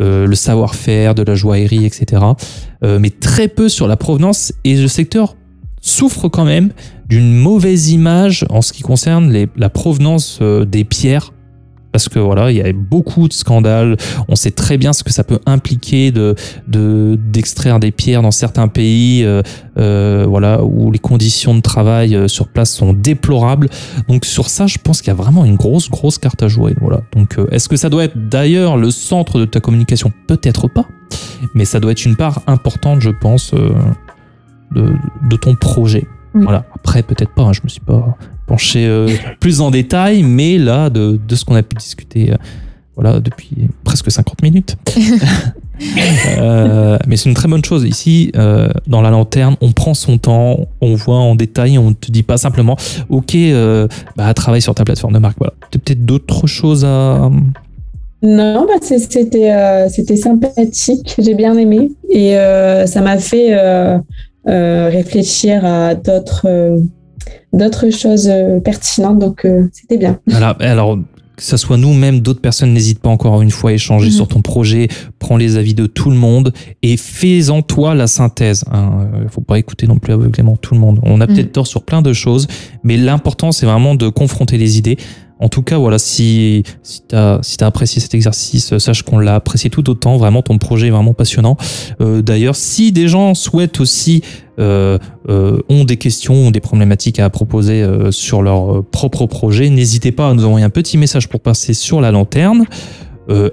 euh, 0.00 0.26
le 0.26 0.34
savoir-faire, 0.34 1.14
de 1.14 1.22
la 1.22 1.34
joaillerie, 1.34 1.84
etc. 1.84 2.22
Mais 2.82 3.10
très 3.10 3.48
peu 3.48 3.68
sur 3.68 3.86
la 3.86 3.96
provenance. 3.96 4.54
Et 4.64 4.80
le 4.80 4.88
secteur 4.88 5.36
souffre 5.82 6.28
quand 6.28 6.44
même 6.44 6.70
d'une 7.08 7.34
mauvaise 7.36 7.90
image 7.90 8.46
en 8.48 8.62
ce 8.62 8.72
qui 8.72 8.82
concerne 8.82 9.46
la 9.56 9.68
provenance 9.68 10.40
des 10.40 10.84
pierres. 10.84 11.32
Parce 11.90 12.08
que 12.08 12.18
voilà, 12.18 12.50
il 12.50 12.56
y 12.58 12.60
a 12.60 12.70
beaucoup 12.72 13.28
de 13.28 13.32
scandales. 13.32 13.96
On 14.28 14.36
sait 14.36 14.50
très 14.50 14.76
bien 14.76 14.92
ce 14.92 15.02
que 15.02 15.10
ça 15.12 15.24
peut 15.24 15.38
impliquer 15.46 16.12
de 16.12 16.34
de- 16.68 17.18
d'extraire 17.18 17.80
des 17.80 17.90
pierres 17.90 18.22
dans 18.22 18.30
certains 18.30 18.68
pays, 18.68 19.24
euh, 19.24 19.42
euh, 19.78 20.26
voilà, 20.28 20.62
où 20.62 20.90
les 20.92 20.98
conditions 20.98 21.54
de 21.54 21.60
travail 21.60 22.14
euh, 22.14 22.28
sur 22.28 22.48
place 22.48 22.70
sont 22.72 22.92
déplorables. 22.92 23.68
Donc 24.08 24.26
sur 24.26 24.48
ça, 24.50 24.66
je 24.66 24.76
pense 24.82 25.00
qu'il 25.00 25.08
y 25.08 25.12
a 25.12 25.14
vraiment 25.14 25.44
une 25.44 25.56
grosse 25.56 25.88
grosse 25.90 26.18
carte 26.18 26.42
à 26.42 26.48
jouer. 26.48 26.74
Voilà. 26.80 27.00
Donc 27.16 27.38
euh, 27.38 27.46
est-ce 27.50 27.68
que 27.68 27.76
ça 27.76 27.88
doit 27.88 28.04
être 28.04 28.28
d'ailleurs 28.28 28.76
le 28.76 28.90
centre 28.90 29.38
de 29.40 29.46
ta 29.46 29.60
communication? 29.60 30.12
Peut-être 30.26 30.68
pas, 30.68 30.86
mais 31.54 31.64
ça 31.64 31.80
doit 31.80 31.92
être 31.92 32.04
une 32.04 32.16
part 32.16 32.42
importante, 32.46 33.00
je 33.00 33.10
pense, 33.10 33.54
de, 34.72 34.92
de 35.28 35.36
ton 35.36 35.54
projet. 35.54 36.06
Oui. 36.34 36.42
Voilà. 36.44 36.66
Après, 36.74 37.02
peut-être 37.02 37.32
pas. 37.34 37.42
hein, 37.44 37.52
je 37.54 37.60
me 37.64 37.68
suis 37.68 37.80
pas 37.80 38.16
penché 38.48 38.86
euh, 38.86 39.08
plus 39.40 39.60
en 39.60 39.70
détail, 39.70 40.24
mais 40.24 40.58
là, 40.58 40.90
de, 40.90 41.20
de 41.26 41.36
ce 41.36 41.44
qu'on 41.44 41.54
a 41.54 41.62
pu 41.62 41.76
discuter, 41.76 42.32
euh, 42.32 42.36
voilà, 42.96 43.20
depuis 43.20 43.68
presque 43.84 44.10
50 44.10 44.42
minutes. 44.42 44.76
Euh, 46.38 46.98
mais 47.06 47.16
c'est 47.16 47.28
une 47.28 47.36
très 47.36 47.46
bonne 47.46 47.64
chose. 47.64 47.84
Ici, 47.84 48.32
euh, 48.36 48.68
dans 48.88 49.00
la 49.00 49.10
lanterne, 49.10 49.56
on 49.60 49.70
prend 49.70 49.94
son 49.94 50.18
temps, 50.18 50.66
on 50.80 50.94
voit 50.94 51.18
en 51.18 51.36
détail, 51.36 51.78
on 51.78 51.94
te 51.94 52.10
dit 52.10 52.24
pas 52.24 52.36
simplement, 52.36 52.76
ok, 53.08 53.34
euh, 53.36 53.86
bah, 54.16 54.34
travaille 54.34 54.60
sur 54.60 54.74
ta 54.74 54.84
plateforme 54.84 55.14
de 55.14 55.18
marque. 55.18 55.38
Voilà. 55.38 55.54
T'as 55.70 55.78
peut-être 55.78 56.04
d'autres 56.04 56.48
choses 56.48 56.84
à. 56.84 57.30
Non, 58.22 58.66
bah, 58.66 58.80
c'était 58.80 59.52
euh, 59.52 59.88
c'était 59.88 60.16
sympathique, 60.16 61.14
j'ai 61.18 61.34
bien 61.34 61.56
aimé 61.56 61.92
et 62.10 62.36
euh, 62.36 62.84
ça 62.86 63.00
m'a 63.00 63.18
fait 63.18 63.56
euh, 63.56 63.98
euh, 64.48 64.88
réfléchir 64.90 65.64
à 65.64 65.94
d'autres 65.94 66.46
euh, 66.46 66.78
d'autres 67.52 67.90
choses 67.90 68.28
euh, 68.28 68.60
pertinentes, 68.60 69.18
donc 69.18 69.44
euh, 69.44 69.68
c'était 69.72 69.96
bien. 69.98 70.18
Voilà. 70.26 70.50
Alors, 70.60 70.98
que 71.36 71.44
ce 71.44 71.56
soit 71.56 71.76
nous, 71.76 71.92
même 71.94 72.18
d'autres 72.18 72.40
personnes, 72.40 72.72
n'hésite 72.74 72.98
pas 72.98 73.10
encore 73.10 73.40
une 73.42 73.52
fois 73.52 73.70
à 73.70 73.72
échanger 73.74 74.06
Mhm. 74.06 74.12
sur 74.12 74.26
ton 74.26 74.42
projet, 74.42 74.88
prends 75.20 75.36
les 75.36 75.56
avis 75.56 75.72
de 75.72 75.86
tout 75.86 76.10
le 76.10 76.16
monde 76.16 76.52
et 76.82 76.96
fais-en 76.96 77.62
toi 77.62 77.94
la 77.94 78.08
synthèse. 78.08 78.64
Il 78.72 79.22
ne 79.24 79.28
faut 79.28 79.40
pas 79.40 79.56
écouter 79.58 79.86
non 79.86 79.98
plus 79.98 80.12
aveuglément 80.12 80.56
tout 80.56 80.74
le 80.74 80.80
monde. 80.80 80.98
On 81.04 81.20
a 81.20 81.26
Mhm. 81.26 81.34
peut-être 81.34 81.52
tort 81.52 81.66
sur 81.68 81.82
plein 81.84 82.02
de 82.02 82.12
choses, 82.12 82.48
mais 82.82 82.96
l'important, 82.96 83.52
c'est 83.52 83.66
vraiment 83.66 83.94
de 83.94 84.08
confronter 84.08 84.58
les 84.58 84.78
idées. 84.78 84.96
En 85.40 85.48
tout 85.48 85.62
cas, 85.62 85.78
voilà, 85.78 85.98
si, 85.98 86.64
si 86.82 87.02
tu 87.08 87.14
as, 87.14 87.40
apprécié 87.60 88.00
cet 88.00 88.14
exercice, 88.14 88.72
euh, 88.72 88.78
sache 88.78 89.02
qu'on 89.02 89.18
l'a 89.18 89.36
apprécié 89.36 89.70
tout 89.70 89.88
autant. 89.88 90.16
Vraiment, 90.16 90.42
ton 90.42 90.58
projet 90.58 90.88
est 90.88 90.90
vraiment 90.90 91.14
passionnant. 91.14 91.56
Euh, 92.00 92.22
D'ailleurs, 92.22 92.56
si 92.56 92.90
des 92.90 93.08
gens 93.08 93.34
souhaitent 93.34 93.80
aussi, 93.80 94.22
euh, 94.58 94.98
ont 95.28 95.84
des 95.84 95.96
questions, 95.96 96.34
ont 96.34 96.50
des 96.50 96.60
problématiques 96.60 97.20
à 97.20 97.30
proposer 97.30 97.86
sur 98.10 98.42
leur 98.42 98.84
propre 98.84 99.26
projet, 99.26 99.70
n'hésitez 99.70 100.10
pas 100.10 100.28
à 100.28 100.34
nous 100.34 100.44
envoyer 100.44 100.64
un 100.64 100.70
petit 100.70 100.98
message 100.98 101.28
pour 101.28 101.40
passer 101.40 101.74
sur 101.74 102.00
la 102.00 102.10
lanterne, 102.10 102.64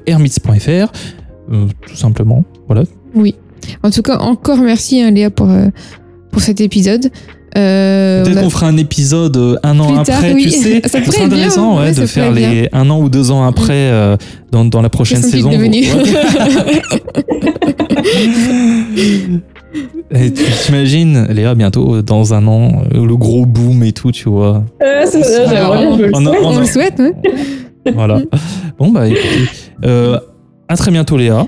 hermits.fr, 0.07 0.91
tout 1.51 1.95
simplement. 1.95 2.43
Voilà. 2.67 2.83
Oui. 3.13 3.35
En 3.83 3.91
tout 3.91 4.01
cas, 4.01 4.17
encore 4.17 4.57
merci 4.57 5.01
hein, 5.01 5.11
Léa 5.11 5.29
pour, 5.29 5.49
pour 6.31 6.41
cet 6.41 6.59
épisode. 6.59 7.11
Euh, 7.57 8.23
Peut-être 8.25 8.41
qu'on 8.41 8.49
fera 8.49 8.67
un 8.67 8.77
épisode 8.77 9.37
euh, 9.37 9.55
un 9.63 9.79
an 9.79 9.87
Plus 9.87 9.97
après, 9.99 10.13
tard, 10.13 10.31
oui. 10.35 10.43
tu 10.43 10.49
sais. 10.49 10.81
Ça 10.85 10.89
serait 11.03 11.15
bien, 11.15 11.25
intéressant 11.25 11.79
ouais, 11.79 11.89
de 11.91 11.93
ça 11.95 12.07
faire 12.07 12.31
les 12.31 12.67
un 12.73 12.89
an 12.89 12.99
ou 12.99 13.07
deux 13.09 13.31
ans 13.31 13.43
après 13.45 13.73
euh, 13.73 14.17
dans, 14.51 14.65
dans 14.65 14.81
la 14.81 14.89
prochaine 14.89 15.21
saison. 15.21 15.51
Et 20.11 20.31
tu 20.31 20.43
t'imagines, 20.65 21.25
Léa, 21.29 21.53
bientôt, 21.55 22.01
dans 22.01 22.33
un 22.33 22.47
an, 22.47 22.83
le 22.93 23.15
gros 23.17 23.45
boom 23.45 23.83
et 23.83 23.91
tout, 23.91 24.11
tu 24.11 24.29
vois. 24.29 24.63
Euh, 24.81 25.03
c'est- 25.05 25.21
j'aimerais 25.49 25.77
bien, 25.87 25.97
je 25.97 26.03
le 26.03 26.11
On 26.13 26.25
a- 26.25 26.29
a- 26.55 26.59
le 26.59 26.65
souhaite, 26.65 26.99
ouais. 26.99 27.13
Voilà. 27.93 28.19
Bon, 28.79 28.89
bah 28.91 29.07
écoutez. 29.07 29.27
Euh, 29.83 30.17
à 30.67 30.77
très 30.77 30.91
bientôt, 30.91 31.17
Léa. 31.17 31.47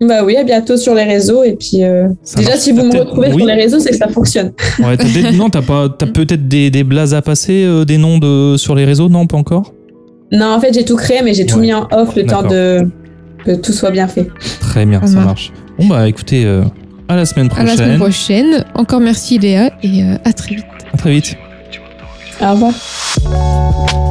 Bah 0.00 0.24
oui, 0.24 0.36
à 0.36 0.42
bientôt 0.44 0.76
sur 0.76 0.94
les 0.94 1.04
réseaux 1.04 1.44
et 1.44 1.54
puis 1.54 1.82
euh, 1.84 2.08
déjà 2.36 2.50
marche. 2.50 2.60
si 2.62 2.72
vous 2.72 2.84
me 2.84 2.98
retrouvez 2.98 3.28
oui. 3.28 3.36
sur 3.38 3.46
les 3.46 3.54
réseaux, 3.54 3.78
c'est 3.78 3.90
que 3.90 3.96
ça 3.96 4.08
fonctionne. 4.08 4.52
Ouais, 4.80 4.96
t'as 4.96 5.04
des- 5.04 5.30
non, 5.36 5.48
t'as 5.50 5.62
pas, 5.62 5.88
t'as 5.88 6.06
peut-être 6.06 6.48
des, 6.48 6.70
des 6.70 6.82
blazes 6.84 7.14
à 7.14 7.22
passer, 7.22 7.64
euh, 7.64 7.84
des 7.84 7.96
noms 7.96 8.18
de, 8.18 8.56
sur 8.56 8.74
les 8.74 8.84
réseaux? 8.84 9.08
Non, 9.08 9.26
pas 9.26 9.36
encore? 9.36 9.72
Non, 10.32 10.46
en 10.54 10.60
fait 10.60 10.72
j'ai 10.74 10.84
tout 10.84 10.96
créé, 10.96 11.20
mais 11.22 11.32
j'ai 11.32 11.46
tout 11.46 11.56
Ouais. 11.56 11.62
mis 11.62 11.72
en 11.74 11.86
off 11.92 12.16
le 12.16 12.26
temps 12.26 12.42
de 12.42 12.88
que 13.44 13.52
tout 13.54 13.72
soit 13.72 13.90
bien 13.92 14.08
fait. 14.08 14.26
Très 14.60 14.84
bien, 14.84 15.00
Ça 15.02 15.06
ça 15.06 15.14
marche. 15.20 15.26
marche. 15.26 15.52
Bon, 15.78 15.86
bah 15.86 16.08
écoutez, 16.08 16.44
euh, 16.44 16.62
à 17.08 17.14
la 17.16 17.24
semaine 17.24 17.46
À 17.46 17.50
prochaine. 17.50 17.66
la 17.68 17.76
semaine 17.76 17.96
prochaine. 17.98 18.64
Encore 18.74 19.00
merci 19.00 19.38
Léa 19.38 19.70
et 19.82 20.02
euh, 20.02 20.16
à 20.24 20.32
très 20.32 20.56
vite. 20.56 20.64
À 20.92 20.96
très 20.96 21.10
vite. 21.12 21.36
Au 22.42 22.50
revoir. 22.52 24.03